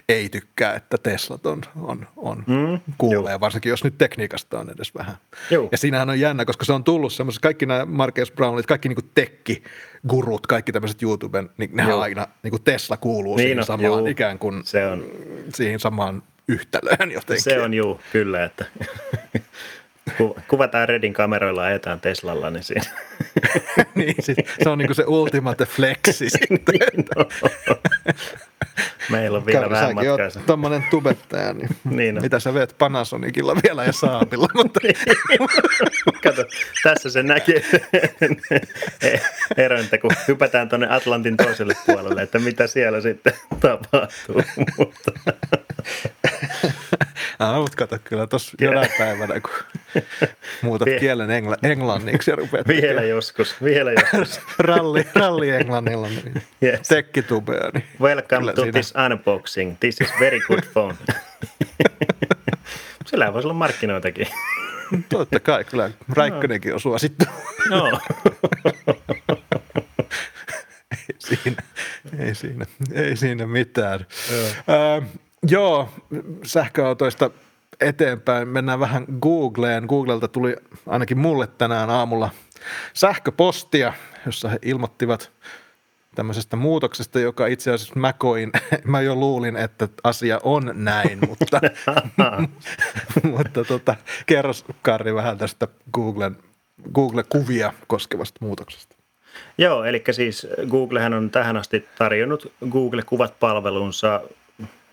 ei 0.10 0.30
tykkää, 0.30 0.76
että 0.76 0.98
Teslat 0.98 1.46
on, 1.46 1.62
on, 1.82 2.08
on 2.16 2.44
mm. 2.48 2.94
cool, 3.02 3.28
ja 3.28 3.40
varsinkin 3.40 3.70
jos 3.70 3.84
nyt 3.84 3.98
tekniikasta 3.98 4.60
on 4.60 4.70
edes 4.70 4.96
vähän. 4.96 5.16
Joo. 5.52 5.70
Ja 5.72 5.78
siinähän 5.78 6.10
on 6.10 6.20
jännä, 6.20 6.46
koska 6.46 6.66
se 6.66 6.74
on 6.74 6.84
tullut 6.84 7.14
semmoiset, 7.14 7.42
kaikki 7.42 7.66
nämä 7.66 7.86
Marcus 7.86 8.32
Brownit, 8.32 8.66
kaikki 8.66 8.90
niin 8.90 9.12
tekki, 9.16 9.64
gurut, 10.10 10.48
kaikki 10.48 10.72
tämmöiset 10.72 11.04
YouTuben, 11.04 11.50
niin 11.58 11.70
nehän 11.74 11.92
Joo. 11.92 12.02
aina, 12.02 12.28
niin 12.44 12.52
kuin 12.52 12.64
Tesla 12.64 12.98
kuuluu 12.98 13.36
niin 13.36 13.44
siihen 13.44 13.58
no, 13.58 13.66
samaan 13.66 14.00
juu. 14.00 14.08
ikään 14.08 14.40
kuin, 14.40 14.66
se 14.66 14.88
on. 14.88 15.04
siihen 15.54 15.80
samaan 15.80 16.24
yhtälöön 16.48 17.12
jotenkin. 17.12 17.44
Se 17.44 17.62
on 17.62 17.74
juu, 17.74 18.02
kyllä, 18.12 18.44
että 18.44 18.66
kuvataan 20.48 20.90
Redin 20.90 21.14
kameroilla 21.14 21.62
ja 21.62 21.68
ajetaan 21.68 22.00
Teslalla, 22.00 22.50
niin 22.50 22.64
siinä. 22.64 22.86
niin, 23.96 24.16
siis 24.20 24.38
se 24.64 24.70
on 24.70 24.78
niin 24.78 24.88
kuin 24.88 24.96
se 24.96 25.04
ultimate 25.08 25.66
flexi 25.66 26.30
sitten. 26.40 26.58
niin, 26.72 27.06
no. 27.16 27.26
Meillä 29.10 29.38
on 29.38 29.46
vielä 29.46 29.64
Ka- 29.64 29.70
vähän 29.70 29.96
matkaa. 29.96 30.30
Säkin 30.30 30.48
tuommoinen 30.48 30.84
tubettaja, 30.90 31.54
niin, 31.54 31.70
niin 31.98 32.16
no. 32.16 32.22
mitä 32.22 32.40
sä 32.40 32.54
veet 32.54 32.76
Panasonicilla 32.78 33.56
vielä 33.64 33.84
ja 33.84 33.92
Saabilla. 33.92 34.48
Mutta... 34.54 34.80
Kato, 36.24 36.46
tässä 36.84 37.10
se 37.10 37.24
näkee 37.24 37.64
ero, 39.58 39.80
että 39.80 39.98
kun 39.98 40.12
hypätään 40.28 40.70
tuonne 40.70 40.88
Atlantin 40.90 41.38
toiselle 41.38 41.74
puolelle, 41.86 42.22
että 42.22 42.40
mitä 42.40 42.68
siellä 42.68 43.02
sitten 43.02 43.34
tapahtuu. 43.60 44.44
mutta... 44.78 45.12
Ah, 47.40 47.56
mutta 47.62 47.78
kato 47.78 47.98
kyllä 48.04 48.28
tuossa 48.28 48.58
jonain 48.62 48.90
päivänä, 48.98 49.40
kun 49.40 49.52
muutat 50.62 50.86
Vie- 50.86 51.00
kielen 51.00 51.30
engla- 51.30 51.58
englanniksi 51.70 52.32
ja 52.32 52.36
rupeat 52.36 52.68
Vielä 52.74 52.82
tekemään. 52.82 53.10
joskus, 53.10 53.64
vielä 53.64 53.92
joskus. 53.92 54.42
ralli, 54.60 55.08
ralli 55.16 55.50
englannilla, 55.50 56.08
niin 56.08 56.42
yes. 56.64 56.88
tekkitubea. 56.88 57.70
Niin 57.74 57.86
Welcome 58.02 58.54
to 58.54 58.62
siinä... 58.62 58.72
this 58.72 58.94
unboxing. 59.06 59.76
This 59.80 60.02
is 60.02 60.10
very 60.20 60.40
good 60.40 60.64
phone. 60.74 60.96
Sillä 63.06 63.34
voisi 63.34 63.46
olla 63.46 63.54
markkinoitakin. 63.54 64.28
Totta 65.10 65.40
kai, 65.40 65.64
kyllä 65.64 65.90
Räikkönenkin 66.14 66.74
on 66.74 66.80
suosittu. 66.80 67.26
No. 67.70 68.00
ei, 70.92 71.16
siinä, 71.20 71.64
ei, 72.20 72.36
siinä, 72.36 72.66
ei 72.94 73.16
siinä 73.18 73.48
mitään. 73.48 74.06
Joo. 74.32 75.04
Joo, 75.44 75.90
sähköautoista 76.44 77.32
eteenpäin. 77.82 78.48
Mennään 78.48 78.80
vähän 78.80 79.06
Googleen. 79.22 79.86
Googlelta 79.88 80.28
tuli 80.28 80.56
ainakin 80.88 81.18
mulle 81.18 81.48
tänään 81.48 81.90
aamulla 81.90 82.30
sähköpostia, 82.94 83.94
jossa 84.26 84.50
he 84.50 84.60
ilmoittivat 84.62 85.32
tämmöisestä 86.16 86.56
muutoksesta, 86.56 87.20
joka 87.20 87.48
itse 87.48 87.72
asiassa 87.72 88.00
mä 88.00 88.14
koin, 88.14 88.52
mä 88.84 89.02
jo 89.02 89.16
luulin, 89.16 89.56
että 89.56 89.88
asia 90.04 90.40
on 90.44 90.72
näin, 90.74 91.20
mutta, 91.28 91.62
mutta 93.38 93.64
tota, 93.64 93.96
kerro 94.26 94.52
Karri 94.82 95.16
vähän 95.16 95.38
tästä 95.38 95.68
Googlen, 95.94 96.38
Google-kuvia 96.94 97.74
koskevasta 97.88 98.46
muutoksesta. 98.46 98.96
Joo, 99.58 99.84
eli 99.84 100.04
siis 100.12 100.48
Googlehän 100.70 101.14
on 101.14 101.30
tähän 101.30 101.58
asti 101.58 101.88
tarjonnut 101.98 102.54
Google-kuvat-palvelunsa 102.72 104.22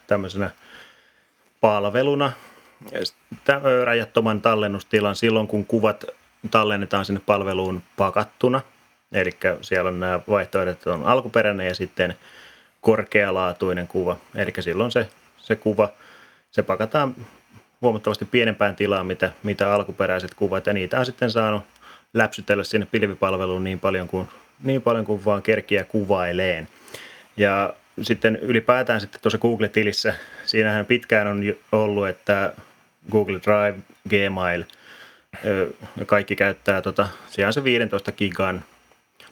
tämmöisenä 0.07 0.51
palveluna, 1.61 2.33
rajattoman 3.85 4.41
tallennustilan 4.41 5.17
silloin, 5.17 5.49
kun 5.49 5.67
kuvat 5.67 6.05
tallennetaan 6.51 7.05
sinne 7.05 7.21
palveluun 7.27 7.83
pakattuna. 7.97 8.61
Eli 9.13 9.31
siellä 9.61 9.89
on 9.89 10.01
nämä 10.01 10.21
vaihtoehdot, 10.29 10.87
on 10.87 11.05
alkuperäinen 11.05 11.67
ja 11.67 11.75
sitten 11.75 12.15
korkealaatuinen 12.81 13.89
kuva. 13.89 14.17
Eli 14.35 14.53
silloin 14.61 14.91
se, 14.91 15.09
se 15.39 15.57
kuva, 15.57 15.89
se 16.51 16.63
pakataan 16.63 17.15
huomattavasti 17.83 18.25
pienempään 18.25 18.77
tilaan, 18.77 19.07
mitä, 19.07 19.33
mitä 19.43 19.75
alkuperäiset 19.75 20.35
kuvat, 20.35 20.67
ja 20.67 20.73
niitä 20.73 20.99
on 20.99 21.07
sitten 21.07 21.31
saanut 21.31 21.63
läpsytellä 22.15 22.65
sinne 22.65 22.87
pilvipalveluun 22.87 23.65
niin 23.65 23.81
paljon 23.81 24.09
kuin, 24.09 24.29
niin 24.63 24.83
paljon 24.83 25.05
kuin 25.05 25.25
vaan 25.25 25.43
kerkiä 25.43 25.85
kuvaileen. 25.85 26.69
Ja 27.37 27.75
sitten 28.03 28.37
ylipäätään 28.37 29.01
sitten 29.01 29.21
tuossa 29.21 29.39
Google-tilissä, 29.39 30.15
siinähän 30.47 30.87
pitkään 30.87 31.27
on 31.27 31.43
ollut, 31.73 32.09
että 32.09 32.53
Google 33.11 33.41
Drive, 33.41 33.79
Gmail, 34.09 34.65
kaikki 36.07 36.37
käyttää 36.37 36.83
tota, 36.83 37.09
siellä 37.31 37.53
se 37.53 37.65
15 37.65 38.13
gigan 38.13 38.65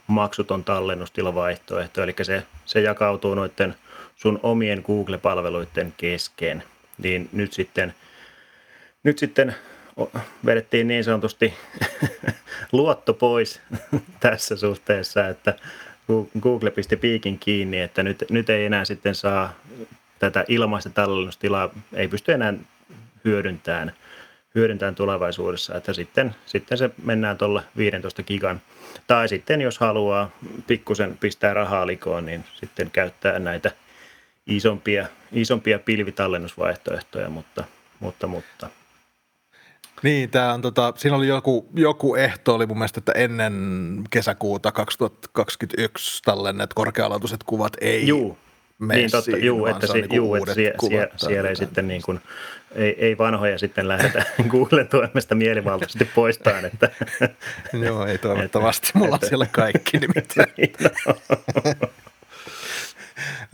maksuton 0.07 0.65
tallennustilavaihtoehto, 0.65 2.03
eli 2.03 2.15
se, 2.23 2.43
se 2.65 2.81
jakautuu 2.81 3.35
noiden 3.35 3.75
sun 4.17 4.41
omien 4.43 4.83
Google-palveluiden 4.87 5.95
kesken. 5.97 6.63
Niin 6.99 7.29
nyt 7.33 7.53
sitten, 7.53 7.95
nyt 9.03 9.19
sitten 9.19 9.57
vedettiin 10.47 10.89
niin 10.89 11.05
sanotusti 11.05 11.55
luotto 12.73 13.15
pois 13.15 13.61
tässä 14.21 14.57
suhteessa, 14.57 15.29
että 15.29 15.55
Google 16.41 16.71
pisti 16.71 16.97
piikin 16.97 17.39
kiinni, 17.39 17.81
että 17.81 18.03
nyt, 18.03 18.25
nyt 18.31 18.51
ei 18.51 18.65
enää 18.65 18.85
sitten 18.85 19.15
saa 19.15 19.55
tätä 20.19 20.45
ilmaista 20.49 20.91
tallennustilaa, 20.91 21.71
ei 21.95 22.09
pysty 22.09 22.33
enää 22.33 22.55
hyödyntämään, 23.25 23.93
hyödyntämään 24.55 24.95
tulevaisuudessa, 24.95 25.75
että 25.75 25.93
sitten, 25.93 26.35
sitten 26.47 26.79
se 26.79 26.91
mennään 27.05 27.39
tuolla 27.39 27.63
15 27.77 28.23
gigan. 28.23 28.61
Tai 29.07 29.29
sitten 29.29 29.61
jos 29.61 29.79
haluaa 29.79 30.31
pikkusen 30.67 31.19
pistää 31.19 31.55
rahaa 31.55 31.87
likoon, 31.87 32.27
niin 32.27 32.45
sitten 32.55 32.91
käyttää 32.91 33.39
näitä 33.39 33.71
isompia, 34.47 35.07
isompia 35.33 35.79
pilvitallennusvaihtoehtoja, 35.79 37.31
mutta, 37.31 37.65
mutta, 38.01 38.27
mutta– 38.27 38.69
niin, 40.03 40.31
tää 40.31 40.55
on, 40.55 40.63
tota, 40.63 40.93
siinä 40.97 41.17
oli 41.17 41.29
joku, 41.29 41.69
joku 41.75 42.15
ehto, 42.15 42.55
oli 42.55 42.67
mun 42.67 42.79
mielestä, 42.79 42.99
että 42.99 43.13
ennen 43.13 43.55
kesäkuuta 44.11 44.73
2021 44.73 46.23
tallenneet 46.23 46.75
korkealaatuiset 46.75 47.45
kuvat 47.45 47.73
ei 47.81 48.07
Juu. 48.07 48.39
mene 48.79 49.01
niin, 49.01 49.11
totta, 49.11 49.25
siihen, 49.25 49.45
juu, 49.45 49.61
vaan 49.61 49.73
että, 49.73 49.87
se 49.87 49.93
niinku 49.93 50.15
juu, 50.15 50.35
että 50.35 50.55
sie, 50.55 50.75
kuvat 50.77 51.11
sie, 51.17 51.29
siellä 51.29 51.49
ei 51.49 51.57
sitten 51.57 51.89
niin 51.89 52.03
kuin, 52.03 52.21
ei, 52.75 52.97
ei 52.99 53.19
vanhoja 53.19 53.59
sitten 53.59 53.89
lähdetä 53.89 54.25
Googlen 54.51 54.89
toimesta 54.89 55.35
mielivaltaisesti 55.35 56.05
poistamaan. 56.05 56.65
Että, 56.65 56.91
Joo, 57.87 58.07
ei 58.07 58.19
toivottavasti. 58.19 58.91
Mulla 58.99 59.19
on 59.23 59.29
siellä 59.29 59.47
kaikki 59.53 59.99
nimittäin. 59.99 60.53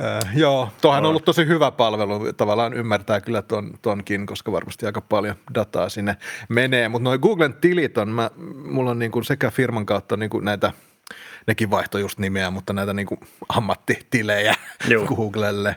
Äh, 0.01 0.37
joo, 0.37 0.69
tuohan 0.81 1.05
on 1.05 1.09
ollut 1.11 1.25
tosi 1.25 1.47
hyvä 1.47 1.71
palvelu. 1.71 2.33
Tavallaan 2.33 2.75
ymmärtää 2.75 3.21
kyllä 3.21 3.43
ton, 3.43 3.75
tonkin, 3.83 4.27
koska 4.27 4.53
varmasti 4.53 4.87
aika 4.87 5.01
paljon 5.01 5.37
dataa 5.55 5.89
sinne 5.89 6.17
menee. 6.49 6.89
Mutta 6.89 7.05
noin 7.05 7.21
Googlen 7.21 7.55
tilit 7.55 7.99
on, 7.99 8.09
mä, 8.09 8.31
mulla 8.65 8.91
on 8.91 8.99
niinku 8.99 9.23
sekä 9.23 9.51
firman 9.51 9.87
kautta 9.87 10.17
niinku 10.17 10.41
näitä, 10.41 10.73
nekin 11.47 11.71
vaihtoi 11.71 12.01
just 12.01 12.19
nimeä, 12.19 12.51
mutta 12.51 12.73
näitä 12.73 12.93
niinku 12.93 13.19
ammattitilejä 13.49 14.55
Joo. 14.89 15.07
Googlelle. 15.15 15.77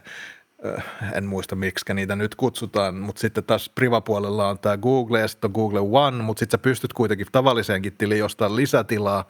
Äh, 0.78 0.84
En 1.14 1.26
muista, 1.26 1.56
miksi 1.56 1.94
niitä 1.94 2.16
nyt 2.16 2.36
kutsutaan, 2.36 2.96
mutta 2.96 3.20
sitten 3.20 3.44
taas 3.44 3.70
privapuolella 3.70 4.50
on 4.50 4.60
tämä 4.60 4.78
Google 4.78 5.20
ja 5.20 5.28
sitten 5.28 5.48
on 5.48 5.54
Google 5.54 5.80
One, 5.80 6.24
mutta 6.24 6.40
sitten 6.40 6.60
sä 6.60 6.62
pystyt 6.62 6.94
kuitenkin 6.94 7.28
tavalliseenkin 7.32 7.98
tiliin 7.98 8.20
jostain 8.20 8.56
lisätilaa. 8.56 9.26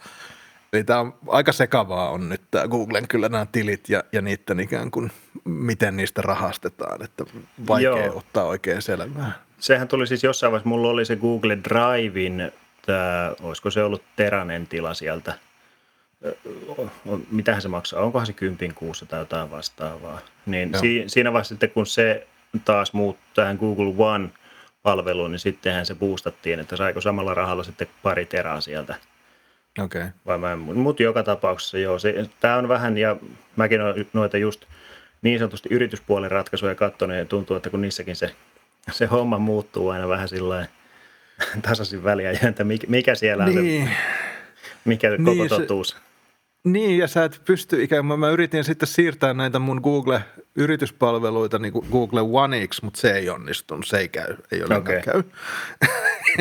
Eli 0.74 0.84
tämä 0.84 0.99
on 0.99 1.13
aika 1.28 1.51
sekavaa 1.51 2.09
on 2.09 2.30
nyt 2.30 2.41
tämä 2.51 2.67
Googlen 2.67 3.07
kyllä 3.07 3.30
nämä 3.30 3.45
tilit 3.51 3.89
ja, 3.89 4.03
ja 4.11 4.22
niiden 4.22 4.59
ikään 4.59 4.91
kuin, 4.91 5.11
miten 5.43 5.97
niistä 5.97 6.22
rahastetaan, 6.22 7.03
että 7.03 7.24
vaikea 7.67 8.05
Joo. 8.05 8.17
ottaa 8.17 8.43
oikein 8.43 8.82
selvää. 8.82 9.32
Sehän 9.59 9.88
tuli 9.88 10.07
siis 10.07 10.24
jossain 10.24 10.51
vaiheessa, 10.51 10.69
mulla 10.69 10.88
oli 10.88 11.05
se 11.05 11.15
Google 11.15 11.57
Drivein, 11.63 12.51
tää, 12.86 13.34
olisiko 13.41 13.72
se 13.72 13.84
ollut 13.84 14.03
teränen 14.15 14.67
tila 14.67 14.93
sieltä. 14.93 15.34
Mitähän 17.32 17.61
se 17.61 17.67
maksaa? 17.67 18.03
Onkohan 18.03 18.28
se 18.28 18.34
kympin 18.34 18.74
kuussa 18.74 19.05
tai 19.05 19.19
jotain 19.19 19.51
vastaavaa? 19.51 20.19
Niin 20.45 20.72
Joo. 20.72 20.82
si, 20.82 21.03
siinä 21.07 21.34
vaiheessa 21.34 21.53
sitten, 21.55 21.72
kun 21.72 21.88
se 21.88 22.28
taas 22.65 22.93
muuttui 22.93 23.26
tähän 23.36 23.57
Google 23.57 23.93
One-palveluun, 24.05 25.32
niin 25.32 25.39
sittenhän 25.39 25.86
se 25.86 25.95
boostattiin, 25.95 26.59
että 26.59 26.76
saiko 26.76 27.01
samalla 27.01 27.34
rahalla 27.34 27.63
sitten 27.63 27.88
pari 28.03 28.26
teraa 28.26 28.61
sieltä. 28.61 28.95
Okei. 29.80 30.01
Okay. 30.01 30.11
Vai 30.26 30.38
mä 30.38 30.51
en, 30.53 30.59
mutta 30.59 31.03
joka 31.03 31.24
tapauksessa 31.24 31.78
joo, 31.78 31.99
se, 31.99 32.30
tämä 32.39 32.55
on 32.57 32.67
vähän, 32.67 32.97
ja 32.97 33.15
mäkin 33.55 33.82
olen 33.82 34.05
noita 34.13 34.38
just 34.38 34.65
niin 35.22 35.39
sanotusti 35.39 35.69
yrityspuolen 35.72 36.32
ratkaisuja 36.32 36.76
katsonut, 36.76 37.17
ja 37.17 37.26
tuntuu, 37.26 37.57
että 37.57 37.69
kun 37.69 37.82
niissäkin 37.82 38.15
se, 38.15 38.36
se 38.91 39.05
homma 39.05 39.38
muuttuu 39.39 39.89
aina 39.89 40.07
vähän 40.07 40.28
sillä 40.30 40.67
tasaisin 41.67 42.03
väliä, 42.03 42.32
että 42.32 42.63
mikä, 42.88 43.15
siellä 43.15 43.43
on 43.43 43.55
Niin, 43.55 43.88
se, 43.88 43.93
mikä 44.86 45.09
Niin, 45.09 45.26
koko 45.26 45.43
se- 45.43 45.61
totuus. 45.61 45.97
niin, 46.63 46.97
ja 46.97 47.07
sä 47.07 47.24
et 47.24 47.41
pysty 47.45 47.84
ikään 47.84 48.07
kuin, 48.07 48.19
mä 48.19 48.30
yritin 48.30 48.63
sitten 48.63 48.88
siirtää 48.88 49.34
näitä 49.34 49.59
mun 49.59 49.82
Google-yrityspalveluita 49.84 51.59
niin 51.59 51.74
kuin 51.74 51.88
Google 51.91 52.22
Oneiksi, 52.43 52.84
mutta 52.86 52.99
se 52.99 53.11
ei 53.11 53.30
onnistunut, 53.30 53.88
se 53.88 53.97
ei 53.97 54.09
käy, 54.09 54.36
ei 54.51 54.63
ollenkaan 54.63 54.97
Okei. 54.99 55.13
käy. 55.13 55.24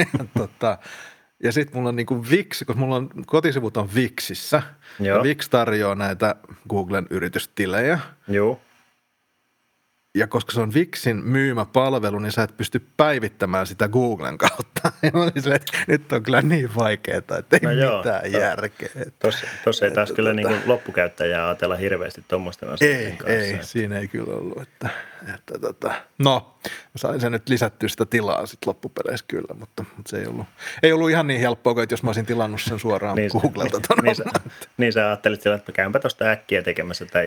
tota, 0.38 0.78
ja 1.43 1.53
sitten 1.53 1.76
mulla 1.76 1.88
on 1.88 1.97
niin 1.97 2.07
kuin 2.07 2.30
Wix, 2.30 2.59
koska 2.59 2.80
mulla 2.80 2.97
on 2.97 3.11
kotisivut 3.26 3.76
on 3.76 3.88
Wixissä, 3.95 4.62
Joo. 5.01 5.16
ja 5.16 5.22
Wix 5.22 5.49
tarjoaa 5.49 5.95
näitä 5.95 6.36
Googlen 6.68 7.07
yritystilejä, 7.11 7.99
Joo, 8.28 8.61
ja 10.14 10.26
koska 10.26 10.52
se 10.52 10.61
on 10.61 10.74
Wixin 10.74 11.16
myymä 11.24 11.64
palvelu, 11.64 12.18
niin 12.18 12.32
sä 12.32 12.42
et 12.42 12.56
pysty 12.56 12.86
päivittämään 12.96 13.66
sitä 13.66 13.88
Googlen 13.88 14.38
kautta. 14.38 14.80
Ja 15.02 15.11
mä 15.14 15.22
olin 15.22 15.32
silleen, 15.42 15.61
että 15.61 15.78
nyt 15.88 16.12
on 16.12 16.22
kyllä 16.22 16.42
niin 16.42 16.74
vaikeaa, 16.74 17.18
että 17.18 17.42
ei 17.52 17.61
No 17.62 17.70
joo, 17.70 17.96
mitään 17.96 18.20
to- 18.32 18.38
järkeä. 18.38 18.88
Että 18.96 19.11
tuossa, 19.18 19.46
tuossa 19.64 19.84
ei 19.86 19.90
taas 19.92 20.11
Että 20.11 20.16
kyllä 20.16 20.30
tota- 20.30 20.34
niin 20.34 20.46
kuin 20.48 20.61
loppukäyttäjää 20.66 21.46
ajatella 21.46 21.76
hirveästi 21.76 22.24
tuommoisten 22.28 22.68
Ei, 22.68 22.74
asioiden 22.74 23.16
kanssa. 23.16 23.36
ei, 23.36 23.58
siinä 23.62 23.98
ei 23.98 24.08
kyllä 24.08 24.34
ollut. 24.34 24.62
Että, 24.62 24.88
että 25.34 25.58
tota, 25.58 25.94
no, 26.18 26.58
sain 26.96 27.20
sen 27.20 27.32
nyt 27.32 27.48
lisättyä 27.48 27.88
sitä 27.88 28.06
tilaa 28.06 28.46
sitten 28.46 28.68
loppupeleissä 28.68 29.24
kyllä, 29.28 29.54
mutta, 29.54 29.84
mutta 29.96 30.11
se 30.11 30.18
ei 30.18 30.26
ollut, 30.26 30.46
ei 30.82 30.92
ollut 30.92 31.11
ihan 31.11 31.26
niin 31.26 31.40
helppoa 31.40 31.74
kuin, 31.74 31.82
että 31.82 31.92
jos 31.92 32.02
mä 32.02 32.08
olisin 32.08 32.26
tilannut 32.26 32.61
sen 32.61 32.78
suoraan 32.78 33.16
niin, 33.16 33.30
Googlelta 33.32 33.80
ton 33.88 34.04
niin, 34.04 34.16
sä, 34.16 34.24
niin 34.76 34.92
sä 34.92 35.06
ajattelit 35.06 35.42
sillä, 35.42 35.56
että 35.56 35.72
käynpä 35.72 35.98
tuosta 35.98 36.24
äkkiä 36.24 36.62
tekemässä 36.62 37.06
tai 37.06 37.26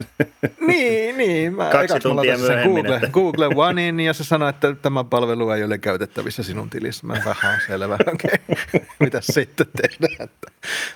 Niin, 0.66 1.16
niin. 1.16 1.54
Mä 1.54 1.68
Kaksi 1.70 1.94
mä 1.94 2.00
tuntia 2.00 2.38
myöhemmin, 2.38 2.74
Google, 2.74 2.96
että- 2.96 3.08
Google 3.08 3.46
Onein 3.56 4.00
ja 4.00 4.12
se 4.12 4.24
sanoi, 4.24 4.50
että 4.50 4.74
tämä 4.74 5.04
palvelu 5.04 5.50
ei 5.50 5.64
ole 5.64 5.78
käytettävissä 5.78 6.42
sinun 6.42 6.70
tilissä. 6.70 7.06
Mä 7.06 7.14
vähän 7.24 7.60
selvä, 7.66 7.94
okei. 8.14 8.30
Okay. 8.48 8.86
Mitäs 9.00 9.26
sitten 9.26 9.66
tehdään? 9.82 10.28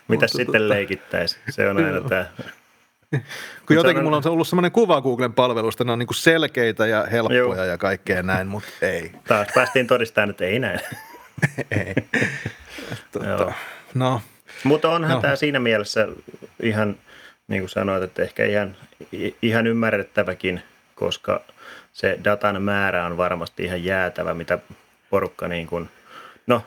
Mitä 0.08 0.26
sitten 0.26 0.68
leikittäisi. 0.68 1.38
Se 1.50 1.68
on 1.68 1.76
aina 1.76 2.00
tämä. 2.00 2.26
Kun 3.66 3.76
jotenkin 3.76 4.04
mulla 4.04 4.16
on 4.16 4.22
ollut 4.26 4.48
semmoinen 4.48 4.72
kuva 4.72 5.00
Googlen 5.00 5.32
palvelusta, 5.32 5.84
ne 5.84 5.92
on 5.92 5.98
niin 5.98 6.06
kuin 6.06 6.16
selkeitä 6.16 6.86
ja 6.86 7.06
helppoja 7.12 7.38
Joo. 7.38 7.64
ja 7.64 7.78
kaikkea 7.78 8.22
näin, 8.22 8.46
mutta 8.46 8.68
ei. 8.82 9.12
Taas 9.28 9.48
päästiin 9.54 9.86
todistamaan, 9.86 10.30
että 10.30 10.44
ei 10.44 10.58
näin. 10.58 10.80
ei. 11.70 11.94
Tota, 13.12 13.52
no, 13.94 14.22
Mutta 14.64 14.90
onhan 14.90 15.10
Joo. 15.10 15.20
tämä 15.20 15.36
siinä 15.36 15.60
mielessä 15.60 16.08
ihan, 16.62 16.96
niin 17.48 17.62
kuin 17.62 17.70
sanoit, 17.70 18.02
että 18.02 18.22
ehkä 18.22 18.44
ihan, 18.44 18.76
ihan 19.42 19.66
ymmärrettäväkin, 19.66 20.62
koska 20.94 21.40
se 21.92 22.18
datan 22.24 22.62
määrä 22.62 23.06
on 23.06 23.16
varmasti 23.16 23.64
ihan 23.64 23.84
jäätävä, 23.84 24.34
mitä 24.34 24.58
porukka 25.10 25.48
niin 25.48 25.66
kuin, 25.66 25.88
no 26.46 26.62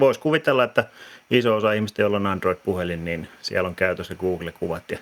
voisi 0.00 0.20
kuvitella, 0.20 0.64
että 0.64 0.84
iso 1.30 1.56
osa 1.56 1.72
ihmistä, 1.72 2.02
joilla 2.02 2.16
on 2.16 2.26
Android-puhelin, 2.26 3.04
niin 3.04 3.28
siellä 3.42 3.68
on 3.68 3.74
käytössä 3.74 4.14
Google-kuvat 4.14 4.90
ja 4.90 4.98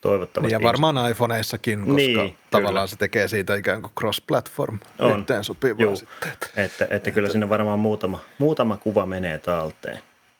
toivottavasti 0.00 0.52
ja 0.52 0.62
varmaan 0.62 1.10
iPhoneissakin, 1.10 1.78
koska 1.78 1.92
Niin, 1.96 2.16
niin, 2.16 2.30
kyllä. 2.30 2.38
tavallaan 2.50 2.88
se 2.88 2.96
tekee 2.96 3.28
siitä 3.28 3.54
ikään 3.54 3.82
kuin 3.82 3.92
cross-platform 4.00 4.78
On. 4.98 5.20
yhteen 5.20 5.44
sopivaa 5.44 5.96
sitten. 5.96 6.28
Että. 6.32 6.46
Että, 6.56 6.86
että 6.90 7.10
kyllä 7.10 7.28
sinne 7.28 7.48
varmaan 7.48 7.78
muutama, 7.78 8.20
muutama 8.38 8.76
kuva 8.76 9.06
menee 9.06 9.38
talteen. 9.38 9.98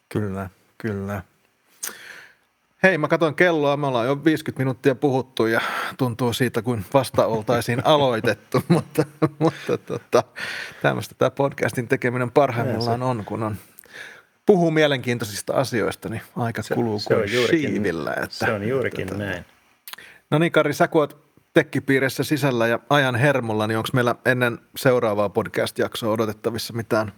Kyllä, 0.08 0.50
kyllä. 0.78 1.22
Hei, 2.82 2.98
mä 2.98 3.08
katson 3.08 3.34
kelloa, 3.34 3.76
me 3.76 3.86
ollaan 3.86 4.06
jo 4.06 4.24
50 4.24 4.60
minuuttia 4.60 4.94
puhuttu 4.94 5.46
ja 5.46 5.60
tuntuu 5.96 6.32
siitä, 6.32 6.62
kuin 6.62 6.84
vasta 6.94 7.26
oltaisiin 7.26 7.82
aloitettu, 7.94 8.62
mutta, 8.68 9.04
mutta 9.38 9.78
tota, 9.78 10.24
tämmöistä 10.82 11.14
tämä 11.18 11.30
podcastin 11.30 11.88
tekeminen 11.88 12.30
parhaimmillaan 12.30 13.02
on, 13.02 13.24
kun 13.24 13.42
on 13.42 13.56
puhuu 14.46 14.70
mielenkiintoisista 14.70 15.52
asioista, 15.52 16.08
niin 16.08 16.22
aika 16.36 16.62
Se- 16.62 16.74
kuluu 16.74 16.98
se 16.98 17.14
on 17.14 17.20
kuin 17.20 17.32
juurikin- 17.34 17.70
siivillä. 17.70 18.10
Että, 18.12 18.28
Se 18.46 18.52
on 18.52 18.68
juurikin 18.68 19.00
että, 19.02 19.14
näin. 19.18 19.44
No 20.30 20.38
niin, 20.38 20.52
Kari, 20.52 20.72
sä 20.74 20.88
kun 20.88 21.00
oot 21.00 21.28
tekkipiirissä 21.54 22.24
sisällä 22.24 22.66
ja 22.66 22.78
ajan 22.90 23.14
hermolla, 23.16 23.66
niin 23.66 23.78
onko 23.78 23.88
meillä 23.92 24.14
ennen 24.24 24.58
seuraavaa 24.76 25.28
podcast-jaksoa 25.28 26.10
odotettavissa 26.12 26.72
mitään 26.72 27.12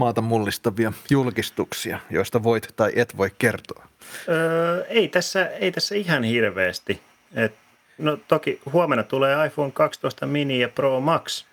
maata 0.00 0.20
mullistavia 0.20 0.92
julkistuksia, 1.10 2.00
joista 2.10 2.42
voit 2.42 2.68
tai 2.76 2.92
et 2.96 3.16
voi 3.16 3.30
kertoa? 3.38 3.84
Öö, 4.28 4.84
ei, 4.88 5.08
tässä, 5.08 5.46
ei 5.46 5.72
tässä 5.72 5.94
ihan 5.94 6.24
hirveästi. 6.24 7.02
Et, 7.34 7.54
no 7.98 8.16
toki 8.28 8.60
huomenna 8.72 9.02
tulee 9.02 9.46
iPhone 9.46 9.70
12 9.70 10.26
mini 10.26 10.60
ja 10.60 10.68
Pro 10.68 11.00
Max. 11.00 11.44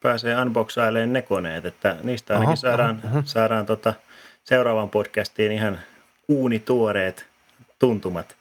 Pääsee 0.00 0.40
unboxailemaan 0.42 1.12
ne 1.12 1.22
koneet, 1.22 1.64
että 1.64 1.96
niistä 2.02 2.34
ainakin 2.34 2.48
Aha, 2.48 2.56
saadaan, 2.56 3.00
aha, 3.04 3.22
saadaan 3.24 3.66
tota, 3.66 3.94
seuraavan 4.44 4.90
podcastiin 4.90 5.52
ihan 5.52 5.78
uunituoreet 6.28 7.26
tuntumat. 7.78 8.36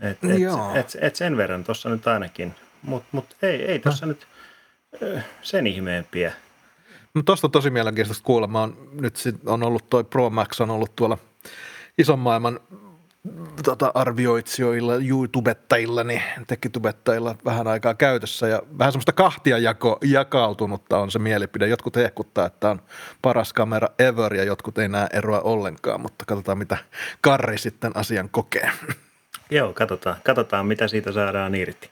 Et, 0.00 0.24
et, 0.24 0.38
Joo. 0.38 0.74
et, 0.74 0.96
et 1.00 1.16
sen 1.16 1.36
verran 1.36 1.64
tuossa 1.64 1.88
nyt 1.88 2.06
ainakin. 2.06 2.54
Mutta 2.82 3.08
mut 3.12 3.36
ei, 3.42 3.64
ei 3.64 3.78
tuossa 3.78 4.06
nyt 4.06 4.26
ö, 5.02 5.20
sen 5.42 5.66
ihmeempiä. 5.66 6.32
No 7.18 7.22
tosta 7.22 7.46
on 7.46 7.50
tosi 7.50 7.70
mielenkiintoista 7.70 8.24
kuulla. 8.24 8.46
Mä 8.46 8.68
nyt 9.00 9.16
sit 9.16 9.36
on 9.46 9.62
ollut 9.62 9.90
toi 9.90 10.04
Pro 10.04 10.30
Max 10.30 10.60
on 10.60 10.70
ollut 10.70 10.96
tuolla 10.96 11.18
ison 11.98 12.18
maailman 12.18 12.60
tota, 13.64 13.92
arvioitsijoilla, 13.94 14.94
YouTubettajilla, 14.96 16.04
niin 16.04 16.22
tekkitubettajilla 16.46 17.36
vähän 17.44 17.66
aikaa 17.66 17.94
käytössä 17.94 18.48
ja 18.48 18.62
vähän 18.78 18.92
semmoista 18.92 19.12
kahtia 19.12 19.58
jako, 19.58 19.98
jakautunutta 20.04 20.98
on 20.98 21.10
se 21.10 21.18
mielipide. 21.18 21.68
Jotkut 21.68 21.96
hehkuttaa, 21.96 22.46
että 22.46 22.70
on 22.70 22.82
paras 23.22 23.52
kamera 23.52 23.88
ever 23.98 24.34
ja 24.34 24.44
jotkut 24.44 24.78
ei 24.78 24.88
näe 24.88 25.06
eroa 25.12 25.40
ollenkaan, 25.40 26.00
mutta 26.00 26.24
katsotaan 26.24 26.58
mitä 26.58 26.76
Karri 27.20 27.58
sitten 27.58 27.92
asian 27.94 28.28
kokee. 28.28 28.70
Joo, 29.50 29.72
katsotaan, 29.72 30.16
katsotaan 30.24 30.66
mitä 30.66 30.88
siitä 30.88 31.12
saadaan 31.12 31.54
irti. 31.54 31.90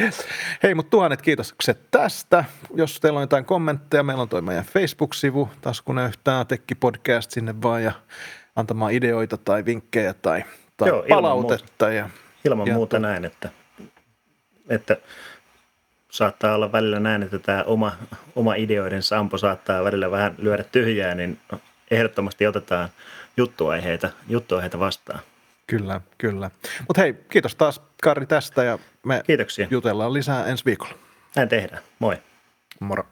Yes. 0.00 0.26
Hei, 0.62 0.74
mutta 0.74 0.90
tuhannet 0.90 1.22
kiitokset 1.22 1.90
tästä. 1.90 2.44
Jos 2.74 3.00
teillä 3.00 3.16
on 3.16 3.22
jotain 3.22 3.44
kommentteja, 3.44 4.02
meillä 4.02 4.22
on 4.22 4.28
toi 4.28 4.42
meidän 4.42 4.64
Facebook-sivu, 4.64 5.50
Taskune 5.60 6.04
yhtään 6.06 6.46
Tekki 6.46 6.74
Podcast 6.74 7.30
sinne 7.30 7.54
vaan 7.62 7.84
ja 7.84 7.92
antamaan 8.56 8.92
ideoita 8.92 9.36
tai 9.36 9.64
vinkkejä 9.64 10.14
tai, 10.14 10.44
tai 10.76 10.88
Joo, 10.88 10.98
ilman 10.98 11.08
palautetta. 11.08 11.90
Ja, 11.90 12.10
Ilman 12.44 12.66
Ja 12.66 12.74
muuta 12.74 12.96
to- 12.96 13.00
näin, 13.02 13.24
että, 13.24 13.48
että 14.68 14.96
saattaa 16.10 16.54
olla 16.54 16.72
välillä 16.72 17.00
näin, 17.00 17.22
että 17.22 17.38
tämä 17.38 17.62
oma, 17.62 17.92
oma 18.36 18.54
ideoiden 18.54 19.02
sampo 19.02 19.38
saattaa 19.38 19.84
välillä 19.84 20.10
vähän 20.10 20.34
lyödä 20.38 20.64
tyhjää, 20.64 21.14
niin 21.14 21.38
ehdottomasti 21.90 22.46
otetaan 22.46 22.88
juttuaiheita, 23.36 24.10
juttuaiheita 24.28 24.78
vastaan. 24.78 25.20
Kyllä, 25.68 26.00
kyllä. 26.18 26.50
Mutta 26.88 27.02
hei, 27.02 27.14
kiitos 27.28 27.54
taas 27.54 27.82
Karri 28.02 28.26
tästä 28.26 28.64
ja 28.64 28.78
me 29.06 29.22
Kiitoksia. 29.26 29.66
jutellaan 29.70 30.12
lisää 30.12 30.46
ensi 30.46 30.64
viikolla. 30.64 30.94
Näin 31.36 31.48
tehdään. 31.48 31.82
Moi. 31.98 32.16
Moro. 32.80 33.06